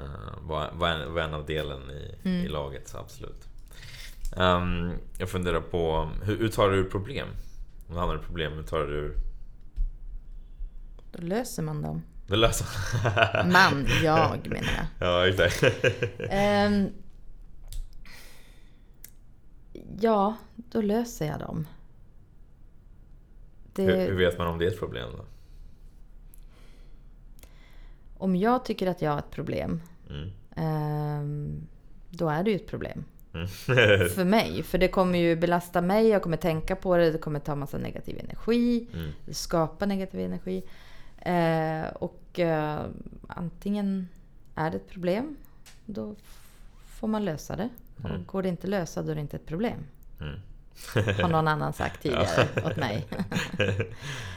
uh, 0.00 0.38
vara 0.48 0.70
vara 0.72 0.94
en, 0.94 1.14
vara 1.14 1.24
en 1.24 1.34
av 1.34 1.46
delen 1.46 1.90
i, 1.90 2.14
Mm. 2.24 2.44
i 2.44 2.48
laget, 2.48 2.88
så 2.88 2.98
absolut. 2.98 3.48
Ehm, 4.36 4.92
jag 5.18 5.28
funderar 5.30 5.60
på, 5.60 6.10
hur, 6.22 6.38
hur 6.38 6.48
tar 6.48 6.70
du 6.70 6.76
ur 6.76 6.84
problem? 6.90 7.28
Om 7.88 7.94
du 7.94 8.00
hamnar 8.00 8.16
i 8.16 8.18
problem, 8.18 8.52
hur 8.52 8.62
tar 8.62 8.78
du 8.78 8.86
ur 8.94 9.14
Då 11.12 11.22
löser 11.22 11.62
man 11.62 11.82
dem. 11.82 12.02
Då 12.26 12.36
löser 12.36 12.66
Man, 13.52 13.86
jag 14.04 14.48
menar 14.48 14.68
jag. 14.98 15.08
Ja, 15.08 15.28
exakt. 15.28 15.64
Ehm, 16.30 16.88
ja, 20.00 20.36
då 20.56 20.80
löser 20.80 21.26
jag 21.26 21.38
dem. 21.40 21.66
Det, 23.74 23.82
Hur, 23.82 23.96
hur 24.06 24.16
vet 24.16 24.38
man 24.38 24.46
om 24.46 24.58
det 24.58 24.64
är 24.64 24.68
ett 24.70 24.78
problem 24.78 25.10
då? 25.16 25.24
Om 28.18 28.36
jag 28.36 28.64
tycker 28.64 28.86
att 28.86 29.02
jag 29.02 29.10
har 29.10 29.18
ett 29.18 29.30
problem, 29.30 29.82
Mm. 30.10 30.30
ehm, 30.56 31.66
då 32.10 32.28
är 32.28 32.42
det 32.42 32.50
ju 32.50 32.56
ett 32.56 32.66
problem. 32.66 33.04
Mm. 33.34 33.48
För 34.14 34.24
mig. 34.24 34.62
För 34.62 34.78
det 34.78 34.88
kommer 34.88 35.18
ju 35.18 35.36
belasta 35.36 35.80
mig, 35.80 36.08
jag 36.08 36.22
kommer 36.22 36.36
tänka 36.36 36.76
på 36.76 36.96
det, 36.96 37.10
det 37.10 37.18
kommer 37.18 37.40
ta 37.40 37.54
massa 37.54 37.78
negativ 37.78 38.18
energi. 38.18 38.88
Mm. 38.94 39.12
skapa 39.32 39.86
negativ 39.86 40.20
energi. 40.20 40.62
Eh, 41.18 41.88
och 41.88 42.38
eh, 42.38 42.86
antingen 43.28 44.08
är 44.54 44.70
det 44.70 44.76
ett 44.76 44.88
problem, 44.88 45.36
då 45.86 46.14
får 46.86 47.08
man 47.08 47.24
lösa 47.24 47.56
det. 47.56 47.68
Mm. 48.04 48.24
Går 48.26 48.42
det 48.42 48.48
inte 48.48 48.66
att 48.66 48.70
lösa, 48.70 49.02
då 49.02 49.10
är 49.10 49.14
det 49.14 49.20
inte 49.20 49.36
ett 49.36 49.46
problem. 49.46 49.78
Mm. 50.20 50.40
Har 51.22 51.28
någon 51.28 51.48
annan 51.48 51.72
sagt 51.72 52.02
tidigare 52.02 52.48
åt 52.64 52.76
mig. 52.76 53.06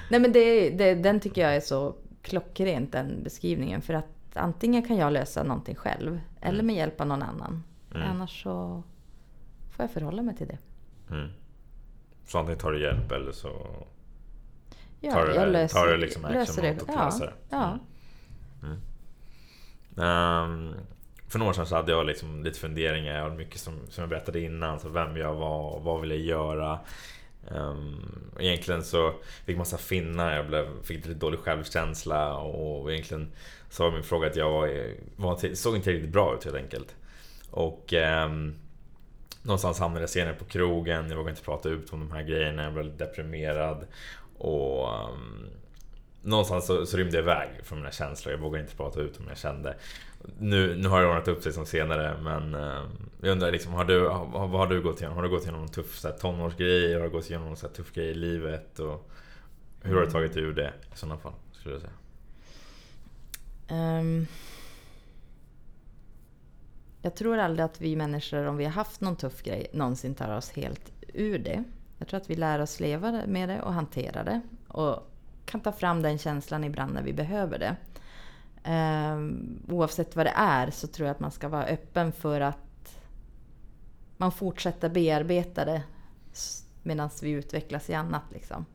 Nej 0.09 0.19
men 0.19 0.31
det, 0.31 0.69
det, 0.69 0.95
den 0.95 1.19
tycker 1.19 1.41
jag 1.41 1.55
är 1.55 1.59
så 1.59 1.95
klockrent 2.21 2.91
den 2.91 3.23
beskrivningen. 3.23 3.81
För 3.81 3.93
att 3.93 4.07
antingen 4.33 4.83
kan 4.83 4.97
jag 4.97 5.13
lösa 5.13 5.43
någonting 5.43 5.75
själv, 5.75 6.21
eller 6.41 6.63
med 6.63 6.75
hjälp 6.75 7.01
av 7.01 7.07
någon 7.07 7.23
annan. 7.23 7.63
Mm. 7.95 8.09
Annars 8.09 8.43
så 8.43 8.83
får 9.71 9.83
jag 9.83 9.91
förhålla 9.91 10.21
mig 10.21 10.35
till 10.35 10.47
det. 10.47 10.57
Mm. 11.09 11.29
Så 12.27 12.39
antingen 12.39 12.59
tar 12.59 12.71
du 12.71 12.81
hjälp 12.81 13.11
eller 13.11 13.31
så 13.31 13.49
Ja, 15.03 15.11
tar 15.11 15.25
du, 15.25 15.33
jag 15.35 15.49
löser, 15.51 15.79
tar 15.79 15.87
du 15.87 15.97
liksom 15.97 16.21
löser 16.21 16.61
det. 16.61 16.77
Ja, 16.87 17.05
lösa 17.05 17.25
det. 17.25 17.33
ja. 17.49 17.79
Mm. 18.63 18.77
Ehm, 19.97 20.73
för 21.27 21.39
några 21.39 21.49
år 21.49 21.53
sedan 21.53 21.65
så 21.65 21.75
hade 21.75 21.91
jag 21.91 22.05
liksom 22.05 22.43
lite 22.43 22.59
funderingar. 22.59 23.15
Jag 23.15 23.23
hade 23.23 23.35
mycket 23.35 23.59
som, 23.59 23.73
som 23.89 24.01
jag 24.01 24.09
berättade 24.09 24.39
innan. 24.39 24.79
Så 24.79 24.89
vem 24.89 25.17
jag 25.17 25.33
var, 25.33 25.79
vad 25.79 26.01
ville 26.01 26.15
jag 26.15 26.25
göra? 26.25 26.79
Um, 27.51 28.31
egentligen 28.39 28.83
så 28.83 29.13
fick 29.45 29.57
massa 29.57 29.77
finnar, 29.77 30.35
jag 30.35 30.47
blev, 30.47 30.83
fick 30.83 30.97
lite 30.97 31.19
dålig 31.19 31.39
självkänsla 31.39 32.37
och 32.37 32.91
egentligen 32.91 33.31
så 33.69 33.83
var 33.83 33.91
min 33.91 34.03
fråga 34.03 34.27
att 34.27 34.35
jag 34.35 34.51
var, 34.51 34.69
var, 35.15 35.35
till- 35.35 35.57
såg 35.57 35.75
inte 35.75 35.91
riktigt 35.91 36.11
bra 36.11 36.35
ut 36.35 36.43
helt 36.43 36.55
enkelt. 36.55 36.95
Och 37.51 37.93
ehm, 37.93 38.55
någonstans 39.43 39.79
hamnade 39.79 40.01
jag 40.01 40.09
senare 40.09 40.33
på 40.33 40.45
krogen, 40.45 41.09
jag 41.09 41.17
vågade 41.17 41.29
inte 41.29 41.43
prata 41.43 41.69
ut 41.69 41.93
om 41.93 41.99
de 41.99 42.11
här 42.11 42.23
grejerna, 42.23 42.63
jag 42.63 42.73
blev 42.73 42.85
lite 42.85 43.05
deprimerad. 43.05 43.85
Och 44.41 45.09
um, 45.09 45.49
någonstans 46.21 46.65
så, 46.65 46.85
så 46.85 46.97
rymde 46.97 47.17
jag 47.17 47.23
iväg 47.23 47.49
från 47.63 47.77
mina 47.77 47.91
känslor, 47.91 48.33
jag 48.33 48.41
vågade 48.41 48.63
inte 48.63 48.75
prata 48.75 49.01
ut 49.01 49.19
om 49.19 49.25
jag 49.27 49.37
kände. 49.37 49.75
Nu, 50.39 50.75
nu 50.75 50.87
har 50.87 51.01
det 51.01 51.07
ordnat 51.07 51.27
upp 51.27 51.43
sig 51.43 51.53
som 51.53 51.65
senare 51.65 52.17
men 52.21 52.55
um, 52.55 52.89
jag 53.21 53.31
undrar 53.31 53.51
liksom, 53.51 53.73
har 53.73 53.85
du, 53.85 54.07
har, 54.07 54.25
vad 54.47 54.59
har 54.59 54.67
du 54.67 54.81
gått 54.81 54.99
igenom? 54.99 55.15
Har 55.15 55.23
du 55.23 55.29
gått 55.29 55.43
igenom 55.43 55.59
någon 55.59 55.71
tuff 55.71 55.97
så 55.97 56.07
här, 56.07 56.17
tonårsgrej? 56.17 56.93
Har 56.93 57.01
du 57.01 57.09
gått 57.09 57.29
igenom 57.29 57.47
någon 57.47 57.57
så 57.57 57.67
här, 57.67 57.73
tuff 57.73 57.93
grej 57.93 58.07
i 58.07 58.13
livet? 58.13 58.79
Och 58.79 59.09
hur 59.81 59.95
har 59.95 60.01
du 60.01 60.11
tagit 60.11 60.33
dig 60.33 60.43
ur 60.43 60.53
det 60.53 60.73
i 60.93 60.97
sådana 60.97 61.17
fall? 61.17 61.33
Skulle 61.51 61.75
jag 61.75 61.81
säga. 61.81 61.93
Um, 63.99 64.27
jag 67.01 67.15
tror 67.15 67.37
aldrig 67.37 67.65
att 67.65 67.81
vi 67.81 67.95
människor, 67.95 68.45
om 68.45 68.57
vi 68.57 68.63
har 68.63 68.71
haft 68.71 69.01
någon 69.01 69.15
tuff 69.15 69.43
grej, 69.43 69.67
någonsin 69.73 70.15
tar 70.15 70.37
oss 70.37 70.51
helt 70.51 70.91
ur 71.13 71.39
det. 71.39 71.63
Jag 72.01 72.07
tror 72.07 72.19
att 72.19 72.29
vi 72.29 72.35
lär 72.35 72.61
oss 72.61 72.79
leva 72.79 73.21
med 73.27 73.49
det 73.49 73.61
och 73.61 73.73
hantera 73.73 74.23
det. 74.23 74.41
Och 74.67 75.11
kan 75.45 75.61
ta 75.61 75.71
fram 75.71 76.01
den 76.01 76.17
känslan 76.17 76.63
ibland 76.63 76.93
när 76.93 77.03
vi 77.03 77.13
behöver 77.13 77.59
det. 77.59 77.75
Ehm, 78.63 79.59
oavsett 79.69 80.15
vad 80.15 80.25
det 80.25 80.33
är 80.35 80.71
så 80.71 80.87
tror 80.87 81.07
jag 81.07 81.13
att 81.13 81.19
man 81.19 81.31
ska 81.31 81.47
vara 81.47 81.65
öppen 81.65 82.11
för 82.11 82.41
att 82.41 82.97
man 84.17 84.31
fortsätter 84.31 84.89
bearbeta 84.89 85.65
det 85.65 85.83
medan 86.83 87.09
vi 87.21 87.29
utvecklas 87.29 87.89
i 87.89 87.93
annat. 87.93 88.23
Liksom. 88.33 88.65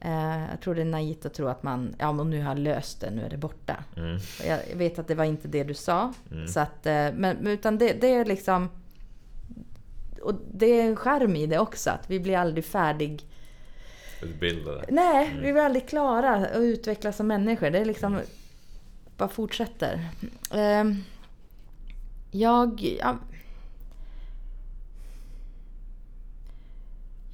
Eh, 0.00 0.50
jag 0.50 0.60
tror 0.60 0.74
det 0.74 0.80
är 0.80 0.84
naivt 0.86 1.26
att 1.26 1.34
tro 1.34 1.46
att 1.46 1.62
man, 1.62 1.94
ja 1.98 2.12
men 2.12 2.30
nu 2.30 2.42
har 2.42 2.48
jag 2.48 2.58
löst 2.58 3.00
det, 3.00 3.10
nu 3.10 3.24
är 3.24 3.30
det 3.30 3.36
borta. 3.36 3.84
Mm. 3.96 4.18
Jag 4.46 4.76
vet 4.76 4.98
att 4.98 5.08
det 5.08 5.14
var 5.14 5.24
inte 5.24 5.48
det 5.48 5.64
du 5.64 5.74
sa. 5.74 6.12
Mm. 6.30 6.48
Så 6.48 6.60
att, 6.60 6.86
eh, 6.86 6.92
men, 6.92 7.16
men 7.16 7.46
utan 7.46 7.78
det, 7.78 7.92
det 8.00 8.14
är 8.14 8.24
liksom... 8.24 8.68
Och 10.24 10.34
det 10.52 10.80
är 10.80 10.88
en 10.88 10.96
charm 10.96 11.36
i 11.36 11.46
det 11.46 11.58
också, 11.58 11.90
att 11.90 12.10
vi 12.10 12.20
blir 12.20 12.36
aldrig 12.36 12.64
färdig... 12.64 13.28
Utbildade. 14.22 14.84
Nej, 14.88 15.36
vi 15.42 15.52
blir 15.52 15.62
aldrig 15.62 15.88
klara 15.88 16.34
att 16.34 16.56
utvecklas 16.56 17.16
som 17.16 17.26
människor. 17.26 17.70
Det 17.70 17.78
är 17.78 17.84
liksom... 17.84 18.20
Bara 19.16 19.28
fortsätter. 19.28 20.08
Ehm, 20.50 21.04
jag... 22.30 22.96
Ja, 23.00 23.18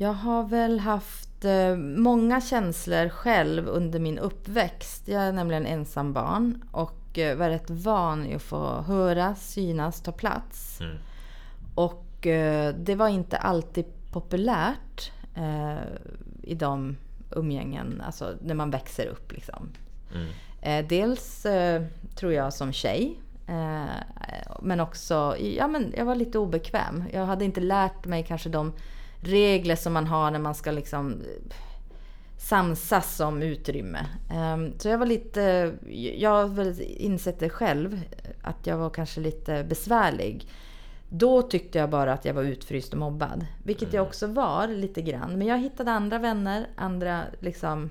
jag 0.01 0.13
har 0.13 0.43
väl 0.43 0.81
haft 0.81 1.45
eh, 1.45 1.77
många 1.77 2.41
känslor 2.41 3.09
själv 3.09 3.69
under 3.69 4.01
min 4.01 4.19
uppväxt. 4.19 5.09
Jag 5.09 5.23
är 5.23 5.33
nämligen 5.33 5.67
ensam 5.67 6.13
barn 6.13 6.63
och 6.73 7.19
eh, 7.19 7.37
var 7.37 7.49
rätt 7.49 7.71
van 7.71 8.27
i 8.27 8.35
att 8.35 8.43
få 8.43 8.81
höra, 8.81 9.35
synas, 9.35 10.01
ta 10.01 10.13
plats. 10.13 10.81
Mm. 10.81 10.97
Och 11.75 12.10
eh, 12.27 12.75
det 12.75 12.95
var 12.95 13.09
inte 13.09 13.37
alltid 13.37 13.85
populärt 14.13 15.13
eh, 15.35 15.83
i 16.43 16.55
de 16.55 16.97
umgängen, 17.31 18.03
alltså 18.07 18.35
när 18.41 18.55
man 18.55 18.71
växer 18.71 19.07
upp 19.07 19.33
liksom. 19.33 19.69
Mm. 20.15 20.29
Eh, 20.63 20.89
dels 20.89 21.47
tror 22.15 22.33
jag 22.33 22.53
som 22.53 22.73
tjej. 22.73 23.21
Men 24.63 24.81
också, 24.81 25.37
ja 25.39 25.69
men 25.69 25.95
jag 25.97 26.05
var 26.05 26.15
lite 26.15 26.39
obekväm. 26.39 27.05
Jag 27.13 27.27
hade 27.27 27.45
inte 27.45 27.61
lärt 27.61 28.07
mig 28.07 28.25
kanske 28.29 28.49
de 28.49 28.73
regler 29.21 29.77
som 29.77 29.93
man 29.93 30.07
har 30.07 30.31
när 30.31 30.39
man 30.39 30.55
ska 30.55 30.71
liksom 30.71 31.23
samsas 32.41 33.21
om 33.21 33.43
utrymme. 33.43 34.07
Eh, 34.31 34.79
så 34.79 34.89
jag 34.89 34.99
var 34.99 35.07
lite, 35.07 35.75
jag 36.17 36.31
har 36.31 36.47
väl 36.47 36.81
insett 36.81 37.39
det 37.39 37.51
själv, 37.51 38.01
att 38.43 38.67
jag 38.67 38.77
var 38.77 38.91
kanske 38.91 39.21
lite 39.21 39.65
besvärlig. 39.65 40.49
Då 41.13 41.43
tyckte 41.43 41.79
jag 41.79 41.91
bara 41.91 42.13
att 42.13 42.25
jag 42.25 42.35
var 42.35 42.43
utfryst 42.43 42.93
och 42.93 42.99
mobbad. 42.99 43.47
Vilket 43.63 43.93
jag 43.93 44.07
också 44.07 44.27
var 44.27 44.69
lite 44.69 45.03
grann. 45.03 45.39
Men 45.39 45.47
jag 45.47 45.59
hittade 45.59 45.91
andra 45.93 46.19
vänner, 46.19 46.67
andra 46.77 47.23
liksom 47.41 47.91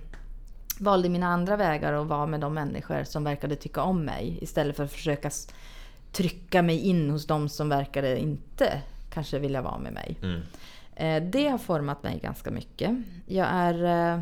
valde 0.79 1.09
mina 1.09 1.27
andra 1.27 1.57
vägar 1.57 1.93
och 1.93 2.07
var 2.07 2.27
med 2.27 2.39
de 2.39 2.53
människor 2.53 3.03
som 3.03 3.23
verkade 3.23 3.55
tycka 3.55 3.81
om 3.81 4.05
mig. 4.05 4.37
Istället 4.41 4.75
för 4.75 4.83
att 4.83 4.91
försöka 4.91 5.31
trycka 6.11 6.61
mig 6.61 6.79
in 6.79 7.09
hos 7.09 7.27
de 7.27 7.49
som 7.49 7.69
verkade 7.69 8.19
inte 8.19 8.81
kanske 9.13 9.39
vilja 9.39 9.61
vara 9.61 9.77
med 9.77 9.93
mig. 9.93 10.17
Mm. 10.23 10.41
Eh, 10.95 11.29
Det 11.31 11.47
har 11.49 11.57
format 11.57 12.03
mig 12.03 12.19
ganska 12.23 12.51
mycket. 12.51 12.97
Jag 13.25 13.47
är... 13.51 13.83
eh, 14.15 14.21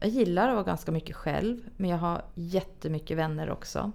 Jag 0.00 0.10
gillar 0.10 0.48
att 0.48 0.54
vara 0.54 0.64
ganska 0.64 0.92
mycket 0.92 1.16
själv, 1.16 1.60
men 1.76 1.90
jag 1.90 1.98
har 1.98 2.22
jättemycket 2.34 3.16
vänner 3.18 3.50
också. 3.50 3.92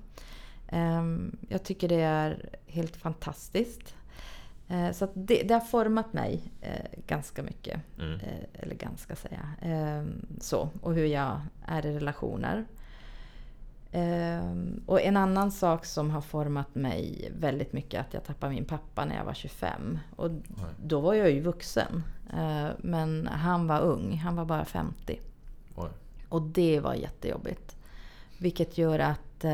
Ehm, 0.68 1.38
Jag 1.50 1.64
tycker 1.64 1.88
det 1.90 2.02
är 2.02 2.50
helt 2.68 2.96
fantastiskt. 2.96 3.96
Eh, 4.68 4.92
Så 4.92 5.08
det, 5.14 5.44
det 5.44 5.54
har 5.54 5.62
format 5.62 6.14
mig 6.14 6.52
eh, 6.62 6.86
ganska 7.08 7.44
mycket. 7.44 7.82
Mm. 8.00 8.14
Eh, 8.20 8.46
Eller 8.64 8.76
ganska 8.76 9.16
säga. 9.16 9.50
Ehm, 9.62 10.26
Så, 10.40 10.70
och 10.82 10.94
hur 10.94 11.06
jag 11.06 11.42
är 11.66 11.86
i 11.86 11.96
relationer. 11.96 12.66
Ehm, 13.92 14.82
Och 14.86 15.02
en 15.02 15.18
annan 15.18 15.52
sak 15.52 15.86
som 15.86 16.12
har 16.12 16.22
format 16.22 16.76
mig 16.76 17.32
väldigt 17.40 17.74
mycket 17.74 17.94
är 17.94 18.00
att 18.00 18.14
jag 18.14 18.24
tappade 18.24 18.54
min 18.54 18.66
pappa 18.66 19.06
när 19.06 19.16
jag 19.16 19.26
var 19.26 19.34
25. 19.34 20.00
Och 20.16 20.32
då 20.84 21.00
var 21.00 21.14
jag 21.14 21.32
ju 21.32 21.42
vuxen. 21.42 22.04
Men 22.78 23.28
han 23.28 23.68
var 23.68 23.82
ung, 23.82 24.18
han 24.18 24.36
var 24.36 24.46
bara 24.46 24.66
50. 24.66 25.20
Oj. 25.76 25.90
Och 26.30 26.42
det 26.42 26.80
var 26.80 26.94
jättejobbigt. 26.94 27.76
Vilket 28.38 28.78
gör 28.78 29.00
att 29.00 29.46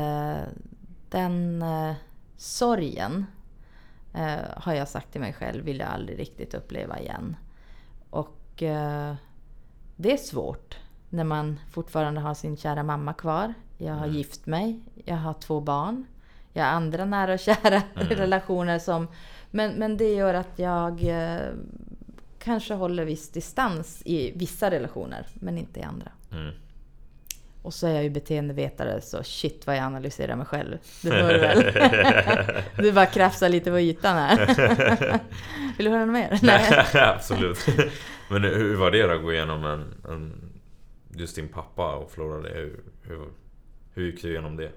den 1.14 1.62
eh, 1.62 1.94
sorgen 2.36 3.26
eh, 4.14 4.44
har 4.56 4.74
jag 4.74 4.88
sagt 4.88 5.12
till 5.12 5.20
mig 5.20 5.32
själv 5.32 5.64
vill 5.64 5.78
jag 5.78 5.88
aldrig 5.88 6.18
riktigt 6.18 6.54
uppleva 6.54 7.00
igen. 7.00 7.36
Och 8.10 8.62
eh, 8.62 9.14
det 9.96 10.12
är 10.12 10.16
svårt 10.16 10.78
när 11.10 11.24
man 11.24 11.60
fortfarande 11.70 12.20
har 12.20 12.34
sin 12.34 12.56
kära 12.56 12.82
mamma 12.82 13.12
kvar. 13.12 13.54
Jag 13.78 13.94
har 13.94 14.06
gift 14.06 14.46
mig, 14.46 14.80
jag 15.04 15.16
har 15.16 15.34
två 15.34 15.60
barn. 15.60 16.06
Jag 16.52 16.64
har 16.64 16.70
andra 16.70 17.04
nära 17.04 17.32
och 17.32 17.38
kära 17.38 17.82
relationer 17.94 18.78
som... 18.78 19.08
Men, 19.50 19.72
men 19.72 19.96
det 19.96 20.14
gör 20.14 20.34
att 20.34 20.58
jag 20.58 21.04
eh, 21.04 21.52
kanske 22.38 22.74
håller 22.74 23.04
viss 23.04 23.28
distans 23.28 24.02
i 24.04 24.32
vissa 24.36 24.70
relationer, 24.70 25.26
men 25.34 25.58
inte 25.58 25.80
i 25.80 25.82
andra. 25.82 26.12
Mm. 26.32 26.54
Och 27.64 27.74
så 27.74 27.86
är 27.86 27.94
jag 27.94 28.02
ju 28.02 28.10
beteendevetare, 28.10 29.00
så 29.00 29.22
shit 29.22 29.66
vad 29.66 29.76
jag 29.76 29.84
analyserar 29.84 30.36
mig 30.36 30.46
själv. 30.46 30.78
Det 31.02 31.10
hör 31.22 31.32
du 31.32 31.40
väl? 31.40 32.62
Du 32.76 32.92
bara 32.92 33.06
krafsar 33.06 33.48
lite 33.48 33.70
på 33.70 33.80
ytan 33.80 34.16
här. 34.16 34.46
Vill 35.76 35.84
du 35.84 35.90
höra 35.90 36.04
något 36.04 36.12
mer? 36.12 36.38
Nej. 36.42 36.86
Absolut. 36.94 37.66
Men 38.28 38.42
hur 38.44 38.76
var 38.76 38.90
det 38.90 39.06
då 39.06 39.14
att 39.14 39.22
gå 39.22 39.32
igenom 39.32 39.64
en, 39.64 39.94
en 40.08 40.52
just 41.14 41.36
din 41.36 41.48
pappa 41.48 41.94
och 41.94 42.10
förlorade 42.10 42.48
det. 42.48 42.54
Hur, 42.54 42.80
hur, 43.02 43.28
hur 43.94 44.06
gick 44.06 44.22
du 44.22 44.30
igenom 44.30 44.56
det? 44.56 44.72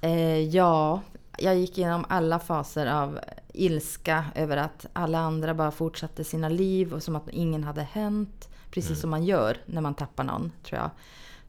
Eh, 0.00 0.38
ja, 0.38 1.00
jag 1.38 1.56
gick 1.56 1.78
igenom 1.78 2.04
alla 2.08 2.38
faser 2.38 2.86
av 2.86 3.20
ilska 3.52 4.24
över 4.34 4.56
att 4.56 4.86
alla 4.92 5.18
andra 5.18 5.54
bara 5.54 5.70
fortsatte 5.70 6.24
sina 6.24 6.48
liv 6.48 6.94
och 6.94 7.02
som 7.02 7.16
att 7.16 7.28
ingen 7.30 7.64
hade 7.64 7.82
hänt. 7.82 8.48
Precis 8.70 8.90
mm. 8.90 9.00
som 9.00 9.10
man 9.10 9.24
gör 9.24 9.56
när 9.66 9.80
man 9.80 9.94
tappar 9.94 10.24
någon, 10.24 10.52
tror 10.62 10.80
jag. 10.80 10.90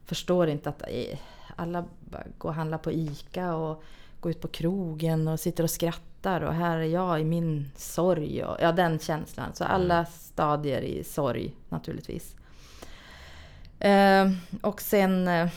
Förstår 0.06 0.48
inte 0.48 0.68
att 0.68 0.82
eh, 0.82 1.18
alla 1.56 1.84
går 2.38 2.48
och 2.48 2.54
handlar 2.54 2.78
på 2.78 2.92
ICA 2.92 3.54
och 3.54 3.82
går 4.20 4.30
ut 4.30 4.40
på 4.40 4.48
krogen 4.48 5.28
och 5.28 5.40
sitter 5.40 5.64
och 5.64 5.70
skrattar 5.70 6.40
och 6.40 6.54
här 6.54 6.78
är 6.78 6.84
jag 6.84 7.20
i 7.20 7.24
min 7.24 7.70
sorg. 7.76 8.44
Och, 8.44 8.56
ja, 8.60 8.72
den 8.72 8.98
känslan. 8.98 9.54
Så 9.54 9.64
alla 9.64 9.94
mm. 9.94 10.06
stadier 10.06 10.82
i 10.82 11.04
sorg 11.04 11.54
naturligtvis. 11.68 12.36
Eh, 13.78 14.30
och 14.62 14.80
sen... 14.80 15.28
Eh, 15.28 15.48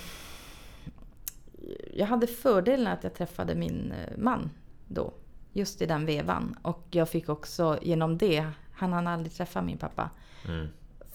jag 1.93 2.05
hade 2.05 2.27
fördelen 2.27 2.87
att 2.87 3.03
jag 3.03 3.13
träffade 3.13 3.55
min 3.55 3.91
eh, 3.91 4.17
man 4.17 4.49
då. 4.87 5.13
Just 5.53 5.81
i 5.81 5.85
den 5.85 6.05
vevan. 6.05 6.57
Och 6.61 6.87
jag 6.91 7.09
fick 7.09 7.29
också 7.29 7.79
genom 7.81 8.17
det, 8.17 8.47
han 8.73 8.93
hann 8.93 9.07
aldrig 9.07 9.33
träffa 9.33 9.61
min 9.61 9.77
pappa. 9.77 10.09
Mm. 10.47 10.67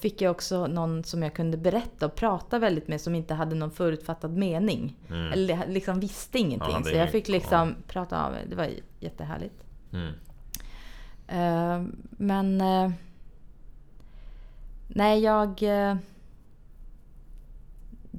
Fick 0.05 0.21
jag 0.21 0.31
också 0.31 0.67
någon 0.67 1.03
som 1.03 1.23
jag 1.23 1.33
kunde 1.33 1.57
berätta 1.57 2.05
och 2.05 2.15
prata 2.15 2.59
väldigt 2.59 2.87
med 2.87 3.01
som 3.01 3.15
inte 3.15 3.33
hade 3.33 3.55
någon 3.55 3.71
förutfattad 3.71 4.37
mening. 4.37 4.95
Mm. 5.09 5.31
Eller 5.31 5.67
liksom 5.67 5.99
visste 5.99 6.37
ingenting. 6.39 6.75
Ja, 6.75 6.83
så 6.83 6.95
jag 6.95 7.11
fick 7.11 7.27
liksom 7.27 7.69
ja. 7.69 7.83
prata 7.87 8.25
av 8.25 8.31
det. 8.33 8.39
Det 8.49 8.55
var 8.55 8.69
jättehärligt. 8.99 9.63
Mm. 9.93 10.13
Uh, 11.33 11.87
men... 12.09 12.61
Uh, 12.61 12.91
nej, 14.87 15.23
jag... 15.23 15.61
Uh, 15.61 15.95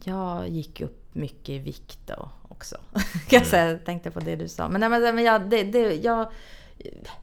jag 0.04 0.48
gick 0.48 0.80
upp 0.80 1.14
mycket 1.14 1.48
i 1.48 1.58
vikt 1.58 1.98
då 2.06 2.30
också. 2.48 2.76
kan 3.28 3.42
jag 3.52 3.84
tänkte 3.84 4.10
på 4.10 4.20
det 4.20 4.36
du 4.36 4.48
sa. 4.48 4.68
Men, 4.68 4.80
nej, 4.80 4.90
men, 4.90 5.14
men 5.14 5.24
jag, 5.24 5.50
det, 5.50 5.62
det, 5.62 5.94
jag, 5.94 6.28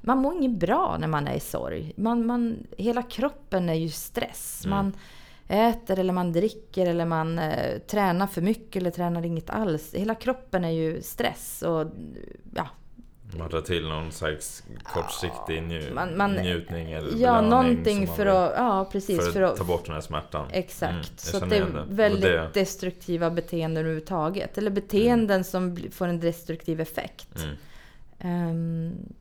man 0.02 0.18
mår 0.18 0.34
inget 0.34 0.60
bra 0.60 0.98
när 1.00 1.08
man 1.08 1.28
är 1.28 1.36
i 1.36 1.40
sorg. 1.40 1.94
Man, 1.96 2.26
man, 2.26 2.68
hela 2.78 3.04
kroppen 3.04 3.70
är 3.70 3.74
ju 3.74 3.90
stress. 3.90 4.62
Mm. 4.66 4.78
Man 4.78 4.94
äter 5.48 6.00
eller 6.00 6.14
man 6.14 6.32
dricker 6.34 6.86
eller 6.86 7.06
man 7.06 7.40
eh, 7.40 7.80
tränar 7.80 8.28
för 8.28 8.42
mycket 8.42 8.76
eller 8.76 8.92
tränar 8.92 9.26
inget 9.26 9.50
alls. 9.50 9.94
Hela 9.94 10.16
kroppen 10.16 10.66
är 10.66 10.72
ju 10.72 11.02
stress. 11.02 11.62
Och, 11.62 11.88
ja, 12.56 12.68
man 13.38 13.50
tar 13.50 13.62
till 13.62 13.88
någon 13.88 14.12
slags 14.12 14.64
kortsiktig 14.84 15.64
nju 15.64 15.92
man, 15.94 16.18
man, 16.18 16.34
njutning 16.34 16.92
eller 16.92 17.18
Ja, 17.18 17.42
någonting 17.42 18.08
för 18.08 18.26
att, 18.26 18.54
ja, 18.58 18.90
precis, 18.92 19.26
för, 19.26 19.32
för 19.32 19.42
att 19.42 19.58
ta 19.58 19.64
bort 19.64 19.86
den 19.86 19.94
här 19.94 20.02
smärtan. 20.02 20.48
Exakt. 20.52 20.94
Mm, 20.94 21.06
så 21.16 21.46
det 21.46 21.58
är 21.58 21.86
väldigt 21.88 22.24
det... 22.24 22.50
destruktiva 22.54 23.30
beteenden 23.30 23.82
överhuvudtaget. 23.82 24.58
Eller 24.58 24.72
beteenden 24.72 25.36
mm. 25.36 25.44
som 25.44 25.78
får 25.92 26.08
en 26.08 26.20
destruktiv 26.20 26.82
effekt. 26.82 27.46
Um, 28.24 29.14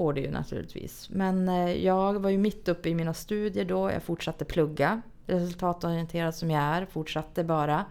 får 0.00 0.12
det 0.12 0.20
ju 0.20 0.30
naturligtvis. 0.30 1.08
Men 1.10 1.48
uh, 1.48 1.72
jag 1.72 2.20
var 2.20 2.30
ju 2.30 2.38
mitt 2.38 2.68
uppe 2.68 2.88
i 2.88 2.94
mina 2.94 3.14
studier 3.14 3.64
då. 3.64 3.90
Jag 3.90 4.02
fortsatte 4.02 4.44
plugga. 4.44 5.02
Resultatorienterad 5.26 6.34
som 6.34 6.50
jag 6.50 6.62
är, 6.62 6.86
fortsatte 6.86 7.44
bara. 7.44 7.84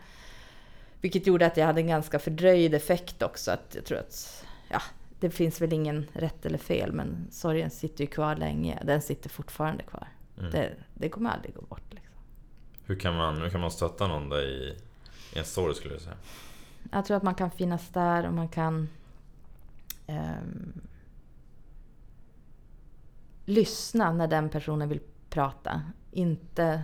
Vilket 1.01 1.27
gjorde 1.27 1.45
att 1.45 1.57
jag 1.57 1.65
hade 1.65 1.81
en 1.81 1.87
ganska 1.87 2.19
fördröjd 2.19 2.73
effekt 2.73 3.21
också. 3.21 3.51
Att 3.51 3.75
jag 3.75 3.85
tror 3.85 3.97
att 3.97 4.45
ja, 4.69 4.81
det 5.19 5.29
finns 5.29 5.61
väl 5.61 5.73
ingen 5.73 6.05
rätt 6.13 6.45
eller 6.45 6.57
fel, 6.57 6.91
men 6.91 7.27
sorgen 7.31 7.69
sitter 7.69 8.03
ju 8.03 8.07
kvar 8.07 8.35
länge. 8.35 8.79
Den 8.85 9.01
sitter 9.01 9.29
fortfarande 9.29 9.83
kvar. 9.83 10.07
Mm. 10.37 10.51
Det, 10.51 10.73
det, 10.93 11.09
kommer 11.09 11.29
aldrig 11.29 11.55
gå 11.55 11.61
bort. 11.61 11.93
Liksom. 11.93 12.13
Hur, 12.85 12.95
kan 12.95 13.15
man, 13.15 13.41
hur 13.41 13.49
kan 13.49 13.61
man 13.61 13.71
stötta 13.71 14.07
någon 14.07 14.29
där 14.29 14.47
i, 14.47 14.77
i 15.35 15.39
en 15.39 15.45
sorg 15.45 15.75
skulle 15.75 15.93
du 15.93 15.99
säga? 15.99 16.17
Jag 16.91 17.05
tror 17.05 17.17
att 17.17 17.23
man 17.23 17.35
kan 17.35 17.51
finnas 17.51 17.89
där 17.89 18.27
och 18.27 18.33
man 18.33 18.47
kan 18.47 18.89
um, 20.07 20.81
lyssna 23.49 24.11
när 24.11 24.27
den 24.27 24.49
personen 24.49 24.89
vill 24.89 24.99
prata. 25.29 25.81
Inte 26.11 26.83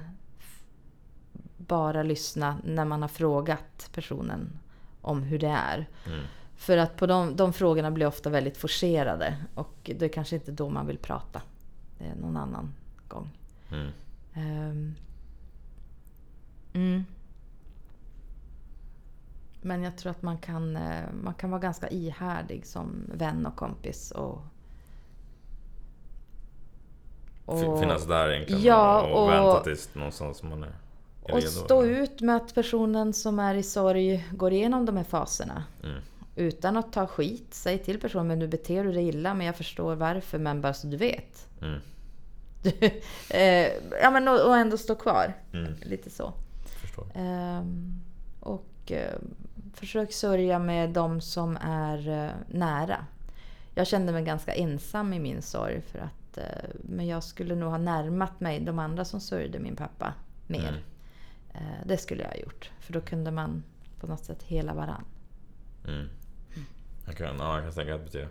bara 1.57 2.03
lyssna 2.03 2.57
när 2.63 2.85
man 2.85 3.01
har 3.01 3.09
frågat 3.09 3.89
personen 3.93 4.59
om 5.01 5.23
hur 5.23 5.39
det 5.39 5.47
är. 5.47 5.89
Mm. 6.05 6.25
För 6.55 6.77
att 6.77 6.97
på 6.97 7.07
de, 7.07 7.35
de 7.35 7.53
frågorna 7.53 7.91
blir 7.91 8.07
ofta 8.07 8.29
väldigt 8.29 8.57
forcerade 8.57 9.37
och 9.55 9.75
det 9.83 10.05
är 10.05 10.09
kanske 10.09 10.35
inte 10.35 10.51
då 10.51 10.69
man 10.69 10.87
vill 10.87 10.97
prata. 10.97 11.41
Det 11.97 12.05
är 12.05 12.15
någon 12.15 12.37
annan 12.37 12.73
gång. 13.07 13.29
Mm. 13.71 13.87
Um, 14.35 14.95
mm. 16.73 17.05
Men 19.61 19.83
jag 19.83 19.97
tror 19.97 20.11
att 20.11 20.21
man 20.21 20.37
kan, 20.37 20.75
eh, 20.77 21.03
man 21.23 21.33
kan 21.33 21.51
vara 21.51 21.61
ganska 21.61 21.89
ihärdig 21.89 22.65
som 22.65 23.09
vän 23.13 23.45
och 23.45 23.55
kompis. 23.55 24.11
Och, 24.11 24.41
och 27.45 27.79
Finnas 27.79 28.05
där 28.05 28.29
egentligen 28.31 28.61
ja, 28.61 29.01
och, 29.01 29.23
och 29.23 29.31
vänta 29.31 29.63
tills 29.63 29.95
någonstans 29.95 30.43
man 30.43 30.63
är 30.63 30.73
redo. 31.25 31.37
Och 31.37 31.43
stå 31.43 31.85
ut 31.85 32.21
med 32.21 32.35
att 32.35 32.55
personen 32.55 33.13
som 33.13 33.39
är 33.39 33.55
i 33.55 33.63
sorg 33.63 34.27
går 34.31 34.53
igenom 34.53 34.85
de 34.85 34.97
här 34.97 35.03
faserna. 35.03 35.63
Mm 35.83 36.01
utan 36.35 36.77
att 36.77 36.93
ta 36.93 37.07
skit, 37.07 37.47
säg 37.53 37.77
till 37.77 37.99
personen 37.99 38.27
men 38.27 38.39
nu 38.39 38.47
beter 38.47 38.83
du 38.83 38.91
dig 38.91 39.07
illa 39.07 39.33
men 39.33 39.45
jag 39.47 39.55
förstår 39.55 39.95
varför 39.95 40.37
men 40.37 40.61
bara 40.61 40.73
så 40.73 40.87
du 40.87 40.97
vet. 40.97 41.47
Mm. 41.61 41.79
eh, 43.29 43.71
ja 44.01 44.11
men 44.11 44.27
och, 44.27 44.47
och, 44.47 44.57
ändå 44.57 44.77
stå 44.77 44.95
kvar. 44.95 45.33
Mm. 45.53 45.73
Lite 45.81 46.09
så. 46.09 46.33
Eh, 47.15 47.63
och 48.39 48.91
eh, 48.91 49.13
försök 49.73 50.13
sörja 50.13 50.59
med 50.59 50.89
de 50.89 51.21
som 51.21 51.57
är 51.61 52.25
eh, 52.25 52.31
nära. 52.47 53.05
Jag 53.75 53.87
kände 53.87 54.11
mig 54.11 54.23
ganska 54.23 54.53
ensam 54.53 55.13
i 55.13 55.19
min 55.19 55.41
sorg 55.41 55.81
för 55.81 55.99
att 55.99 56.24
eh, 56.37 56.69
men 56.83 57.07
jag 57.07 57.23
skulle 57.23 57.55
nog 57.55 57.69
ha 57.69 57.77
närmat 57.77 58.39
mig 58.39 58.59
de 58.59 58.79
andra 58.79 59.05
som 59.05 59.19
sörjde 59.19 59.59
min 59.59 59.75
pappa 59.75 60.13
mer. 60.47 60.69
Mm. 60.69 60.81
Eh, 61.53 61.87
det 61.87 61.97
skulle 61.97 62.21
jag 62.21 62.29
ha 62.29 62.37
gjort. 62.37 62.71
För 62.79 62.93
då 62.93 63.01
kunde 63.01 63.31
man 63.31 63.63
på 63.99 64.07
något 64.07 64.25
sätt 64.25 64.43
hela 64.43 64.73
varann. 64.73 65.05
Mm. 65.87 66.07
Jag 67.05 67.17
kan, 67.17 67.37
ja, 67.37 67.55
jag 67.55 67.63
kan 67.63 67.73
tänka 67.73 67.95
att 67.95 68.11
det 68.11 68.27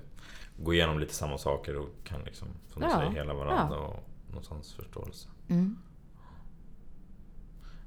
gå 0.57 0.75
igenom 0.75 0.99
lite 0.99 1.15
samma 1.15 1.39
saker 1.39 1.77
och 1.77 1.89
kan 2.05 2.21
liksom, 2.25 2.49
som 2.73 2.83
du 2.83 2.89
ja. 2.89 2.97
säger, 2.99 3.11
hela 3.11 3.35
varandra 3.35 3.77
ja. 3.77 3.87
och 3.87 4.05
någonstans 4.29 4.73
förståelse. 4.73 5.29
Mm. 5.49 5.77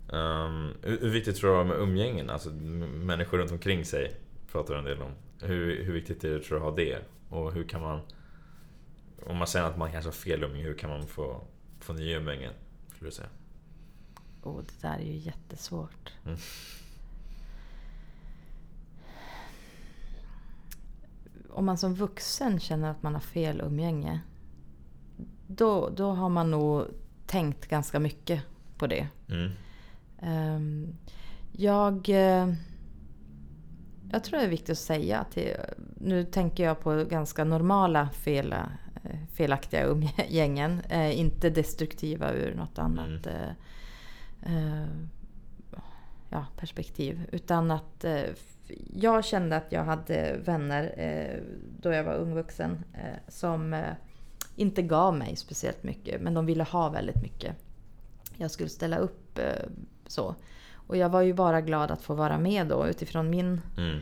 Um, 0.10 0.74
hur, 0.82 1.10
viktigt 1.10 1.36
tror 1.36 1.58
du 1.58 1.64
med 1.64 1.78
umgängen? 1.78 2.30
Alltså 2.30 2.50
människor 2.50 3.38
runt 3.38 3.52
omkring 3.52 3.86
sig 3.86 4.16
pratar 4.52 4.76
en 4.76 4.86
del 4.86 5.02
om. 5.02 5.12
Hur, 5.42 5.84
hur 5.84 5.94
viktigt 5.94 6.24
är 6.24 6.30
det 6.30 6.40
tror 6.40 6.60
du 6.60 6.66
att 6.66 6.70
ha 6.70 6.76
det? 6.76 7.00
Och 7.30 7.54
hur 7.54 7.64
kan 7.64 7.82
man... 7.82 8.00
Om 9.26 9.38
man 9.38 9.48
säger 9.48 9.66
att 9.66 9.78
man 9.78 9.92
kanske 9.92 10.08
har 10.08 10.14
fel 10.14 10.44
umgänge, 10.44 10.64
hur 10.64 10.78
kan 10.78 10.90
man 10.90 11.08
få, 11.08 11.42
få 11.80 11.94
nya 11.94 12.18
umgängen? 12.18 12.54
Skulle 12.96 13.08
du 13.08 13.16
säga? 13.16 13.30
Oh, 14.44 14.62
det 14.62 14.88
där 14.88 14.98
är 14.98 15.06
ju 15.06 15.18
jättesvårt. 15.18 16.14
Mm. 16.26 16.38
om 21.58 21.66
man 21.66 21.78
som 21.78 21.94
vuxen 21.94 22.60
känner 22.60 22.92
att 22.92 23.04
man 23.04 23.14
har 23.14 23.22
fel 23.22 23.62
umgänge, 23.62 24.20
då, 25.48 25.90
då 25.90 26.12
har 26.12 26.30
man 26.30 26.52
nog 26.52 26.86
tänkt 27.26 27.68
ganska 27.68 28.00
mycket 28.00 28.42
på 28.78 28.88
det. 28.88 29.08
Mm. 29.30 29.52
Um, 30.22 30.98
jag, 31.52 32.10
eh, 32.10 32.54
jag 34.12 34.24
tror 34.24 34.40
det 34.40 34.46
är 34.46 34.50
viktigt 34.50 34.70
att 34.70 34.78
säga 34.78 35.26
till, 35.32 35.54
nu 35.96 36.24
tänker 36.24 36.64
jag 36.64 36.80
på 36.80 37.04
ganska 37.04 37.44
normala 37.44 38.10
fel, 38.10 38.56
felaktiga 39.34 39.86
umgängen, 39.86 40.82
eh, 40.90 41.20
inte 41.20 41.50
destruktiva 41.50 42.34
ur 42.34 42.56
något 42.56 42.80
annat 42.80 43.28
mm. 43.28 43.54
uh, 44.48 44.88
ja, 46.30 46.46
perspektiv. 46.58 47.28
Utan 47.32 47.72
att 47.72 48.06
jag 48.94 49.26
kände 49.26 49.56
att 49.56 49.72
jag 49.72 49.84
hade 49.84 50.38
vänner 50.46 50.94
eh, 50.98 51.42
då 51.80 51.92
jag 51.92 52.04
var 52.04 52.14
ung 52.14 52.34
vuxen 52.34 52.84
eh, 52.94 53.20
som 53.28 53.74
eh, 53.74 53.94
inte 54.56 54.82
gav 54.82 55.18
mig 55.18 55.36
speciellt 55.36 55.84
mycket, 55.84 56.22
men 56.22 56.34
de 56.34 56.46
ville 56.46 56.64
ha 56.64 56.90
väldigt 56.90 57.22
mycket. 57.22 57.56
Jag 58.38 58.52
skulle 58.52 58.70
ställa 58.70 58.98
upp 58.98 59.38
eh, 59.38 59.70
så. 60.08 60.36
Och 60.74 60.98
jag 60.98 61.10
var 61.10 61.22
ju 61.22 61.34
bara 61.34 61.62
glad 61.62 61.92
att 61.92 62.02
få 62.02 62.14
vara 62.14 62.38
med 62.38 62.68
då 62.68 62.88
utifrån 62.88 63.30
min, 63.30 63.62
mm. 63.78 64.00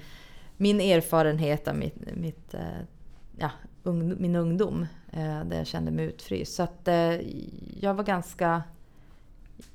min 0.58 0.82
erfarenhet 0.82 1.68
av 1.68 1.76
mitt, 1.76 2.16
mitt 2.16 2.54
eh, 2.54 2.82
ja, 3.38 3.50
ung, 3.86 4.22
min 4.22 4.36
ungdom. 4.36 4.86
Eh, 5.12 5.46
där 5.46 5.58
jag 5.58 5.68
kände 5.68 5.92
mig 5.92 6.06
utfryst. 6.06 6.56
Så 6.56 6.64
att 6.64 6.90
jag 7.80 7.94
var 7.94 8.04
ganska... 8.04 8.64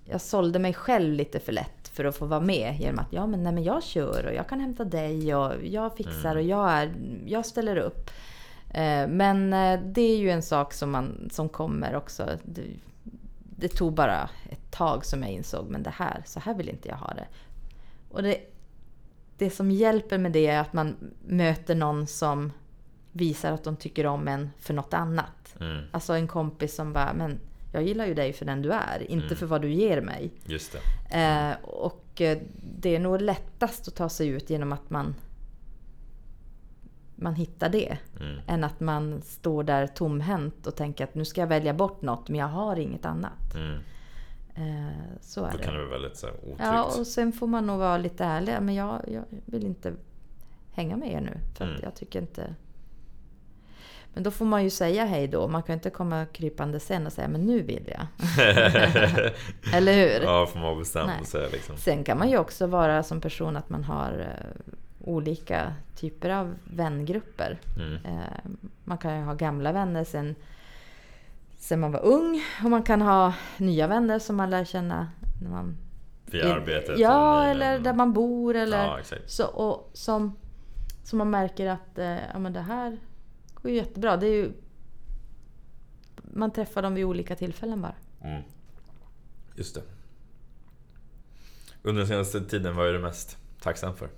Jag 0.04 0.20
sålde 0.20 0.58
mig 0.58 0.74
själv 0.74 1.14
lite 1.14 1.40
för 1.40 1.52
lätt 1.52 1.88
för 1.88 2.04
att 2.04 2.16
få 2.16 2.26
vara 2.26 2.40
med 2.40 2.76
genom 2.80 2.98
att 2.98 3.12
ja, 3.12 3.26
men, 3.26 3.42
nej, 3.42 3.52
men 3.52 3.62
jag 3.62 3.82
kör 3.82 4.26
och 4.26 4.34
jag 4.34 4.48
kan 4.48 4.60
hämta 4.60 4.84
dig 4.84 5.34
och 5.34 5.52
jag 5.64 5.96
fixar 5.96 6.30
mm. 6.30 6.36
och 6.36 6.42
jag, 6.42 6.70
är, 6.70 6.92
jag 7.26 7.46
ställer 7.46 7.76
upp. 7.76 8.10
Eh, 8.70 9.08
men 9.08 9.52
eh, 9.52 9.80
det 9.84 10.02
är 10.02 10.16
ju 10.16 10.30
en 10.30 10.42
sak 10.42 10.72
som, 10.72 10.90
man, 10.90 11.28
som 11.32 11.48
kommer 11.48 11.96
också. 11.96 12.28
Det, 12.42 12.62
det 13.56 13.68
tog 13.68 13.92
bara 13.92 14.30
ett 14.50 14.70
tag 14.70 15.04
som 15.04 15.22
jag 15.22 15.32
insåg, 15.32 15.66
men 15.68 15.82
det 15.82 15.90
här, 15.90 16.22
så 16.26 16.40
här 16.40 16.54
vill 16.54 16.68
inte 16.68 16.88
jag 16.88 16.96
ha 16.96 17.14
det. 17.14 17.26
Och 18.10 18.22
det, 18.22 18.38
det 19.38 19.50
som 19.50 19.70
hjälper 19.70 20.18
med 20.18 20.32
det 20.32 20.46
är 20.46 20.60
att 20.60 20.72
man 20.72 20.96
möter 21.26 21.74
någon 21.74 22.06
som 22.06 22.52
visar 23.12 23.52
att 23.52 23.64
de 23.64 23.76
tycker 23.76 24.06
om 24.06 24.28
en 24.28 24.50
för 24.58 24.74
något 24.74 24.94
annat. 24.94 25.56
Mm. 25.60 25.84
Alltså 25.90 26.12
en 26.12 26.28
kompis 26.28 26.74
som 26.74 26.92
bara, 26.92 27.12
men 27.12 27.38
jag 27.72 27.82
gillar 27.82 28.06
ju 28.06 28.14
dig 28.14 28.32
för 28.32 28.44
den 28.44 28.62
du 28.62 28.72
är, 28.72 29.10
inte 29.10 29.26
Mm. 29.26 29.36
för 29.36 29.46
vad 29.46 29.62
du 29.62 29.72
ger 29.72 30.00
mig. 30.00 30.30
Just 30.46 30.72
det. 31.10 31.18
Eh, 31.18 31.64
och 31.68 32.20
eh, 32.20 32.38
det 32.80 32.96
är 32.96 33.00
nog 33.00 33.20
lättast 33.22 33.88
att 33.88 33.94
ta 33.94 34.08
sig 34.08 34.28
ut 34.28 34.50
genom 34.50 34.72
att 34.72 34.90
man, 34.90 35.14
man 37.16 37.34
hittar 37.34 37.68
det. 37.68 37.98
Mm. 38.20 38.38
Än 38.46 38.64
att 38.64 38.80
man 38.80 39.22
står 39.22 39.62
där 39.64 39.86
tomhänt 39.86 40.66
och 40.66 40.76
tänker 40.76 41.04
att 41.04 41.14
nu 41.14 41.24
ska 41.24 41.40
jag 41.40 41.48
välja 41.48 41.74
bort 41.74 42.02
något 42.02 42.28
men 42.28 42.38
jag 42.40 42.46
har 42.48 42.76
inget 42.76 43.04
annat. 43.04 43.54
Mm. 43.54 43.78
Eh, 44.54 44.94
så 45.20 45.44
är 45.44 45.50
Då 45.52 45.56
det. 45.58 45.64
kan 45.64 45.74
det 45.74 45.80
vara 45.80 45.90
väldigt 45.90 46.16
så 46.16 46.26
här, 46.26 46.36
otryggt. 46.36 46.60
Ja, 46.60 46.84
och 46.98 47.06
sen 47.06 47.32
får 47.32 47.46
man 47.46 47.66
nog 47.66 47.78
vara 47.78 47.98
lite 47.98 48.24
ärlig. 48.24 48.56
Men 48.60 48.74
jag, 48.74 49.00
jag 49.08 49.22
vill 49.46 49.64
inte 49.66 49.92
hänga 50.72 50.96
med 50.96 51.12
er 51.12 51.20
nu. 51.20 51.38
För 51.54 51.64
Mm. 51.64 51.80
jag 51.82 51.94
tycker 51.94 52.20
inte... 52.20 52.54
Men 54.14 54.22
då 54.22 54.30
får 54.30 54.44
man 54.44 54.64
ju 54.64 54.70
säga 54.70 55.04
hej 55.04 55.28
då. 55.28 55.48
Man 55.48 55.62
kan 55.62 55.74
inte 55.74 55.90
komma 55.90 56.26
krypande 56.26 56.80
sen 56.80 57.06
och 57.06 57.12
säga 57.12 57.28
men 57.28 57.40
nu 57.40 57.62
vill 57.62 57.92
jag. 57.94 58.06
Eller 59.74 59.94
hur? 59.94 60.24
ja, 60.24 60.46
får 60.46 60.58
man 60.58 60.78
och 61.20 61.26
säga 61.26 61.48
liksom. 61.52 61.76
Sen 61.76 62.04
kan 62.04 62.18
man 62.18 62.30
ju 62.30 62.38
också 62.38 62.66
vara 62.66 63.02
som 63.02 63.20
person 63.20 63.56
att 63.56 63.70
man 63.70 63.84
har 63.84 64.18
eh, 64.18 64.72
olika 65.04 65.72
typer 65.96 66.30
av 66.30 66.54
vängrupper. 66.64 67.58
Mm. 67.76 67.94
Eh, 67.94 68.50
man 68.84 68.98
kan 68.98 69.18
ju 69.18 69.24
ha 69.24 69.34
gamla 69.34 69.72
vänner 69.72 70.04
sen, 70.04 70.34
sen 71.58 71.80
man 71.80 71.92
var 71.92 72.04
ung. 72.04 72.42
Och 72.64 72.70
man 72.70 72.82
kan 72.82 73.02
ha 73.02 73.34
nya 73.56 73.86
vänner 73.86 74.18
som 74.18 74.36
man 74.36 74.50
lär 74.50 74.64
känna 74.64 75.08
när 75.42 75.50
man... 75.50 75.76
Via 76.26 76.54
arbetet. 76.54 76.98
Ja, 76.98 77.44
eller 77.44 77.78
där 77.78 77.92
man 77.92 78.12
bor. 78.12 78.56
Eller, 78.56 78.84
Ja, 78.84 78.98
så, 79.26 79.46
och 79.46 79.90
som, 79.92 80.36
som 81.04 81.18
man 81.18 81.30
märker 81.30 81.66
att 81.66 81.98
eh, 81.98 82.16
ja, 82.32 82.38
men 82.38 82.52
det 82.52 82.60
här 82.60 82.98
går 83.62 83.70
ju 83.70 83.76
jättebra. 83.76 84.16
Det 84.16 84.26
är 84.26 84.34
ju, 84.34 84.52
man 86.22 86.50
träffar 86.50 86.82
dem 86.82 86.94
vid 86.94 87.04
olika 87.04 87.36
tillfällen 87.36 87.82
bara. 87.82 87.94
Mm. 88.20 88.42
Just 89.54 89.74
det. 89.74 89.82
Under 91.82 92.00
den 92.00 92.08
senaste 92.08 92.40
tiden, 92.40 92.76
vad 92.76 92.88
är 92.88 92.92
du 92.92 92.98
mest 92.98 93.38
tacksam 93.60 93.96
för? 93.96 94.10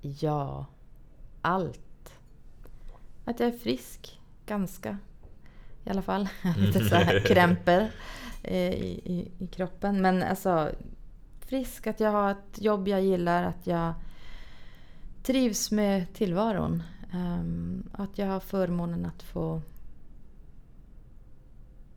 Ja, 0.00 0.66
allt. 1.42 1.80
Att 3.24 3.40
jag 3.40 3.48
är 3.48 3.58
frisk, 3.58 4.20
ganska. 4.46 4.98
I 5.84 5.90
alla 5.90 6.02
fall. 6.02 6.28
Lite 6.56 6.88
så 6.88 6.94
här 6.94 7.20
krämper 7.20 7.80
eh, 7.80 7.88
Eh, 8.42 8.72
i, 8.72 9.00
i, 9.04 9.44
i 9.44 9.46
kroppen. 9.46 10.02
Men 10.02 10.22
alltså, 10.22 10.70
frisk, 11.40 11.86
att 11.86 12.00
jag 12.00 12.10
har 12.10 12.30
ett 12.30 12.62
jobb 12.62 12.88
jag 12.88 13.02
gillar, 13.02 13.42
att 13.42 13.66
jag 13.66 13.94
trivs 15.22 15.70
med 15.70 16.14
tillvaron. 16.14 16.82
Um, 17.14 17.90
att 17.92 18.18
jag 18.18 18.26
har 18.26 18.40
förmånen 18.40 19.06
att 19.06 19.22
få 19.22 19.62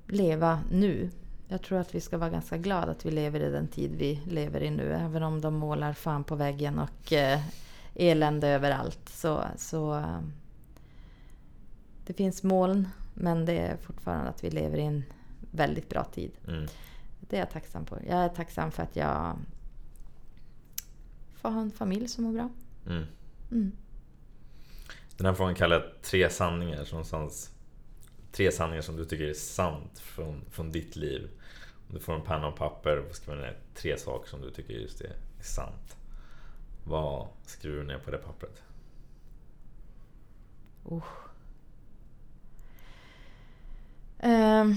leva 0.08 0.60
nu. 0.72 1.10
Jag 1.48 1.62
tror 1.62 1.80
att 1.80 1.96
vi 1.96 2.02
ska 2.02 2.18
vara 2.18 2.30
ganska 2.30 2.58
glada 2.58 2.92
att 2.92 3.06
vi 3.06 3.12
lever 3.12 3.40
i 3.40 3.50
den 3.50 3.68
tid 3.68 3.96
vi 3.96 4.22
lever 4.26 4.64
i 4.64 4.70
nu. 4.70 4.94
Även 4.94 5.24
om 5.24 5.42
de 5.42 5.54
målar 5.54 5.94
fan 5.94 6.24
på 6.24 6.36
väggen 6.36 6.80
och 6.80 7.14
eh, 7.14 7.40
elände 7.96 8.48
överallt. 8.48 9.10
Så, 9.10 9.44
så 9.58 9.96
eh, 9.96 10.20
det 12.06 12.14
finns 12.14 12.44
moln, 12.44 12.88
men 13.14 13.46
det 13.46 13.60
är 13.60 13.78
fortfarande 13.78 14.30
att 14.30 14.44
vi 14.44 14.50
lever 14.50 14.78
i 14.78 14.86
en 14.86 15.04
väldigt 15.52 15.90
bra 15.90 16.04
tid. 16.04 16.32
Mm. 16.48 16.68
Det 17.20 17.36
är 17.36 17.40
jag 17.40 17.50
tacksam 17.50 17.86
på. 17.86 17.98
Jag 18.08 18.20
är 18.20 18.30
tacksam 18.30 18.72
för 18.72 18.84
att 18.84 18.96
jag 18.96 19.38
får 21.36 21.50
ha 21.50 21.62
en 21.62 21.72
familj 21.72 22.08
som 22.08 22.24
mår 22.24 22.34
bra. 22.34 22.50
Mm. 22.88 23.06
Mm. 23.52 23.72
Den 25.18 25.26
här 25.26 25.34
frågan 25.34 25.56
kallar 25.56 25.76
jag 25.76 26.02
tre 26.02 26.30
sanningar. 26.30 26.84
Så 26.84 26.92
någonstans, 26.92 27.52
tre 28.32 28.52
sanningar 28.52 28.82
som 28.82 28.96
du 28.96 29.06
tycker 29.06 29.26
är 29.26 29.34
sant 29.34 30.00
från, 30.00 30.46
från 30.50 30.72
ditt 30.72 30.96
liv. 30.96 31.30
Om 31.88 31.96
du 31.96 32.00
får 32.00 32.14
en 32.14 32.22
penna 32.22 32.48
och 32.48 32.58
papper 32.58 32.98
och 32.98 33.16
skriver 33.16 33.42
ner 33.42 33.58
tre 33.76 33.98
saker 33.98 34.30
som 34.30 34.42
du 34.42 34.52
tycker 34.52 34.74
just 34.74 35.02
är, 35.02 35.16
är 35.40 35.44
sant. 35.44 35.98
Vad 36.84 37.28
skriver 37.46 37.78
du 37.78 37.84
ner 37.84 37.98
på 37.98 38.12
det 38.12 38.18
pappret? 38.18 38.64
Oh. 40.84 41.04
Ehm. 44.20 44.76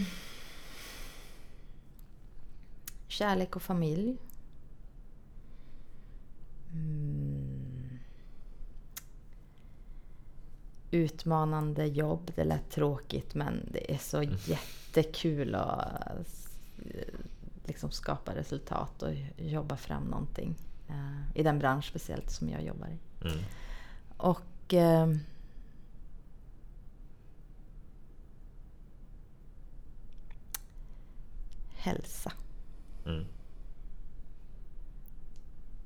Kärlek 3.14 3.56
och 3.56 3.62
familj. 3.62 4.16
Mm. 6.72 7.98
Utmanande 10.90 11.86
jobb. 11.86 12.32
Det 12.34 12.44
lät 12.44 12.70
tråkigt 12.70 13.34
men 13.34 13.68
det 13.72 13.94
är 13.94 13.98
så 13.98 14.22
jättekul 14.22 15.54
att 15.54 16.48
eh, 16.78 17.14
liksom 17.64 17.90
skapa 17.90 18.34
resultat 18.34 19.02
och 19.02 19.14
jobba 19.36 19.76
fram 19.76 20.04
någonting. 20.04 20.54
eh, 20.88 21.38
I 21.40 21.42
den 21.42 21.58
bransch 21.58 21.84
speciellt 21.88 22.30
som 22.30 22.48
jag 22.48 22.64
jobbar 22.64 22.88
i. 22.88 22.98
Mm. 23.26 23.38
Och... 24.16 24.74
Eh, 24.74 25.08
hälsa. 31.74 32.32
Mm. 33.06 33.24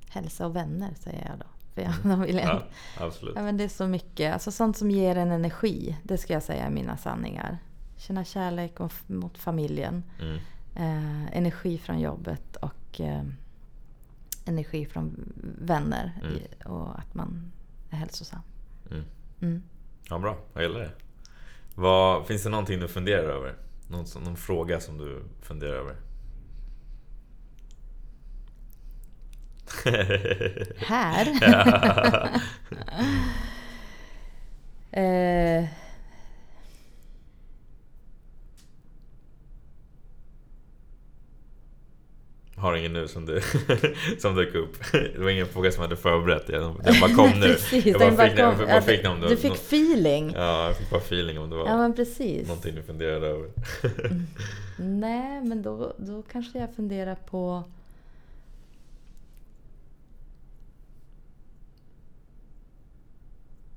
Hälsa 0.09 0.45
och 0.45 0.55
vänner 0.55 0.93
säger 0.95 1.27
jag 1.29 1.39
då. 1.39 1.45
För 1.73 1.81
jag, 1.81 1.93
de 2.03 2.21
vill 2.21 2.35
Ja, 2.35 2.63
absolut. 2.97 3.35
ja, 3.35 3.41
men 3.41 3.57
det 3.57 3.63
är 3.63 3.69
så 3.69 3.87
mycket. 3.87 4.33
Alltså 4.33 4.51
sånt 4.51 4.77
som 4.77 4.91
ger 4.91 5.15
en 5.15 5.31
energi. 5.31 5.97
Det 6.03 6.17
ska 6.17 6.33
jag 6.33 6.43
säga 6.43 6.65
är 6.65 6.69
mina 6.69 6.97
sanningar. 6.97 7.57
Känna 7.97 8.23
kärlek 8.25 8.73
mot 9.07 9.37
familjen. 9.37 10.03
Mm. 10.21 10.35
Eh, 10.75 11.37
energi 11.37 11.77
från 11.77 11.99
jobbet 11.99 12.55
och 12.55 13.01
eh, 13.01 13.23
energi 14.45 14.85
från 14.85 15.33
vänner. 15.61 16.19
Mm. 16.21 16.35
I, 16.35 16.47
och 16.65 16.99
att 16.99 17.13
man 17.13 17.51
är 17.89 17.97
hälsosam. 17.97 18.41
Mm. 18.91 19.03
Mm. 19.41 19.63
Ja, 20.09 20.19
bra. 20.19 20.37
Jag 20.53 20.63
gillar 20.63 20.79
det. 20.79 20.91
Vad, 21.75 22.27
finns 22.27 22.43
det 22.43 22.49
någonting 22.49 22.79
du 22.79 22.87
funderar 22.87 23.29
över? 23.29 23.55
Någon, 23.87 24.05
någon 24.23 24.35
fråga 24.35 24.79
som 24.79 24.97
du 24.97 25.23
funderar 25.41 25.73
över? 25.73 25.95
Här? 30.77 31.27
eh, 35.61 35.65
Har 42.59 42.75
ingen 42.75 42.93
nu 42.93 43.07
som 43.07 43.25
du 43.25 43.41
som 44.19 44.35
dök 44.35 44.55
upp. 44.55 44.91
Det 44.91 45.19
var 45.19 45.29
ingen 45.29 45.47
fråga 45.47 45.71
som 45.71 45.81
hade 45.81 45.95
förberett. 45.97 46.47
Den 46.47 46.61
den 46.83 46.99
bara 47.01 47.13
kom 47.15 47.39
nu. 47.39 47.47
precis, 47.47 47.85
jag 47.85 47.99
bara 47.99 48.05
den 48.09 48.17
bara 48.17 48.29
fick, 48.29 48.39
jag 48.39 48.57
kom. 48.57 48.65
bara 48.67 48.81
fick 48.81 49.03
någon, 49.03 49.21
du 49.21 49.37
fick 49.37 49.53
feeling. 49.53 50.33
Ja, 50.35 50.65
jag 50.65 50.77
fick 50.77 50.89
bara 50.89 51.01
feeling 51.01 51.39
om 51.39 51.49
det 51.49 51.55
var 51.55 51.67
Ja 51.67 51.77
men 51.77 51.95
precis. 51.95 52.47
någonting 52.47 52.75
du 52.75 52.83
funderade 52.83 53.27
över. 53.27 53.49
Nej 54.77 55.41
men 55.43 55.61
då, 55.61 55.93
då 55.97 56.23
kanske 56.31 56.59
jag 56.59 56.75
funderar 56.75 57.15
på 57.15 57.63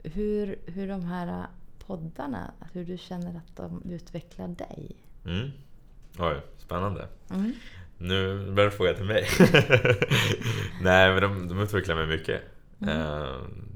hur, 0.03 0.59
hur 0.67 0.89
de 0.89 1.05
här 1.05 1.47
poddarna, 1.87 2.55
hur 2.73 2.85
du 2.85 2.99
känner 2.99 3.37
att 3.37 3.57
de 3.57 3.83
utvecklar 3.91 4.49
dig. 4.49 4.97
Mm. 5.27 5.51
Oj, 6.19 6.41
spännande. 6.59 7.09
Mm. 7.31 7.53
Nu 7.99 8.51
börjar 8.53 8.71
du 8.71 8.77
fråga 8.77 8.95
till 8.95 9.05
mig. 9.05 9.27
Nej, 10.83 11.13
men 11.13 11.23
de, 11.23 11.49
de 11.49 11.61
utvecklar 11.61 11.95
mig 11.95 12.07
mycket. 12.07 12.43
Mm. 12.81 13.73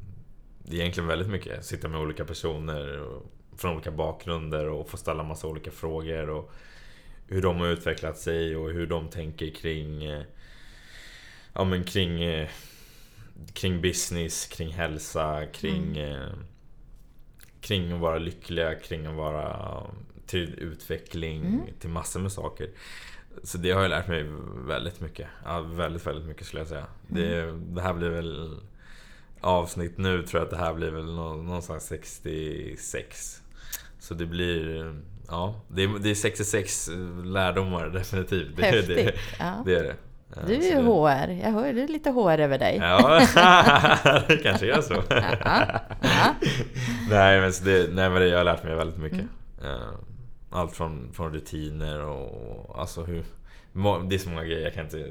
Det 0.64 0.76
är 0.76 0.80
egentligen 0.80 1.08
väldigt 1.08 1.28
mycket. 1.28 1.64
Sitta 1.64 1.88
med 1.88 2.00
olika 2.00 2.24
personer 2.24 3.00
och, 3.00 3.32
från 3.56 3.74
olika 3.74 3.90
bakgrunder 3.90 4.68
och 4.68 4.88
få 4.88 4.96
ställa 4.96 5.22
massa 5.22 5.46
olika 5.46 5.70
frågor. 5.70 6.30
Och 6.30 6.52
hur 7.28 7.42
de 7.42 7.56
har 7.56 7.66
utvecklat 7.66 8.18
sig 8.18 8.56
och 8.56 8.70
hur 8.70 8.86
de 8.86 9.08
tänker 9.08 9.50
kring 9.50 10.04
eh, 10.04 10.22
Ja 11.52 11.64
men 11.64 11.84
kring 11.84 12.22
eh, 12.22 12.48
Kring 13.52 13.80
business, 13.82 14.46
kring 14.46 14.72
hälsa, 14.72 15.46
kring 15.46 15.96
eh, 15.98 16.28
Kring 17.60 17.92
att 17.92 18.00
vara 18.00 18.18
lyckliga, 18.18 18.74
kring 18.74 19.06
att 19.06 19.14
vara 19.14 19.82
till 20.26 20.54
utveckling, 20.58 21.44
Mm. 21.46 21.60
till 21.80 21.90
massor 21.90 22.20
med 22.20 22.32
saker. 22.32 22.68
Så 23.42 23.58
det 23.58 23.70
har 23.70 23.82
jag 23.82 23.88
lärt 23.88 24.08
mig 24.08 24.24
väldigt 24.66 25.00
mycket. 25.00 25.28
Ja, 25.44 25.60
väldigt, 25.60 26.06
väldigt 26.06 26.26
mycket 26.26 26.46
skulle 26.46 26.60
jag 26.60 26.68
säga. 26.68 26.86
Det, 27.08 27.52
det 27.52 27.82
här 27.82 27.94
blir 27.94 28.08
väl 28.08 28.60
avsnitt 29.40 29.98
nu 29.98 30.22
tror 30.22 30.40
jag 30.40 30.44
att 30.44 30.50
det 30.50 30.56
här 30.64 30.74
blir 30.74 30.90
väl 30.90 31.14
någonstans 31.14 31.86
66. 31.86 33.42
Så 33.98 34.14
det 34.14 34.26
blir... 34.26 34.94
Ja, 35.28 35.60
det 35.68 35.82
är, 35.84 35.98
det 35.98 36.10
är 36.10 36.14
66 36.14 36.90
lärdomar 37.24 37.88
definitivt. 37.88 38.56
Det, 38.56 38.62
Häftigt. 38.62 38.96
det, 38.96 39.14
ja. 39.38 39.62
det 39.66 39.74
är 39.74 39.82
det. 39.82 39.96
Du 40.46 40.54
är 40.54 40.62
ju 40.62 40.82
HR. 40.82 41.42
Jag 41.42 41.52
hör 41.52 41.72
det 41.72 41.82
är 41.82 41.88
lite 41.88 42.10
HR 42.10 42.40
över 42.40 42.58
dig. 42.58 42.76
Ja, 42.82 43.18
det 44.28 44.36
kanske 44.36 44.72
är 44.72 44.80
så. 44.80 44.94
nej, 47.10 47.40
men, 47.40 47.52
det, 47.64 47.94
nej, 47.94 48.10
men 48.10 48.14
det, 48.14 48.28
jag 48.28 48.36
har 48.36 48.44
lärt 48.44 48.64
mig 48.64 48.74
väldigt 48.74 48.98
mycket. 48.98 49.18
Mm. 49.18 49.80
Allt 50.50 50.76
från, 50.76 51.12
från 51.12 51.32
rutiner 51.32 52.00
och 52.04 52.80
alltså 52.80 53.04
hur... 53.04 53.24
Det 54.08 54.14
är 54.14 54.18
så 54.18 54.28
många 54.28 54.44
grejer, 54.44 54.60
jag 54.60 54.74
kan 54.74 54.84
inte... 54.84 55.10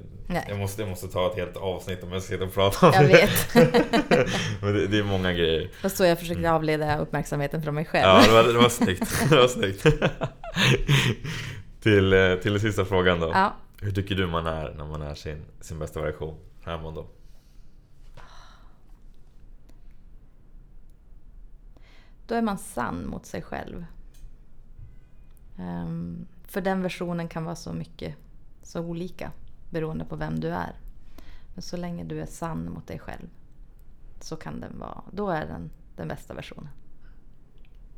Jag 0.49 0.57
måste, 0.57 0.82
jag 0.82 0.89
måste 0.89 1.07
ta 1.07 1.28
ett 1.32 1.38
helt 1.38 1.57
avsnitt 1.57 2.03
om 2.03 2.11
jag 2.11 2.22
ska 2.22 2.34
sitta 2.34 2.45
och 2.45 2.53
prata 2.53 2.88
om 2.88 2.93
jag 2.93 3.03
det. 3.03 3.07
Vet. 3.07 3.55
Men 4.61 4.74
det, 4.74 4.88
det, 4.88 4.97
är 4.99 5.03
många 5.03 5.34
grejer. 5.34 5.70
Och 5.84 5.91
så 5.91 6.05
jag 6.05 6.20
försökte 6.20 6.39
mm. 6.39 6.55
avleda 6.55 6.97
uppmärksamheten 6.97 7.61
från 7.61 7.76
mig 7.76 7.86
själv. 7.86 8.05
Ja, 8.07 8.22
det 8.28 8.34
var, 8.34 8.53
det 8.53 8.59
var 8.59 8.70
snyggt. 8.70 9.30
Det 9.30 9.36
var 9.36 9.47
snyggt. 9.47 9.84
till, 11.84 12.13
eh, 12.13 12.36
till 12.36 12.51
den 12.51 12.61
sista 12.61 12.86
frågan 12.86 13.20
då. 13.20 13.32
Ja. 13.34 13.53
Hur 13.86 13.92
tycker 13.92 14.16
du 14.16 14.28
man 14.28 14.48
är 14.48 14.74
när 14.74 14.86
man 14.86 15.02
är 15.02 15.16
sin, 15.16 15.46
sin 15.62 15.80
bästa 15.80 16.02
version? 16.02 16.38
Herman 16.62 16.94
då? 16.94 17.08
Då 22.28 22.36
är 22.36 22.42
man 22.42 22.58
sann 22.58 23.08
mot 23.08 23.26
sig 23.26 23.42
själv. 23.42 23.86
Um, 25.60 26.28
för 26.48 26.62
den 26.62 26.82
versionen 26.82 27.28
kan 27.28 27.44
vara 27.44 27.56
så 27.56 27.74
mycket, 27.74 28.16
så 28.62 28.82
olika 28.82 29.32
beroende 29.70 30.06
på 30.06 30.16
vem 30.16 30.40
du 30.40 30.48
är. 30.48 30.76
Men 31.54 31.62
så 31.62 31.78
länge 31.78 32.04
du 32.04 32.22
är 32.22 32.26
sann 32.26 32.72
mot 32.72 32.88
dig 32.88 33.00
själv 33.00 33.28
så 34.20 34.36
kan 34.36 34.60
den 34.60 34.80
vara, 34.80 35.04
då 35.12 35.30
är 35.30 35.46
den 35.46 35.72
den 35.96 36.08
bästa 36.08 36.34
versionen. 36.34 36.70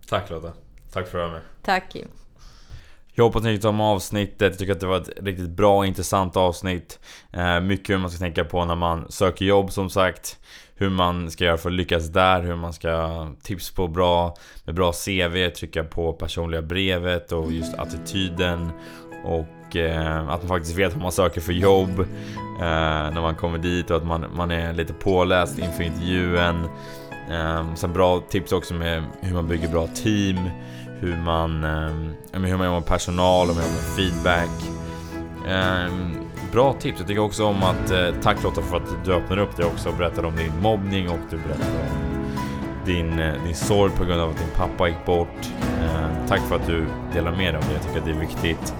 Tack 0.07 0.29
Lotta. 0.29 0.53
Tack 0.91 1.07
för 1.07 1.17
att 1.17 1.25
du 1.25 1.31
var 1.31 1.39
med. 1.39 1.41
Tack 1.61 1.91
Kim. 1.91 2.07
Jag 3.17 3.23
hoppas 3.23 3.43
ni 3.43 3.53
tyckte 3.53 3.67
om 3.67 3.81
avsnittet. 3.81 4.41
Jag 4.41 4.57
tycker 4.57 4.71
att 4.71 4.79
det 4.79 4.87
var 4.87 4.97
ett 4.97 5.09
riktigt 5.21 5.49
bra 5.49 5.77
och 5.77 5.85
intressant 5.85 6.37
avsnitt. 6.37 6.99
Eh, 7.33 7.59
mycket 7.59 7.89
hur 7.89 7.97
man 7.97 8.09
ska 8.09 8.19
tänka 8.19 8.43
på 8.43 8.65
när 8.65 8.75
man 8.75 9.11
söker 9.11 9.45
jobb 9.45 9.71
som 9.71 9.89
sagt. 9.89 10.39
Hur 10.75 10.89
man 10.89 11.31
ska 11.31 11.43
göra 11.43 11.57
för 11.57 11.69
att 11.69 11.75
lyckas 11.75 12.07
där, 12.07 12.41
hur 12.41 12.55
man 12.55 12.73
ska 12.73 13.27
tips 13.43 13.71
på 13.71 13.87
bra 13.87 14.35
med 14.65 14.75
bra 14.75 14.91
CV, 14.91 15.49
trycka 15.49 15.83
på 15.83 16.13
personliga 16.13 16.61
brevet 16.61 17.31
och 17.31 17.51
just 17.51 17.75
attityden. 17.75 18.69
Och 19.25 19.75
eh, 19.75 20.29
att 20.29 20.41
man 20.41 20.47
faktiskt 20.47 20.77
vet 20.77 20.93
vad 20.93 21.01
man 21.01 21.11
söker 21.11 21.41
för 21.41 21.53
jobb 21.53 21.99
eh, 21.99 23.11
när 23.13 23.21
man 23.21 23.35
kommer 23.35 23.57
dit 23.57 23.91
och 23.91 23.97
att 23.97 24.05
man, 24.05 24.25
man 24.35 24.51
är 24.51 24.73
lite 24.73 24.93
påläst 24.93 25.59
inför 25.59 25.83
intervjun. 25.83 26.69
Eh, 27.31 27.73
sen 27.75 27.93
bra 27.93 28.19
tips 28.29 28.51
också 28.51 28.73
med 28.73 29.03
hur 29.21 29.33
man 29.33 29.47
bygger 29.47 29.67
bra 29.67 29.87
team 29.87 30.37
hur 30.99 31.17
man, 31.17 31.63
eh, 31.63 31.91
hur 32.31 32.39
man 32.39 32.49
jobbar 32.49 32.79
med 32.79 32.85
personal 32.85 33.49
och 33.49 33.55
med 33.55 33.65
feedback. 33.65 34.49
Eh, 35.47 35.93
bra 36.51 36.73
tips. 36.73 36.99
Jag 36.99 37.07
tycker 37.07 37.21
också 37.21 37.45
om 37.45 37.63
att, 37.63 37.91
eh, 37.91 38.07
tack 38.21 38.43
Lotta 38.43 38.61
för 38.61 38.77
att 38.77 39.05
du 39.05 39.13
öppnar 39.13 39.37
upp 39.37 39.57
dig 39.57 39.65
också 39.65 39.89
och 39.89 39.95
berättar 39.95 40.25
om 40.25 40.35
din 40.35 40.61
mobbning 40.61 41.09
och 41.09 41.19
du 41.29 41.37
berättar 41.37 41.65
om 41.65 42.17
din, 42.85 43.19
eh, 43.19 43.33
din 43.45 43.55
sorg 43.55 43.91
på 43.91 44.05
grund 44.05 44.21
av 44.21 44.29
att 44.29 44.37
din 44.37 44.51
pappa 44.55 44.87
gick 44.87 45.05
bort. 45.05 45.51
Eh, 45.81 46.27
tack 46.27 46.41
för 46.41 46.55
att 46.55 46.67
du 46.67 46.85
delar 47.13 47.31
med 47.31 47.53
dig 47.53 47.55
av 47.55 47.67
det. 47.67 47.73
Jag 47.73 47.81
tycker 47.83 47.99
att 47.99 48.05
det 48.05 48.11
är 48.11 48.19
viktigt. 48.19 48.73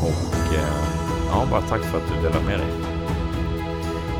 Och 0.00 0.54
eh, 0.54 0.84
ja, 1.30 1.46
bara 1.50 1.60
tack 1.60 1.80
för 1.80 1.98
att 1.98 2.08
du 2.08 2.28
delar 2.28 2.40
med 2.40 2.58
dig. 2.58 2.68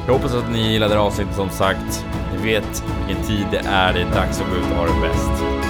Jag 0.06 0.12
hoppas 0.14 0.34
att 0.34 0.52
ni 0.52 0.72
gillade 0.72 0.98
avsnittet 0.98 1.34
som 1.34 1.50
sagt. 1.50 2.06
Ni 2.36 2.52
vet 2.52 2.84
vilken 3.06 3.24
tid 3.24 3.46
det 3.50 3.62
är. 3.66 3.92
Det 3.92 4.00
är 4.00 4.14
dags 4.14 4.40
att 4.40 4.50
gå 4.50 4.56
ut 4.56 4.70
och 4.70 4.76
ha 4.76 4.84
det 4.86 5.08
bäst. 5.08 5.67